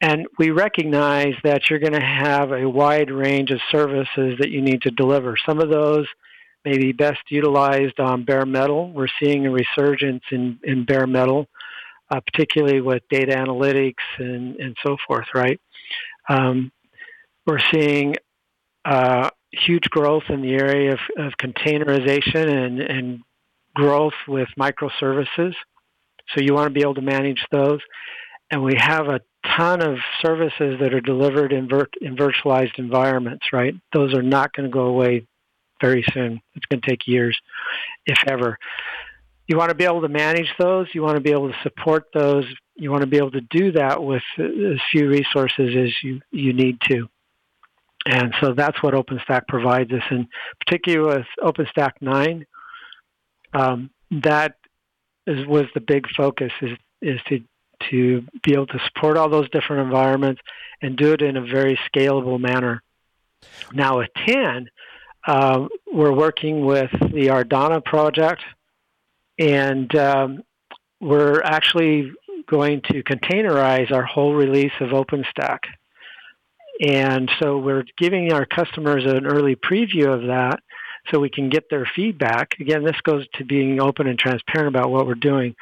And 0.00 0.26
we 0.38 0.50
recognize 0.50 1.34
that 1.44 1.68
you're 1.68 1.78
going 1.78 1.92
to 1.92 2.00
have 2.00 2.52
a 2.52 2.68
wide 2.68 3.10
range 3.10 3.50
of 3.50 3.60
services 3.70 4.38
that 4.38 4.50
you 4.50 4.62
need 4.62 4.82
to 4.82 4.90
deliver. 4.90 5.36
Some 5.44 5.60
of 5.60 5.68
those 5.68 6.06
may 6.64 6.78
be 6.78 6.92
best 6.92 7.20
utilized 7.28 8.00
on 8.00 8.24
bare 8.24 8.46
metal. 8.46 8.90
We're 8.92 9.08
seeing 9.22 9.46
a 9.46 9.50
resurgence 9.50 10.22
in, 10.30 10.58
in 10.62 10.84
bare 10.84 11.06
metal, 11.06 11.48
uh, 12.10 12.20
particularly 12.20 12.80
with 12.80 13.02
data 13.10 13.34
analytics 13.34 13.94
and, 14.18 14.56
and 14.56 14.76
so 14.84 14.96
forth, 15.06 15.26
right? 15.34 15.60
Um, 16.28 16.72
we're 17.46 17.60
seeing 17.72 18.16
uh, 18.84 19.30
huge 19.52 19.88
growth 19.90 20.24
in 20.28 20.42
the 20.42 20.52
area 20.52 20.92
of, 20.92 21.00
of 21.18 21.32
containerization 21.40 22.48
and, 22.48 22.80
and 22.80 23.20
growth 23.74 24.14
with 24.28 24.48
microservices. 24.58 25.54
So 26.34 26.40
you 26.40 26.54
want 26.54 26.66
to 26.66 26.74
be 26.74 26.82
able 26.82 26.94
to 26.94 27.02
manage 27.02 27.44
those. 27.50 27.80
And 28.50 28.62
we 28.62 28.74
have 28.76 29.08
a 29.08 29.20
ton 29.56 29.80
of 29.80 29.98
services 30.22 30.78
that 30.80 30.92
are 30.92 31.00
delivered 31.00 31.52
in, 31.52 31.68
in 32.00 32.16
virtualized 32.16 32.78
environments, 32.78 33.46
right? 33.52 33.74
Those 33.92 34.14
are 34.14 34.22
not 34.22 34.52
going 34.52 34.68
to 34.68 34.72
go 34.72 34.86
away 34.86 35.26
very 35.80 36.04
soon. 36.12 36.40
It's 36.54 36.66
going 36.66 36.80
to 36.80 36.88
take 36.88 37.06
years, 37.06 37.38
if 38.06 38.18
ever. 38.28 38.58
You 39.50 39.56
want 39.56 39.70
to 39.70 39.74
be 39.74 39.82
able 39.82 40.02
to 40.02 40.08
manage 40.08 40.46
those. 40.60 40.86
You 40.94 41.02
want 41.02 41.16
to 41.16 41.20
be 41.20 41.32
able 41.32 41.48
to 41.48 41.58
support 41.64 42.04
those. 42.14 42.44
You 42.76 42.92
want 42.92 43.00
to 43.00 43.08
be 43.08 43.16
able 43.16 43.32
to 43.32 43.40
do 43.40 43.72
that 43.72 44.00
with 44.00 44.22
as 44.38 44.78
few 44.92 45.08
resources 45.08 45.74
as 45.76 45.90
you, 46.04 46.20
you 46.30 46.52
need 46.52 46.78
to. 46.88 47.08
And 48.06 48.32
so 48.40 48.54
that's 48.54 48.80
what 48.80 48.94
OpenStack 48.94 49.48
provides 49.48 49.90
us. 49.90 50.04
And 50.08 50.28
particularly 50.64 51.16
with 51.16 51.26
OpenStack 51.42 51.94
9, 52.00 52.46
um, 53.52 53.90
that 54.22 54.54
is, 55.26 55.44
was 55.48 55.64
the 55.74 55.80
big 55.80 56.06
focus 56.16 56.52
is, 56.62 56.78
is 57.02 57.18
to, 57.28 57.40
to 57.90 58.24
be 58.44 58.52
able 58.52 58.68
to 58.68 58.78
support 58.86 59.16
all 59.16 59.28
those 59.28 59.50
different 59.50 59.82
environments 59.82 60.40
and 60.80 60.96
do 60.96 61.12
it 61.12 61.22
in 61.22 61.36
a 61.36 61.44
very 61.44 61.76
scalable 61.92 62.38
manner. 62.38 62.84
Now 63.72 63.98
with 63.98 64.10
10, 64.28 64.70
uh, 65.26 65.66
we're 65.92 66.14
working 66.14 66.64
with 66.64 66.92
the 66.92 67.30
Ardana 67.30 67.84
project, 67.84 68.42
and 69.40 69.92
um, 69.96 70.42
we're 71.00 71.40
actually 71.42 72.12
going 72.46 72.82
to 72.82 73.02
containerize 73.02 73.90
our 73.90 74.04
whole 74.04 74.34
release 74.34 74.72
of 74.80 74.90
OpenStack. 74.90 75.60
And 76.86 77.30
so 77.40 77.58
we're 77.58 77.84
giving 77.98 78.32
our 78.32 78.44
customers 78.44 79.04
an 79.06 79.26
early 79.26 79.56
preview 79.56 80.08
of 80.08 80.28
that 80.28 80.60
so 81.10 81.18
we 81.18 81.30
can 81.30 81.48
get 81.48 81.64
their 81.70 81.88
feedback. 81.96 82.54
Again, 82.60 82.84
this 82.84 83.00
goes 83.02 83.26
to 83.34 83.44
being 83.44 83.80
open 83.80 84.06
and 84.06 84.18
transparent 84.18 84.68
about 84.68 84.90
what 84.90 85.06
we're 85.06 85.14
doing. 85.14 85.54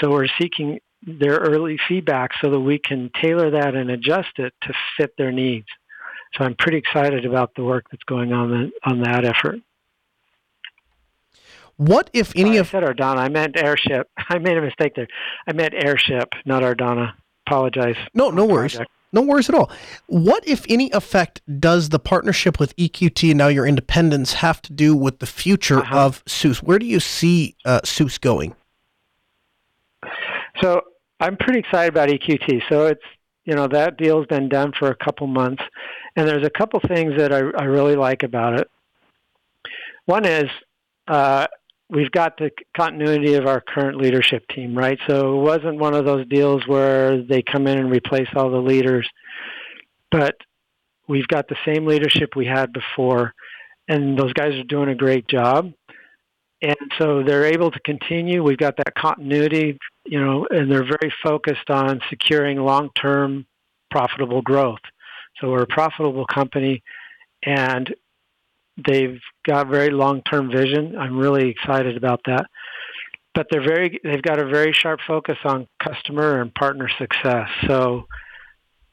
So 0.00 0.10
we're 0.10 0.26
seeking 0.40 0.80
their 1.02 1.36
early 1.36 1.78
feedback 1.88 2.30
so 2.40 2.50
that 2.50 2.60
we 2.60 2.78
can 2.78 3.10
tailor 3.20 3.50
that 3.50 3.74
and 3.74 3.90
adjust 3.90 4.38
it 4.38 4.54
to 4.62 4.72
fit 4.96 5.14
their 5.18 5.32
needs. 5.32 5.66
So 6.36 6.44
I'm 6.44 6.54
pretty 6.54 6.78
excited 6.78 7.24
about 7.26 7.54
the 7.54 7.64
work 7.64 7.86
that's 7.90 8.04
going 8.04 8.32
on 8.32 8.72
on 8.84 9.02
that 9.02 9.24
effort. 9.24 9.58
What, 11.80 12.10
if 12.12 12.36
any, 12.36 12.58
of 12.58 12.66
I 12.66 12.70
said 12.72 12.82
Ardana? 12.82 13.16
I 13.16 13.30
meant 13.30 13.56
airship. 13.56 14.10
I 14.28 14.36
made 14.36 14.58
a 14.58 14.60
mistake 14.60 14.96
there. 14.96 15.08
I 15.46 15.54
meant 15.54 15.72
airship, 15.72 16.28
not 16.44 16.62
Ardana. 16.62 17.14
Apologize. 17.46 17.96
No, 18.12 18.28
no 18.28 18.44
worries. 18.44 18.74
Project. 18.74 18.92
No 19.14 19.22
worries 19.22 19.48
at 19.48 19.54
all. 19.54 19.70
What, 20.06 20.46
if 20.46 20.66
any, 20.68 20.90
effect 20.92 21.40
does 21.58 21.88
the 21.88 21.98
partnership 21.98 22.60
with 22.60 22.76
EQT 22.76 23.30
and 23.30 23.38
now 23.38 23.48
your 23.48 23.66
independence 23.66 24.34
have 24.34 24.60
to 24.62 24.74
do 24.74 24.94
with 24.94 25.20
the 25.20 25.26
future 25.26 25.78
uh-huh. 25.78 25.98
of 25.98 26.22
SUSE? 26.26 26.62
Where 26.62 26.78
do 26.78 26.84
you 26.84 27.00
see 27.00 27.56
uh, 27.64 27.80
going? 28.20 28.54
So 30.60 30.82
I'm 31.18 31.38
pretty 31.38 31.60
excited 31.60 31.94
about 31.94 32.10
EQT. 32.10 32.62
So 32.68 32.88
it's 32.88 33.00
you 33.46 33.54
know 33.54 33.66
that 33.68 33.96
deal's 33.96 34.26
been 34.26 34.50
done 34.50 34.72
for 34.78 34.88
a 34.88 34.94
couple 34.94 35.26
months, 35.26 35.62
and 36.14 36.28
there's 36.28 36.46
a 36.46 36.50
couple 36.50 36.78
things 36.86 37.14
that 37.16 37.32
I, 37.32 37.38
I 37.38 37.64
really 37.64 37.96
like 37.96 38.22
about 38.22 38.60
it. 38.60 38.70
One 40.04 40.26
is 40.26 40.50
uh, 41.08 41.46
we've 41.90 42.10
got 42.10 42.36
the 42.38 42.50
continuity 42.76 43.34
of 43.34 43.46
our 43.46 43.60
current 43.60 43.98
leadership 43.98 44.46
team, 44.48 44.76
right? 44.76 44.98
So 45.08 45.38
it 45.38 45.42
wasn't 45.42 45.78
one 45.78 45.94
of 45.94 46.04
those 46.04 46.26
deals 46.28 46.66
where 46.66 47.22
they 47.22 47.42
come 47.42 47.66
in 47.66 47.78
and 47.78 47.90
replace 47.90 48.28
all 48.34 48.50
the 48.50 48.58
leaders, 48.58 49.08
but 50.10 50.36
we've 51.08 51.28
got 51.28 51.48
the 51.48 51.56
same 51.64 51.86
leadership 51.86 52.36
we 52.36 52.46
had 52.46 52.72
before, 52.72 53.34
and 53.88 54.16
those 54.16 54.32
guys 54.32 54.54
are 54.54 54.64
doing 54.64 54.88
a 54.88 54.94
great 54.94 55.26
job. 55.26 55.72
And 56.62 56.76
so 56.98 57.22
they're 57.22 57.46
able 57.46 57.70
to 57.70 57.80
continue. 57.80 58.42
We've 58.42 58.58
got 58.58 58.76
that 58.76 58.94
continuity, 58.94 59.78
you 60.04 60.20
know, 60.20 60.46
and 60.50 60.70
they're 60.70 60.84
very 60.84 61.12
focused 61.22 61.70
on 61.70 62.00
securing 62.10 62.58
long-term 62.58 63.46
profitable 63.90 64.42
growth. 64.42 64.80
So 65.40 65.50
we're 65.50 65.62
a 65.62 65.66
profitable 65.66 66.26
company, 66.26 66.82
and 67.42 67.92
They've 68.76 69.18
got 69.46 69.68
very 69.68 69.90
long-term 69.90 70.50
vision. 70.50 70.96
I'm 70.96 71.18
really 71.18 71.48
excited 71.50 71.96
about 71.96 72.20
that. 72.26 72.46
But 73.34 73.46
they're 73.50 73.62
very 73.62 74.00
they've 74.02 74.22
got 74.22 74.40
a 74.40 74.46
very 74.46 74.72
sharp 74.72 75.00
focus 75.06 75.38
on 75.44 75.68
customer 75.82 76.40
and 76.40 76.52
partner 76.54 76.88
success. 76.98 77.48
So 77.66 78.06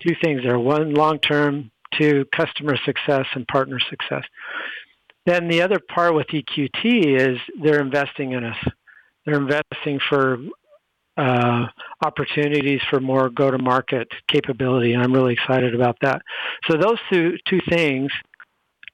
two 0.05 0.15
things 0.21 0.41
there. 0.43 0.59
One 0.59 0.93
long-term, 0.93 1.71
two 1.97 2.25
customer 2.35 2.77
success 2.85 3.25
and 3.33 3.47
partner 3.47 3.79
success. 3.89 4.23
Then 5.25 5.47
the 5.47 5.61
other 5.61 5.79
part 5.79 6.13
with 6.13 6.27
EQT 6.27 7.19
is 7.19 7.39
they're 7.61 7.81
investing 7.81 8.33
in 8.33 8.43
us. 8.43 8.57
They're 9.25 9.41
investing 9.41 9.99
for 10.07 10.37
uh, 11.17 11.65
opportunities 12.05 12.79
for 12.89 12.99
more 12.99 13.29
go-to-market 13.29 14.07
capability, 14.27 14.93
and 14.93 15.03
I'm 15.03 15.11
really 15.11 15.33
excited 15.33 15.73
about 15.73 15.97
that. 16.01 16.21
So 16.69 16.77
those 16.77 16.99
two 17.11 17.37
two 17.49 17.59
things 17.67 18.11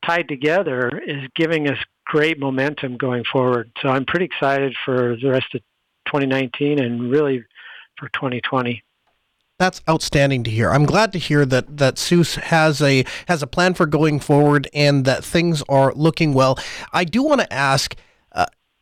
tied 0.06 0.28
together 0.28 1.02
is 1.06 1.30
giving 1.36 1.70
us 1.70 1.78
great 2.06 2.40
momentum 2.40 2.98
going 2.98 3.24
forward. 3.32 3.72
So 3.82 3.90
I'm 3.90 4.06
pretty 4.06 4.26
excited 4.26 4.76
for 4.86 5.16
the 5.22 5.30
rest 5.30 5.54
of 5.56 5.62
2019 6.08 6.80
and 6.80 7.10
really 7.10 7.44
for 7.98 8.10
2020. 8.10 8.84
That's 9.60 9.82
outstanding 9.88 10.44
to 10.44 10.52
hear. 10.52 10.72
I'm 10.72 10.86
glad 10.86 11.14
to 11.14 11.20
hear 11.20 11.46
that 11.46 11.78
that 11.78 11.98
SUSE 11.98 12.36
has 12.36 12.82
a 12.82 13.06
has 13.28 13.44
a 13.44 13.48
plan 13.48 13.76
for 13.76 13.86
going 13.86 14.20
forward 14.20 14.68
and 14.74 15.06
that 15.06 15.24
things 15.24 15.64
are 15.70 15.94
looking 15.94 16.34
well. 16.34 16.58
I 16.92 17.04
do 17.04 17.22
want 17.24 17.42
to 17.42 17.54
ask 17.54 17.96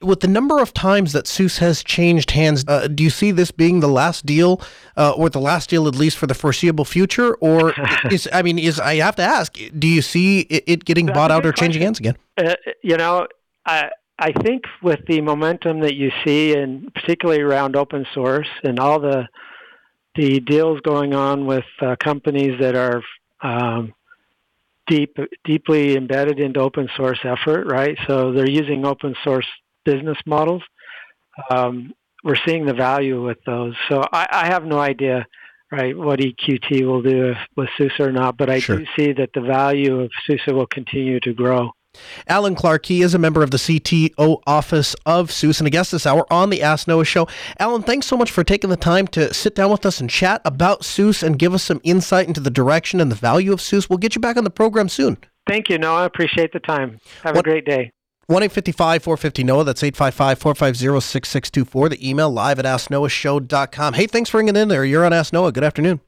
with 0.02 0.22
the 0.22 0.28
number 0.28 0.60
of 0.60 0.74
times 0.74 1.14
that 1.14 1.28
SUSE 1.28 1.60
has 1.60 1.84
changed 1.84 2.32
hands, 2.32 2.66
uh, 2.68 2.88
do 2.88 3.04
you 3.04 3.10
see 3.10 3.32
this 3.32 3.52
being 3.52 3.80
the 3.80 3.88
last 3.88 4.26
deal, 4.26 4.62
uh, 4.97 5.12
or 5.12 5.30
the 5.30 5.39
last 5.39 5.70
deal 5.70 5.88
at 5.88 5.95
least 5.95 6.18
for 6.18 6.28
the 6.28 6.34
foreseeable 6.34 6.86
future, 6.86 7.36
or 7.36 7.74
is 8.12 8.28
I 8.32 8.41
mean, 8.41 8.60
is 8.60 8.80
I 8.80 8.95
have 8.95 9.16
to 9.18 9.24
ask, 9.24 9.58
do 9.78 9.88
you 9.88 10.02
see 10.02 10.41
it, 10.41 10.64
it 10.68 10.86
getting 10.86 11.08
That's 11.08 11.18
bought 11.18 11.32
out 11.32 11.45
or 11.45 11.52
changing 11.52 11.82
hands 11.82 11.99
again? 11.99 12.18
Uh, 12.38 12.56
you 12.84 12.97
know, 12.97 13.28
I 13.66 13.89
I 14.20 14.32
think 14.34 14.64
with 14.84 14.99
the 15.08 15.22
momentum 15.22 15.82
that 15.82 15.95
you 15.95 16.12
see, 16.26 16.54
and 16.56 16.93
particularly 16.93 17.41
around 17.41 17.76
open 17.76 18.06
source 18.14 18.49
and 18.64 18.80
all 18.80 18.99
the 18.99 19.28
the 20.16 20.39
deals 20.41 20.80
going 20.82 21.14
on 21.14 21.45
with 21.45 21.66
uh, 21.82 21.95
companies 22.04 22.60
that 22.60 22.76
are 22.76 23.02
um, 23.41 23.93
deep 24.88 25.18
deeply 25.45 25.95
embedded 25.95 26.39
into 26.39 26.60
open 26.60 26.89
source 26.95 27.20
effort, 27.24 27.66
right? 27.66 27.97
So 28.08 28.32
they're 28.34 28.49
using 28.49 28.86
open 28.86 29.16
source 29.24 29.47
business 29.86 30.17
models. 30.25 30.63
Um, 31.49 31.93
we're 32.23 32.38
seeing 32.45 32.65
the 32.65 32.73
value 32.73 33.23
with 33.25 33.38
those. 33.45 33.75
So 33.89 34.03
I, 34.11 34.27
I, 34.32 34.45
have 34.47 34.63
no 34.63 34.79
idea, 34.79 35.25
right, 35.71 35.97
what 35.97 36.19
EQT 36.19 36.86
will 36.86 37.01
do 37.01 37.32
if, 37.32 37.38
with 37.55 37.69
SUSE 37.77 37.99
or 37.99 38.11
not, 38.11 38.38
but 38.38 38.49
I 38.49 38.59
sure. 38.59 38.77
do 38.77 38.86
see 38.95 39.13
that 39.13 39.29
the 39.34 39.41
value 39.41 40.01
of 40.01 40.11
SUSE 40.27 40.47
will 40.47 40.67
continue 40.67 41.19
to 41.21 41.34
grow. 41.34 41.71
Alan 42.27 42.55
Clark, 42.55 42.86
he 42.86 43.01
is 43.01 43.13
a 43.13 43.19
member 43.19 43.43
of 43.43 43.51
the 43.51 43.57
CTO 43.57 44.41
office 44.47 44.95
of 45.05 45.32
SUSE 45.32 45.59
and 45.59 45.67
a 45.67 45.69
guest 45.69 45.91
this 45.91 46.05
hour 46.05 46.25
on 46.32 46.49
the 46.49 46.61
Ask 46.61 46.88
Noah 46.88 47.03
show. 47.03 47.27
Alan, 47.59 47.84
thanks 47.84 48.07
so 48.07 48.15
much 48.15 48.32
for 48.32 48.43
taking 48.43 48.69
the 48.69 48.77
time 48.77 49.07
to 49.07 49.34
sit 49.34 49.55
down 49.55 49.71
with 49.71 49.86
us 49.86 49.99
and 49.99 50.09
chat 50.09 50.41
about 50.45 50.86
SUSE 50.86 51.23
and 51.23 51.38
give 51.38 51.53
us 51.53 51.63
some 51.63 51.82
insight 51.84 52.27
into 52.27 52.39
the 52.39 52.49
direction 52.49 53.01
and 53.01 53.11
the 53.11 53.15
value 53.15 53.51
of 53.51 53.61
SUSE. 53.61 53.89
We'll 53.89 53.97
get 53.97 54.15
you 54.15 54.21
back 54.21 54.38
on 54.38 54.43
the 54.43 54.49
program 54.49 54.88
soon. 54.88 55.17
Thank 55.47 55.69
you, 55.69 55.77
Noah. 55.77 56.03
I 56.03 56.05
appreciate 56.05 56.53
the 56.53 56.59
time. 56.59 56.99
Have 57.23 57.36
what, 57.36 57.45
a 57.45 57.49
great 57.49 57.65
day. 57.65 57.91
1 58.32 58.49
450 58.49 59.43
Noah. 59.43 59.65
That's 59.65 59.84
855 59.84 60.39
450 60.39 61.01
6624. 61.01 61.89
The 61.89 62.09
email 62.09 62.29
live 62.29 62.59
at 62.59 62.65
AskNoahShow.com. 62.65 63.93
Hey, 63.93 64.07
thanks 64.07 64.29
for 64.29 64.38
ringing 64.38 64.55
in 64.55 64.69
there. 64.69 64.86
You're 64.86 65.05
on 65.05 65.11
Ask 65.11 65.34
Noah. 65.34 65.51
Good 65.51 65.65
afternoon. 65.65 65.99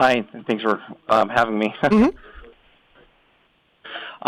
Hi. 0.00 0.24
Thanks 0.46 0.62
for 0.62 0.80
um, 1.08 1.28
having 1.28 1.58
me. 1.58 1.74
mm-hmm. 1.82 2.16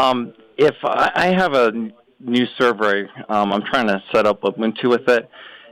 um, 0.00 0.34
if 0.56 0.74
I, 0.82 1.12
I, 1.14 1.26
have 1.28 1.54
a 1.54 1.70
new 2.18 2.46
server, 2.58 3.08
um, 3.28 3.52
I'm 3.52 3.62
trying 3.62 3.86
to 3.86 4.02
set 4.12 4.26
up 4.26 4.42
Ubuntu 4.42 4.88
with 4.88 5.08
it, 5.08 5.28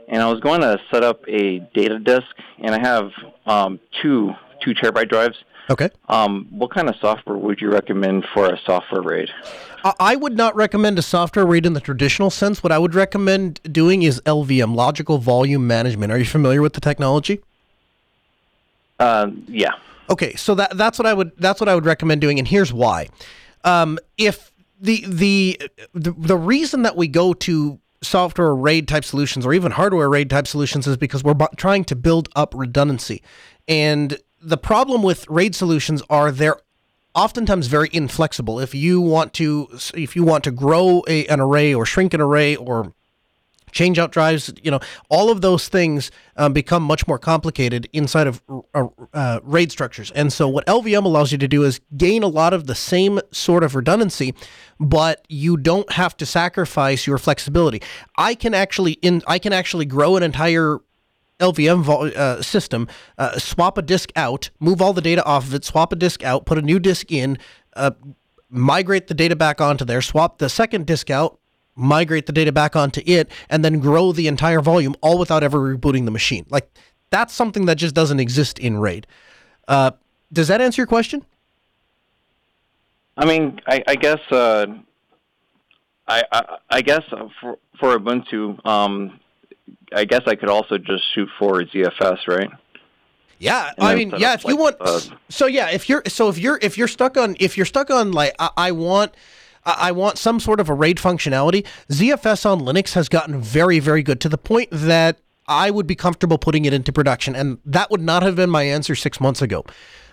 and 0.07 0.21
I 0.21 0.31
was 0.31 0.39
going 0.39 0.61
to 0.61 0.79
set 0.89 1.03
up 1.03 1.21
a 1.27 1.59
data 1.73 1.99
disk, 1.99 2.27
and 2.59 2.73
I 2.73 2.79
have 2.79 3.11
um, 3.45 3.79
two 4.01 4.31
two 4.61 4.73
terabyte 4.73 5.09
drives. 5.09 5.35
Okay. 5.69 5.89
Um, 6.09 6.47
what 6.51 6.71
kind 6.71 6.89
of 6.89 6.95
software 6.97 7.37
would 7.37 7.59
you 7.59 7.71
recommend 7.71 8.25
for 8.33 8.45
a 8.45 8.59
software 8.65 9.01
RAID? 9.01 9.29
I 9.99 10.15
would 10.15 10.35
not 10.35 10.55
recommend 10.55 10.97
a 10.97 11.03
software 11.03 11.45
RAID 11.45 11.65
in 11.65 11.73
the 11.73 11.79
traditional 11.79 12.31
sense. 12.31 12.63
What 12.63 12.71
I 12.71 12.79
would 12.79 12.95
recommend 12.95 13.61
doing 13.71 14.01
is 14.01 14.19
LVM, 14.21 14.75
Logical 14.75 15.19
Volume 15.19 15.67
Management. 15.67 16.11
Are 16.11 16.17
you 16.17 16.25
familiar 16.25 16.61
with 16.61 16.73
the 16.73 16.81
technology? 16.81 17.41
Uh, 18.99 19.29
yeah. 19.47 19.73
Okay, 20.09 20.35
so 20.35 20.55
that 20.55 20.75
that's 20.77 20.97
what 20.97 21.05
I 21.05 21.13
would 21.13 21.31
that's 21.37 21.59
what 21.59 21.67
I 21.67 21.75
would 21.75 21.85
recommend 21.85 22.21
doing, 22.21 22.39
and 22.39 22.47
here's 22.47 22.71
why. 22.71 23.09
Um, 23.63 23.99
if 24.17 24.51
the, 24.79 25.03
the 25.07 25.59
the 25.93 26.11
the 26.11 26.37
reason 26.37 26.83
that 26.83 26.95
we 26.95 27.07
go 27.07 27.33
to 27.33 27.79
software 28.01 28.55
RAID 28.55 28.87
type 28.87 29.03
solutions 29.03 29.45
or 29.45 29.53
even 29.53 29.71
hardware 29.71 30.09
RAID 30.09 30.29
type 30.29 30.47
solutions 30.47 30.87
is 30.87 30.97
because 30.97 31.23
we're 31.23 31.33
b- 31.33 31.45
trying 31.57 31.83
to 31.85 31.95
build 31.95 32.29
up 32.35 32.53
redundancy. 32.55 33.23
And 33.67 34.19
the 34.45 34.57
problem 34.57 35.01
with 35.01 35.27
RAID 35.29 35.55
solutions 35.55 36.01
are 36.09 36.31
they're 36.31 36.57
oftentimes 37.15 37.67
very 37.67 37.89
inflexible. 37.91 38.59
If 38.59 38.75
you 38.75 39.01
want 39.01 39.33
to 39.33 39.67
if 39.93 40.15
you 40.15 40.23
want 40.23 40.43
to 40.43 40.51
grow 40.51 41.03
a, 41.07 41.25
an 41.27 41.39
array 41.39 41.73
or 41.73 41.85
shrink 41.85 42.13
an 42.13 42.21
array 42.21 42.55
or 42.55 42.93
change 43.71 43.99
out 43.99 44.11
drives, 44.11 44.53
you 44.63 44.71
know, 44.71 44.79
all 45.09 45.29
of 45.29 45.41
those 45.41 45.67
things 45.67 46.09
um, 46.37 46.53
become 46.53 46.81
much 46.81 47.07
more 47.07 47.19
complicated 47.19 47.89
inside 47.91 48.25
of 48.25 48.41
uh, 48.73 48.87
uh, 49.13 49.39
RAID 49.43 49.71
structures. 49.71 50.11
And 50.11 50.31
so, 50.31 50.47
what 50.47 50.65
LVM 50.65 51.03
allows 51.03 51.31
you 51.31 51.37
to 51.39 51.47
do 51.47 51.63
is 51.63 51.81
gain 51.95 52.23
a 52.23 52.27
lot 52.27 52.53
of 52.53 52.67
the 52.67 52.75
same 52.75 53.19
sort 53.31 53.63
of 53.63 53.75
redundancy, 53.75 54.33
but 54.79 55.25
you 55.27 55.57
don't 55.57 55.91
have 55.93 56.15
to 56.17 56.25
sacrifice 56.25 57.05
your 57.05 57.17
flexibility. 57.17 57.81
I 58.17 58.35
can 58.35 58.53
actually 58.53 58.93
in 58.93 59.21
I 59.27 59.39
can 59.39 59.53
actually 59.53 59.85
grow 59.85 60.15
an 60.15 60.23
entire 60.23 60.79
LVM 61.39 61.87
uh, 62.15 62.41
system, 62.41 62.87
uh, 63.17 63.37
swap 63.37 63.77
a 63.77 63.81
disk 63.81 64.11
out, 64.15 64.49
move 64.59 64.81
all 64.81 64.93
the 64.93 65.01
data 65.01 65.23
off 65.25 65.45
of 65.45 65.53
it, 65.53 65.65
swap 65.65 65.91
a 65.91 65.95
disk 65.95 66.23
out, 66.23 66.45
put 66.45 66.57
a 66.57 66.61
new 66.61 66.79
disk 66.79 67.11
in, 67.11 67.37
uh, 67.75 67.91
migrate 68.49 69.07
the 69.07 69.13
data 69.13 69.35
back 69.35 69.59
onto 69.59 69.83
there, 69.83 70.01
swap 70.01 70.37
the 70.37 70.49
second 70.49 70.85
disk 70.85 71.09
out, 71.09 71.39
migrate 71.75 72.25
the 72.25 72.31
data 72.31 72.51
back 72.51 72.75
onto 72.75 73.01
it, 73.05 73.29
and 73.49 73.65
then 73.65 73.79
grow 73.79 74.11
the 74.11 74.27
entire 74.27 74.61
volume 74.61 74.95
all 75.01 75.17
without 75.17 75.43
ever 75.43 75.59
rebooting 75.59 76.05
the 76.05 76.11
machine. 76.11 76.45
Like 76.49 76.69
that's 77.09 77.33
something 77.33 77.65
that 77.65 77.75
just 77.75 77.93
doesn't 77.93 78.19
exist 78.19 78.57
in 78.59 78.77
RAID. 78.77 79.07
Uh, 79.67 79.91
does 80.31 80.47
that 80.47 80.61
answer 80.61 80.81
your 80.81 80.87
question? 80.87 81.25
I 83.17 83.25
mean, 83.25 83.59
I, 83.67 83.83
I 83.87 83.95
guess 83.95 84.19
uh, 84.31 84.67
I, 86.07 86.23
I, 86.31 86.57
I 86.69 86.81
guess 86.81 87.03
for 87.41 87.57
for 87.79 87.97
Ubuntu, 87.97 88.65
um, 88.65 89.19
I 89.93 90.05
guess 90.05 90.21
I 90.25 90.35
could 90.35 90.49
also 90.49 90.77
just 90.77 91.03
shoot 91.13 91.29
for 91.39 91.63
ZFS, 91.63 92.27
right? 92.27 92.49
Yeah, 93.37 93.71
I 93.77 93.95
mean, 93.95 94.13
yeah. 94.17 94.33
If 94.33 94.45
like, 94.45 94.53
you 94.53 94.57
want, 94.57 94.77
uh, 94.79 94.99
so 95.29 95.45
yeah, 95.45 95.69
if 95.69 95.89
you're, 95.89 96.03
so 96.07 96.29
if 96.29 96.37
you're, 96.37 96.57
if 96.61 96.77
you're 96.77 96.87
stuck 96.87 97.17
on, 97.17 97.35
if 97.39 97.57
you're 97.57 97.65
stuck 97.65 97.89
on, 97.89 98.11
like, 98.11 98.33
I, 98.39 98.49
I 98.55 98.71
want, 98.71 99.13
I 99.65 99.91
want 99.91 100.17
some 100.17 100.39
sort 100.39 100.59
of 100.59 100.69
a 100.69 100.73
RAID 100.73 100.97
functionality. 100.97 101.65
ZFS 101.89 102.45
on 102.45 102.61
Linux 102.61 102.93
has 102.93 103.09
gotten 103.09 103.41
very, 103.41 103.79
very 103.79 104.03
good 104.03 104.21
to 104.21 104.29
the 104.29 104.37
point 104.37 104.69
that 104.71 105.19
I 105.47 105.71
would 105.71 105.87
be 105.87 105.95
comfortable 105.95 106.37
putting 106.37 106.65
it 106.65 106.73
into 106.73 106.93
production, 106.93 107.35
and 107.35 107.57
that 107.65 107.91
would 107.91 108.01
not 108.01 108.23
have 108.23 108.35
been 108.35 108.49
my 108.49 108.63
answer 108.63 108.95
six 108.95 109.19
months 109.19 109.41
ago. 109.41 109.65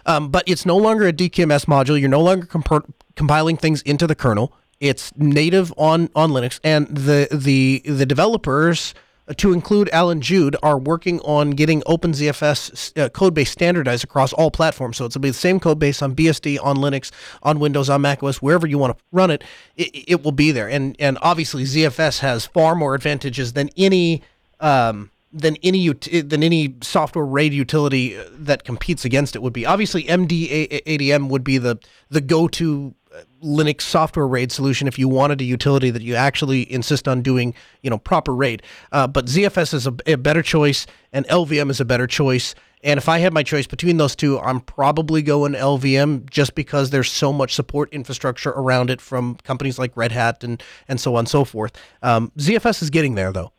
Um, 0.05 0.31
but 0.31 0.45
it's 0.47 0.67
no 0.67 0.77
longer 0.77 1.07
a 1.07 1.13
DKMS 1.13 1.67
module. 1.67 1.99
You're 1.99 2.09
no 2.09 2.21
longer 2.21 2.47
comp- 2.47 2.93
compiling 3.15 3.57
things 3.57 3.83
into 3.83 4.07
the 4.07 4.15
kernel. 4.15 4.53
It's 4.81 5.13
native 5.17 5.73
on 5.77 6.11
on 6.17 6.31
Linux, 6.31 6.59
and 6.65 6.89
the 6.89 7.29
the 7.31 7.83
the 7.85 8.05
developers 8.05 8.95
to 9.37 9.53
include 9.53 9.89
Allan 9.93 10.21
Jude, 10.21 10.57
are 10.63 10.79
working 10.79 11.21
on 11.21 11.51
getting 11.51 11.81
OpenZFS 11.83 13.01
uh, 13.01 13.09
code 13.11 13.35
base 13.35 13.51
standardized 13.51 14.05
across 14.05 14.33
all 14.33 14.51
platforms. 14.51 14.97
So 14.97 15.09
to 15.09 15.19
be 15.19 15.31
the 15.31 15.35
same 15.35 15.61
code 15.61 15.79
base 15.79 16.03
on 16.03 16.15
BSD, 16.15 16.59
on 16.63 16.77
Linux, 16.77 17.11
on 17.43 17.61
Windows, 17.61 17.89
on 17.89 18.01
macOS, 18.01 18.43
wherever 18.43 18.67
you 18.67 18.79
want 18.79 18.97
to 18.97 19.05
run 19.13 19.31
it, 19.31 19.45
it, 19.77 19.91
it 20.09 20.25
will 20.25 20.33
be 20.33 20.51
there. 20.51 20.69
And 20.69 20.97
and 20.99 21.19
obviously 21.23 21.65
ZFS 21.65 22.21
has 22.21 22.47
far 22.47 22.75
more 22.75 22.95
advantages 22.95 23.53
than 23.53 23.71
any 23.77 24.23
um, 24.61 25.11
than 25.33 25.57
any 25.63 25.89
than 25.89 26.43
any 26.43 26.75
software 26.83 27.25
RAID 27.25 27.53
utility 27.53 28.17
that 28.33 28.65
competes 28.65 29.05
against 29.05 29.35
it 29.35 29.43
would 29.43 29.53
be. 29.53 29.65
Obviously, 29.65 30.05
MDADM 30.05 31.29
would 31.29 31.45
be 31.45 31.59
the 31.59 31.79
the 32.11 32.21
go 32.21 32.49
to 32.49 32.95
Linux 33.43 33.83
software 33.83 34.27
RAID 34.27 34.53
solution 34.53 34.89
if 34.89 34.99
you 34.99 35.09
wanted 35.09 35.41
a 35.41 35.45
utility 35.45 35.91
that 35.91 36.03
you 36.03 36.15
actually 36.15 36.71
insist 36.73 37.09
on 37.09 37.23
doing, 37.23 37.55
you 37.83 37.91
know, 37.91 37.99
proper 37.99 38.35
RAID. 38.35 38.63
Uh, 38.93 39.07
but 39.07 39.27
ZFS 39.27 39.75
is 39.75 39.87
a, 39.87 39.95
a, 40.07 40.17
better 40.17 40.43
choice, 40.43 40.87
and 41.13 41.27
LVM 41.29 41.71
is 41.71 41.81
a 41.81 41.85
better 41.85 42.07
choice. 42.07 42.55
And 42.85 42.99
if 42.99 43.09
I 43.09 43.19
had 43.19 43.33
my 43.33 43.43
choice 43.43 43.67
between 43.67 43.97
those 43.97 44.17
two, 44.17 44.39
I'm 44.41 44.61
probably 44.61 45.23
going 45.23 45.53
LVM 45.53 46.29
just 46.31 46.55
because 46.55 46.91
there's 46.91 47.11
so 47.11 47.33
much 47.33 47.55
support 47.55 47.93
infrastructure 47.93 48.51
around 48.51 48.91
it 48.91 49.01
from 49.01 49.37
companies 49.45 49.79
like 49.79 49.97
Red 49.97 50.13
Hat 50.13 50.43
and 50.43 50.63
and 50.89 51.01
so 51.01 51.15
on 51.15 51.21
and 51.21 51.29
so 51.29 51.45
forth. 51.45 51.73
Um, 52.03 52.33
ZFS 52.39 52.83
is 52.83 52.91
getting 52.91 53.15
there 53.15 53.33
though. 53.33 53.53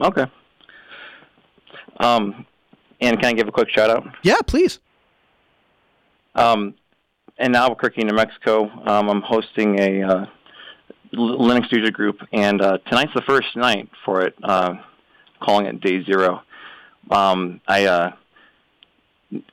Okay. 0.00 0.26
Um, 1.98 2.46
and 3.00 3.18
can 3.18 3.30
I 3.30 3.32
give 3.32 3.48
a 3.48 3.52
quick 3.52 3.68
shout 3.70 3.90
out? 3.90 4.06
Yeah, 4.22 4.38
please. 4.46 4.78
Um, 6.34 6.74
in 7.38 7.54
Albuquerque, 7.54 8.04
New 8.04 8.14
Mexico. 8.14 8.68
Um, 8.86 9.08
I'm 9.08 9.22
hosting 9.22 9.78
a 9.80 10.02
uh, 10.02 10.26
Linux 11.14 11.70
user 11.72 11.90
group, 11.90 12.20
and 12.32 12.60
uh, 12.60 12.78
tonight's 12.88 13.14
the 13.14 13.22
first 13.22 13.56
night 13.56 13.88
for 14.04 14.22
it, 14.22 14.34
uh, 14.42 14.74
calling 15.40 15.66
it 15.66 15.80
Day 15.80 16.04
Zero. 16.04 16.42
Um, 17.10 17.60
I 17.66 17.86
uh, 17.86 18.12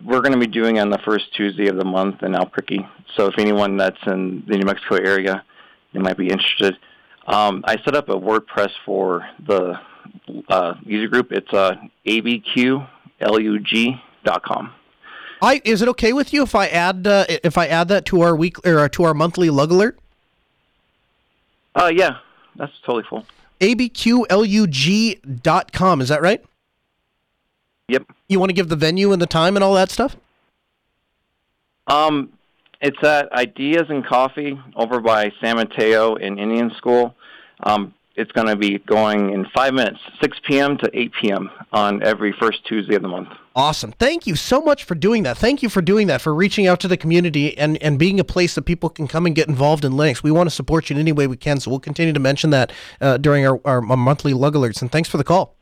we're 0.04 0.22
going 0.22 0.34
to 0.34 0.40
be 0.40 0.48
doing 0.48 0.80
on 0.80 0.90
the 0.90 1.00
first 1.00 1.34
Tuesday 1.36 1.68
of 1.68 1.78
the 1.78 1.86
month 1.86 2.24
in 2.24 2.34
Albuquerque. 2.34 2.88
So 3.16 3.28
if 3.28 3.38
anyone 3.38 3.78
that's 3.78 4.00
in 4.06 4.44
the 4.48 4.58
New 4.58 4.66
Mexico 4.66 4.96
area, 4.96 5.44
they 5.94 6.00
might 6.00 6.18
be 6.18 6.30
interested. 6.30 6.78
Um, 7.28 7.64
I 7.66 7.78
set 7.84 7.96
up 7.96 8.10
a 8.10 8.16
WordPress 8.16 8.72
for 8.86 9.28
the 9.46 9.80
uh, 10.48 10.76
user 10.84 11.08
group. 11.08 11.32
It's 11.32 11.52
uh, 11.54 11.76
abqlug.com. 12.06 12.86
I 15.42 15.62
is 15.64 15.82
it 15.82 15.88
okay 15.90 16.14
with 16.14 16.32
you 16.34 16.44
if 16.44 16.54
I 16.56 16.68
add 16.68 17.08
uh, 17.08 17.26
if 17.30 17.58
I 17.58 17.68
add 17.68 17.88
that 17.90 18.06
to 18.08 18.22
our 18.22 18.36
week 18.36 18.66
or 18.66 18.90
to 18.90 19.04
our 19.04 19.14
monthly 19.14 19.50
lug 19.50 19.72
alert? 19.72 19.98
Uh, 21.76 21.92
yeah, 21.94 22.18
that's 22.56 22.74
totally 22.86 23.04
full. 23.10 23.26
abqlug.com, 23.60 26.02
is 26.02 26.10
that 26.10 26.22
right? 26.22 26.44
Yep. 27.88 28.04
You 28.28 28.40
want 28.40 28.50
to 28.50 28.54
give 28.54 28.70
the 28.70 28.76
venue 28.76 29.12
and 29.12 29.22
the 29.22 29.28
time 29.28 29.56
and 29.56 29.64
all 29.64 29.76
that 29.76 29.92
stuff? 29.92 30.16
Um, 31.88 32.34
it's 32.82 33.02
at 33.04 33.32
Ideas 33.32 33.84
and 33.90 34.04
Coffee 34.06 34.60
over 34.76 35.00
by 35.00 35.32
San 35.42 35.58
Mateo 35.58 36.16
in 36.16 36.40
Indian 36.40 36.72
School. 36.78 37.16
Um, 37.62 37.94
it's 38.16 38.32
going 38.32 38.48
to 38.48 38.56
be 38.56 38.80
going 38.80 39.32
in 39.32 39.46
five 39.54 39.74
minutes, 39.74 40.00
6 40.22 40.38
p.m. 40.48 40.78
to 40.78 40.90
8 40.94 41.12
p.m. 41.22 41.50
on 41.72 42.04
every 42.04 42.34
first 42.40 42.66
Tuesday 42.66 42.96
of 42.96 43.02
the 43.02 43.08
month. 43.08 43.30
Awesome. 43.56 43.92
Thank 43.94 44.28
you 44.28 44.36
so 44.36 44.62
much 44.62 44.84
for 44.84 44.96
doing 44.96 45.24
that. 45.24 45.38
Thank 45.38 45.64
you 45.64 45.70
for 45.70 45.82
doing 45.82 46.08
that, 46.08 46.22
for 46.22 46.34
reaching 46.34 46.68
out 46.68 46.80
to 46.82 46.88
the 46.88 46.98
community 46.98 47.58
and, 47.58 47.82
and 47.82 47.98
being 47.98 48.20
a 48.20 48.24
place 48.24 48.56
that 48.56 48.64
people 48.64 48.90
can 48.90 49.08
come 49.08 49.26
and 49.26 49.36
get 49.36 49.48
involved 49.48 49.86
in 49.86 49.94
Linux. 49.94 50.24
We 50.24 50.32
want 50.32 50.48
to 50.48 50.56
support 50.56 50.90
you 50.90 50.96
in 50.96 51.00
any 51.00 51.12
way 51.12 51.28
we 51.28 51.38
can, 51.38 51.60
so 51.60 51.72
we'll 51.72 51.80
continue 51.80 52.14
to 52.14 52.20
mention 52.20 52.50
that 52.50 52.72
uh, 53.00 53.18
during 53.18 53.46
our, 53.46 53.60
our, 53.66 53.86
our 53.86 53.98
monthly 53.98 54.34
lug 54.34 54.56
alerts. 54.56 54.82
And 54.82 54.92
thanks 54.92 55.10
for 55.10 55.18
the 55.18 55.24
call. 55.24 55.55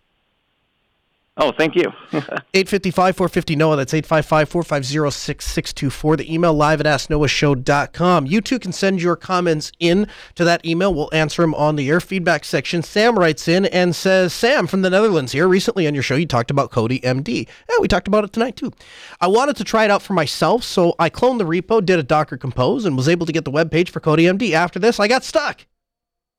Oh, 1.35 1.51
thank 1.51 1.75
you. 1.75 1.91
855 2.53 3.15
450 3.15 3.55
NOAH. 3.55 3.75
That's 3.75 3.93
855 3.93 4.49
450 4.49 5.09
6624. 5.09 6.17
The 6.17 6.31
email 6.31 6.53
live 6.53 6.79
at 6.79 6.85
asknoahshow.com. 6.85 8.27
You 8.27 8.39
too 8.39 8.59
can 8.59 8.71
send 8.71 9.01
your 9.01 9.15
comments 9.15 9.71
in 9.79 10.07
to 10.35 10.43
that 10.43 10.63
email. 10.63 10.93
We'll 10.93 11.09
answer 11.11 11.41
them 11.41 11.55
on 11.55 11.75
the 11.75 11.89
air 11.89 11.99
feedback 11.99 12.45
section. 12.45 12.83
Sam 12.83 13.17
writes 13.17 13.47
in 13.47 13.65
and 13.65 13.95
says, 13.95 14.31
Sam 14.31 14.67
from 14.67 14.83
the 14.83 14.91
Netherlands 14.91 15.31
here. 15.31 15.47
Recently 15.47 15.87
on 15.87 15.95
your 15.95 16.03
show, 16.03 16.15
you 16.15 16.27
talked 16.27 16.51
about 16.51 16.69
CodiMD. 16.69 17.47
Yeah, 17.67 17.75
we 17.81 17.87
talked 17.87 18.07
about 18.07 18.25
it 18.25 18.31
tonight 18.31 18.55
too. 18.55 18.71
I 19.19 19.25
wanted 19.25 19.55
to 19.55 19.63
try 19.63 19.85
it 19.85 19.91
out 19.91 20.03
for 20.03 20.13
myself, 20.13 20.63
so 20.63 20.93
I 20.99 21.09
cloned 21.09 21.39
the 21.39 21.45
repo, 21.45 21.83
did 21.83 21.97
a 21.97 22.03
Docker 22.03 22.37
compose, 22.37 22.85
and 22.85 22.95
was 22.95 23.09
able 23.09 23.25
to 23.25 23.31
get 23.31 23.43
the 23.43 23.51
web 23.51 23.71
page 23.71 23.89
for 23.89 23.99
CodiMD. 23.99 24.51
After 24.51 24.77
this, 24.77 24.99
I 24.99 25.07
got 25.07 25.23
stuck. 25.23 25.65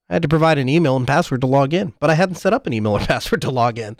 I 0.09 0.13
had 0.13 0.23
to 0.23 0.29
provide 0.29 0.59
an 0.59 0.69
email 0.69 0.97
and 0.97 1.07
password 1.07 1.41
to 1.41 1.49
log 1.49 1.75
in, 1.75 1.95
but 1.99 2.11
I 2.11 2.15
hadn't 2.15 2.37
set 2.37 2.53
up 2.53 2.69
an 2.69 2.73
email 2.73 2.93
or 2.93 3.01
password 3.07 3.43
to 3.43 3.51
log 3.51 3.77
in 3.77 3.97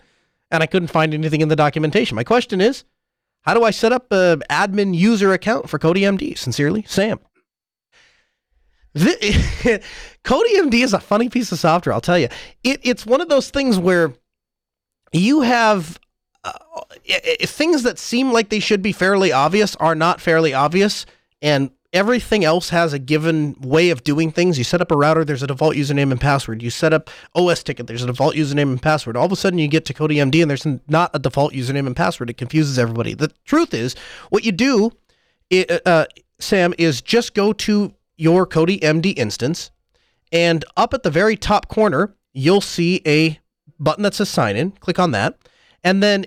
and 0.51 0.63
I 0.63 0.65
couldn't 0.65 0.87
find 0.87 1.13
anything 1.13 1.41
in 1.41 1.49
the 1.49 1.55
documentation. 1.55 2.15
My 2.15 2.23
question 2.23 2.61
is, 2.61 2.83
how 3.41 3.53
do 3.53 3.63
I 3.63 3.71
set 3.71 3.91
up 3.91 4.07
an 4.11 4.41
admin 4.49 4.95
user 4.95 5.33
account 5.33 5.69
for 5.69 5.77
MD? 6.01 6.37
Sincerely, 6.37 6.83
Sam. 6.87 7.19
The, 8.93 9.81
MD 10.55 10.83
is 10.83 10.93
a 10.93 10.99
funny 10.99 11.29
piece 11.29 11.51
of 11.51 11.59
software, 11.59 11.93
I'll 11.93 12.01
tell 12.01 12.17
you. 12.17 12.29
It, 12.63 12.79
it's 12.83 13.05
one 13.05 13.21
of 13.21 13.29
those 13.29 13.49
things 13.49 13.77
where 13.77 14.13
you 15.11 15.41
have 15.41 15.99
uh, 16.43 16.53
things 17.41 17.83
that 17.83 17.99
seem 17.99 18.31
like 18.31 18.49
they 18.49 18.59
should 18.59 18.81
be 18.81 18.91
fairly 18.91 19.31
obvious 19.31 19.75
are 19.77 19.95
not 19.95 20.21
fairly 20.21 20.53
obvious, 20.53 21.05
and 21.41 21.71
everything 21.95 22.43
else 22.43 22.69
has 22.69 22.91
a 22.91 22.99
given 22.99 23.55
way 23.61 23.89
of 23.89 24.03
doing 24.03 24.29
things. 24.29 24.57
You 24.57 24.65
set 24.65 24.81
up 24.81 24.91
a 24.91 24.97
router, 24.97 25.23
there's 25.23 25.41
a 25.41 25.47
default 25.47 25.75
username 25.75 26.11
and 26.11 26.19
password. 26.19 26.61
You 26.61 26.69
set 26.69 26.93
up 26.93 27.09
osTicket, 27.35 27.87
there's 27.87 28.03
a 28.03 28.07
default 28.07 28.35
username 28.35 28.69
and 28.73 28.81
password. 28.81 29.15
All 29.15 29.25
of 29.25 29.31
a 29.31 29.35
sudden, 29.37 29.59
you 29.59 29.69
get 29.69 29.85
to 29.85 29.93
CodiMD 29.93 30.41
and 30.41 30.51
there's 30.51 30.67
not 30.89 31.11
a 31.13 31.19
default 31.19 31.53
username 31.53 31.87
and 31.87 31.95
password. 31.95 32.29
It 32.29 32.37
confuses 32.37 32.77
everybody. 32.77 33.13
The 33.13 33.31
truth 33.45 33.73
is, 33.73 33.95
what 34.29 34.43
you 34.43 34.51
do, 34.51 34.91
uh, 35.85 36.05
Sam, 36.37 36.73
is 36.77 37.01
just 37.01 37.33
go 37.33 37.53
to 37.53 37.93
your 38.17 38.45
CodiMD 38.45 39.17
instance, 39.17 39.71
and 40.31 40.65
up 40.75 40.93
at 40.93 41.03
the 41.03 41.09
very 41.09 41.37
top 41.37 41.69
corner, 41.69 42.13
you'll 42.33 42.61
see 42.61 43.01
a 43.07 43.39
button 43.79 44.03
that 44.03 44.13
says 44.13 44.29
sign 44.29 44.57
in. 44.57 44.71
Click 44.71 44.99
on 44.99 45.11
that. 45.11 45.37
And 45.83 46.03
then 46.03 46.25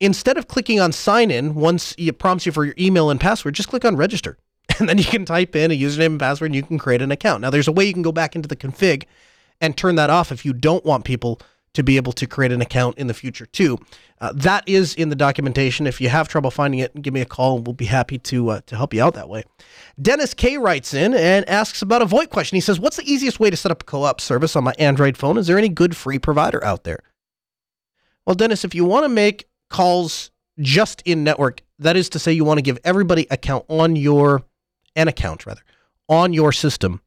instead 0.00 0.36
of 0.36 0.48
clicking 0.48 0.80
on 0.80 0.90
sign 0.90 1.30
in 1.30 1.54
once 1.54 1.94
it 1.96 2.18
prompts 2.18 2.46
you 2.46 2.52
for 2.52 2.64
your 2.64 2.74
email 2.78 3.10
and 3.10 3.20
password, 3.20 3.54
just 3.54 3.68
click 3.68 3.84
on 3.84 3.96
register. 3.96 4.36
and 4.78 4.88
then 4.88 4.98
you 4.98 5.04
can 5.04 5.24
type 5.24 5.56
in 5.56 5.70
a 5.70 5.78
username 5.78 6.06
and 6.06 6.20
password 6.20 6.48
and 6.48 6.56
you 6.56 6.62
can 6.62 6.78
create 6.78 7.02
an 7.02 7.10
account. 7.10 7.40
Now, 7.40 7.50
there's 7.50 7.68
a 7.68 7.72
way 7.72 7.84
you 7.84 7.92
can 7.92 8.02
go 8.02 8.12
back 8.12 8.36
into 8.36 8.48
the 8.48 8.56
config 8.56 9.04
and 9.60 9.76
turn 9.76 9.96
that 9.96 10.10
off 10.10 10.30
if 10.30 10.44
you 10.44 10.52
don't 10.52 10.84
want 10.84 11.04
people 11.04 11.40
to 11.74 11.82
be 11.82 11.96
able 11.96 12.12
to 12.12 12.26
create 12.26 12.50
an 12.50 12.60
account 12.60 12.96
in 12.98 13.06
the 13.06 13.14
future 13.14 13.46
too. 13.46 13.78
Uh, 14.20 14.32
that 14.34 14.68
is 14.68 14.94
in 14.94 15.10
the 15.10 15.16
documentation. 15.16 15.86
If 15.86 16.00
you 16.00 16.08
have 16.08 16.26
trouble 16.26 16.50
finding 16.50 16.80
it, 16.80 17.02
give 17.02 17.14
me 17.14 17.20
a 17.20 17.26
call 17.26 17.56
and 17.56 17.66
we'll 17.66 17.74
be 17.74 17.84
happy 17.84 18.18
to 18.18 18.48
uh, 18.50 18.60
to 18.66 18.76
help 18.76 18.92
you 18.94 19.02
out 19.02 19.14
that 19.14 19.28
way. 19.28 19.44
Dennis 20.00 20.34
K 20.34 20.58
writes 20.58 20.92
in 20.92 21.14
and 21.14 21.48
asks 21.48 21.82
about 21.82 22.02
a 22.02 22.06
VoIP 22.06 22.30
question. 22.30 22.56
He 22.56 22.60
says, 22.60 22.80
"What's 22.80 22.96
the 22.96 23.10
easiest 23.10 23.38
way 23.38 23.50
to 23.50 23.56
set 23.56 23.70
up 23.70 23.82
a 23.82 23.84
co-op 23.84 24.20
service 24.20 24.56
on 24.56 24.64
my 24.64 24.74
Android 24.78 25.16
phone? 25.16 25.38
Is 25.38 25.46
there 25.46 25.58
any 25.58 25.68
good 25.68 25.96
free 25.96 26.18
provider 26.18 26.64
out 26.64 26.84
there?" 26.84 27.00
Well, 28.26 28.34
Dennis, 28.34 28.64
if 28.64 28.74
you 28.74 28.84
want 28.84 29.04
to 29.04 29.08
make 29.08 29.48
calls 29.70 30.30
just 30.58 31.02
in 31.02 31.24
network, 31.24 31.62
that 31.78 31.96
is 31.96 32.08
to 32.10 32.18
say, 32.18 32.32
you 32.32 32.44
want 32.44 32.58
to 32.58 32.62
give 32.62 32.78
everybody 32.84 33.26
account 33.30 33.64
on 33.68 33.96
your 33.96 34.42
an 34.96 35.08
account 35.08 35.46
rather 35.46 35.62
on 36.08 36.32
your 36.32 36.52
system, 36.52 37.02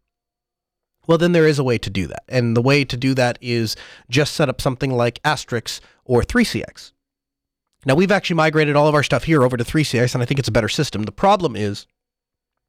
well, 1.07 1.17
then 1.17 1.31
there 1.31 1.47
is 1.47 1.59
a 1.59 1.63
way 1.63 1.77
to 1.79 1.89
do 1.89 2.07
that. 2.07 2.23
And 2.29 2.55
the 2.55 2.61
way 2.61 2.85
to 2.85 2.95
do 2.95 3.13
that 3.15 3.37
is 3.41 3.75
just 4.09 4.33
set 4.33 4.49
up 4.49 4.61
something 4.61 4.91
like 4.91 5.19
Asterisk 5.25 5.81
or 6.05 6.21
3CX. 6.21 6.91
Now, 7.85 7.95
we've 7.95 8.11
actually 8.11 8.35
migrated 8.35 8.75
all 8.75 8.87
of 8.87 8.93
our 8.93 9.01
stuff 9.01 9.23
here 9.23 9.43
over 9.43 9.57
to 9.57 9.63
3CX, 9.63 10.13
and 10.13 10.21
I 10.21 10.25
think 10.25 10.39
it's 10.39 10.47
a 10.47 10.53
better 10.53 10.69
system. 10.69 11.03
The 11.03 11.11
problem 11.11 11.55
is 11.55 11.87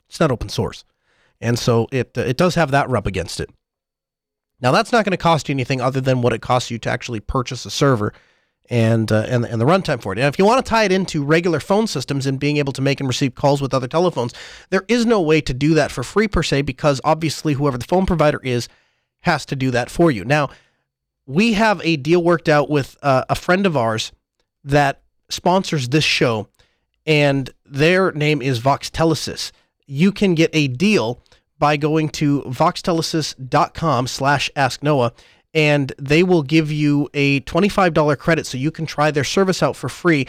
it's 0.08 0.20
not 0.20 0.30
open 0.30 0.48
source. 0.48 0.84
And 1.40 1.58
so 1.58 1.86
it, 1.92 2.16
uh, 2.16 2.22
it 2.22 2.38
does 2.38 2.54
have 2.54 2.70
that 2.70 2.88
rub 2.88 3.06
against 3.06 3.38
it. 3.40 3.50
Now, 4.60 4.70
that's 4.70 4.92
not 4.92 5.04
going 5.04 5.10
to 5.10 5.18
cost 5.18 5.48
you 5.48 5.52
anything 5.52 5.80
other 5.80 6.00
than 6.00 6.22
what 6.22 6.32
it 6.32 6.40
costs 6.40 6.70
you 6.70 6.78
to 6.78 6.90
actually 6.90 7.20
purchase 7.20 7.66
a 7.66 7.70
server 7.70 8.14
and 8.72 9.12
uh, 9.12 9.26
and 9.28 9.44
and 9.44 9.60
the 9.60 9.66
runtime 9.66 10.02
for 10.02 10.14
it. 10.14 10.18
And 10.18 10.26
if 10.26 10.38
you 10.38 10.46
want 10.46 10.64
to 10.64 10.68
tie 10.68 10.84
it 10.84 10.92
into 10.92 11.22
regular 11.22 11.60
phone 11.60 11.86
systems 11.86 12.26
and 12.26 12.40
being 12.40 12.56
able 12.56 12.72
to 12.72 12.80
make 12.80 13.00
and 13.00 13.06
receive 13.06 13.34
calls 13.34 13.60
with 13.60 13.74
other 13.74 13.86
telephones, 13.86 14.32
there 14.70 14.84
is 14.88 15.04
no 15.04 15.20
way 15.20 15.42
to 15.42 15.52
do 15.52 15.74
that 15.74 15.92
for 15.92 16.02
free 16.02 16.26
per 16.26 16.42
se 16.42 16.62
because 16.62 16.98
obviously 17.04 17.52
whoever 17.52 17.76
the 17.76 17.84
phone 17.84 18.06
provider 18.06 18.40
is 18.42 18.68
has 19.20 19.44
to 19.46 19.54
do 19.54 19.70
that 19.70 19.90
for 19.90 20.10
you. 20.10 20.24
Now, 20.24 20.48
we 21.26 21.52
have 21.52 21.82
a 21.84 21.96
deal 21.96 22.24
worked 22.24 22.48
out 22.48 22.70
with 22.70 22.96
uh, 23.02 23.24
a 23.28 23.34
friend 23.34 23.66
of 23.66 23.76
ours 23.76 24.10
that 24.64 25.02
sponsors 25.28 25.90
this 25.90 26.04
show, 26.04 26.48
and 27.06 27.50
their 27.66 28.10
name 28.12 28.40
is 28.40 28.58
Voxtelesys. 28.58 29.52
You 29.86 30.12
can 30.12 30.34
get 30.34 30.50
a 30.54 30.68
deal 30.68 31.22
by 31.58 31.76
going 31.76 32.08
to 32.08 32.40
voxtelesys.com 32.42 34.06
slash 34.06 34.50
ask 34.56 34.82
Noah 34.82 35.12
and 35.54 35.92
they 35.98 36.22
will 36.22 36.42
give 36.42 36.70
you 36.70 37.08
a 37.14 37.40
$25 37.40 38.18
credit 38.18 38.46
so 38.46 38.56
you 38.58 38.70
can 38.70 38.86
try 38.86 39.10
their 39.10 39.24
service 39.24 39.62
out 39.62 39.76
for 39.76 39.88
free. 39.88 40.26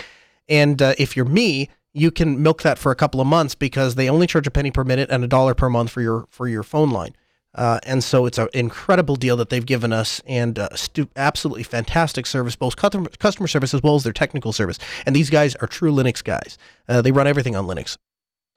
And 0.49 0.81
uh, 0.81 0.93
if 0.97 1.15
you're 1.15 1.25
me, 1.25 1.69
you 1.93 2.11
can 2.11 2.41
milk 2.41 2.63
that 2.63 2.77
for 2.77 2.91
a 2.91 2.95
couple 2.95 3.21
of 3.21 3.27
months 3.27 3.55
because 3.55 3.95
they 3.95 4.09
only 4.09 4.27
charge 4.27 4.47
a 4.47 4.51
penny 4.51 4.71
per 4.71 4.83
minute 4.83 5.09
and 5.09 5.23
a 5.23 5.27
dollar 5.27 5.53
per 5.53 5.69
month 5.69 5.91
for 5.91 6.01
your 6.01 6.25
for 6.29 6.47
your 6.47 6.63
phone 6.63 6.89
line. 6.89 7.15
Uh, 7.55 7.79
and 7.83 8.03
so 8.03 8.25
it's 8.25 8.39
an 8.39 8.47
incredible 8.53 9.15
deal 9.15 9.37
that 9.37 9.49
they've 9.49 9.65
given 9.65 9.93
us 9.93 10.21
and 10.25 10.57
uh, 10.57 10.69
stu- 10.75 11.09
absolutely 11.15 11.61
fantastic 11.61 12.25
service, 12.25 12.55
both 12.55 12.75
customer, 12.75 13.07
customer 13.19 13.47
service 13.47 13.75
as 13.75 13.83
well 13.83 13.95
as 13.95 14.03
their 14.03 14.11
technical 14.11 14.51
service. 14.51 14.79
And 15.05 15.15
these 15.15 15.29
guys 15.29 15.55
are 15.57 15.67
true 15.67 15.91
Linux 15.91 16.23
guys. 16.23 16.57
Uh, 16.89 17.03
they 17.03 17.11
run 17.11 17.27
everything 17.27 17.55
on 17.55 17.67
Linux, 17.67 17.95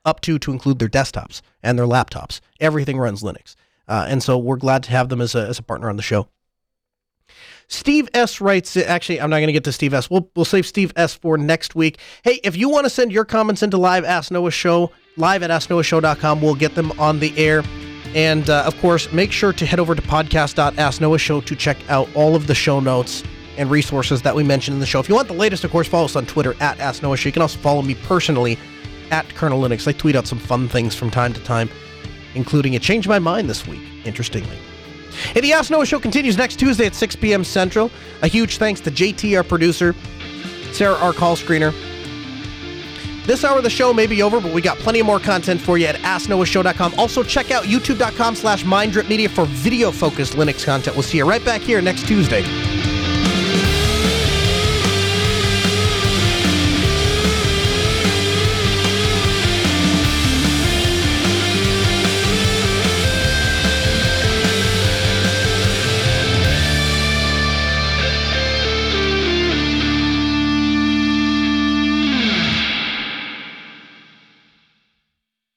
up 0.06 0.22
to 0.22 0.38
to 0.38 0.50
include 0.50 0.78
their 0.78 0.88
desktops 0.88 1.42
and 1.62 1.78
their 1.78 1.86
laptops. 1.86 2.40
Everything 2.58 2.96
runs 2.96 3.22
Linux. 3.22 3.54
Uh, 3.86 4.06
and 4.08 4.22
so 4.22 4.38
we're 4.38 4.56
glad 4.56 4.82
to 4.84 4.90
have 4.92 5.10
them 5.10 5.20
as 5.20 5.34
a, 5.34 5.46
as 5.46 5.58
a 5.58 5.62
partner 5.62 5.90
on 5.90 5.96
the 5.96 6.02
show. 6.02 6.28
Steve 7.68 8.08
S 8.14 8.40
writes, 8.40 8.76
actually, 8.76 9.20
I'm 9.20 9.30
not 9.30 9.38
going 9.38 9.48
to 9.48 9.52
get 9.52 9.64
to 9.64 9.72
Steve 9.72 9.92
S. 9.92 10.08
We'll, 10.08 10.30
we'll 10.36 10.44
save 10.44 10.66
Steve 10.66 10.92
S 10.96 11.14
for 11.14 11.36
next 11.36 11.74
week. 11.74 11.98
Hey, 12.22 12.40
if 12.44 12.56
you 12.56 12.68
want 12.68 12.84
to 12.84 12.90
send 12.90 13.10
your 13.10 13.24
comments 13.24 13.62
into 13.62 13.76
live 13.76 14.04
Ask 14.04 14.30
Noah 14.30 14.50
Show, 14.50 14.92
live 15.16 15.42
at 15.42 15.50
AskNoahShow.com, 15.50 16.40
we'll 16.40 16.54
get 16.54 16.74
them 16.74 16.92
on 16.92 17.18
the 17.18 17.36
air. 17.36 17.64
And 18.14 18.48
uh, 18.48 18.62
of 18.64 18.78
course, 18.80 19.12
make 19.12 19.32
sure 19.32 19.52
to 19.52 19.66
head 19.66 19.80
over 19.80 19.94
to 19.94 20.02
podcast.asknoahshow 20.02 21.44
to 21.44 21.56
check 21.56 21.76
out 21.90 22.08
all 22.14 22.36
of 22.36 22.46
the 22.46 22.54
show 22.54 22.78
notes 22.78 23.24
and 23.58 23.70
resources 23.70 24.22
that 24.22 24.34
we 24.34 24.44
mentioned 24.44 24.74
in 24.74 24.80
the 24.80 24.86
show. 24.86 25.00
If 25.00 25.08
you 25.08 25.14
want 25.14 25.28
the 25.28 25.34
latest, 25.34 25.64
of 25.64 25.70
course, 25.72 25.88
follow 25.88 26.04
us 26.04 26.14
on 26.14 26.24
Twitter 26.24 26.54
at 26.60 26.78
AskNoahShow. 26.78 27.24
You 27.24 27.32
can 27.32 27.42
also 27.42 27.58
follow 27.58 27.82
me 27.82 27.94
personally 27.94 28.58
at 29.10 29.28
Kernel 29.34 29.60
Linux. 29.60 29.88
I 29.88 29.92
tweet 29.92 30.14
out 30.14 30.26
some 30.26 30.38
fun 30.38 30.68
things 30.68 30.94
from 30.94 31.10
time 31.10 31.32
to 31.32 31.42
time, 31.42 31.68
including 32.34 32.74
it 32.74 32.82
changed 32.82 33.08
my 33.08 33.18
mind 33.18 33.50
this 33.50 33.66
week, 33.66 33.82
interestingly. 34.04 34.56
And 35.34 35.44
the 35.44 35.52
Ask 35.52 35.70
Noah 35.70 35.86
Show 35.86 36.00
continues 36.00 36.36
next 36.36 36.56
Tuesday 36.56 36.86
at 36.86 36.94
6 36.94 37.16
p.m. 37.16 37.44
Central. 37.44 37.90
A 38.22 38.28
huge 38.28 38.58
thanks 38.58 38.80
to 38.80 38.90
JT, 38.90 39.36
our 39.36 39.44
producer, 39.44 39.94
Sarah, 40.72 40.96
our 40.96 41.12
call 41.12 41.36
screener. 41.36 41.74
This 43.26 43.44
hour 43.44 43.58
of 43.58 43.64
the 43.64 43.70
show 43.70 43.92
may 43.92 44.06
be 44.06 44.22
over, 44.22 44.40
but 44.40 44.52
we 44.52 44.62
got 44.62 44.78
plenty 44.78 45.00
of 45.00 45.06
more 45.06 45.18
content 45.18 45.60
for 45.60 45.78
you 45.78 45.86
at 45.86 45.96
AskNoahShow.com. 45.96 46.94
Also, 46.96 47.24
check 47.24 47.50
out 47.50 47.64
YouTube.com 47.64 48.36
slash 48.36 48.62
MindDripMedia 48.62 49.28
for 49.28 49.46
video-focused 49.46 50.34
Linux 50.34 50.64
content. 50.64 50.94
We'll 50.94 51.02
see 51.02 51.18
you 51.18 51.28
right 51.28 51.44
back 51.44 51.60
here 51.60 51.82
next 51.82 52.06
Tuesday. 52.06 52.95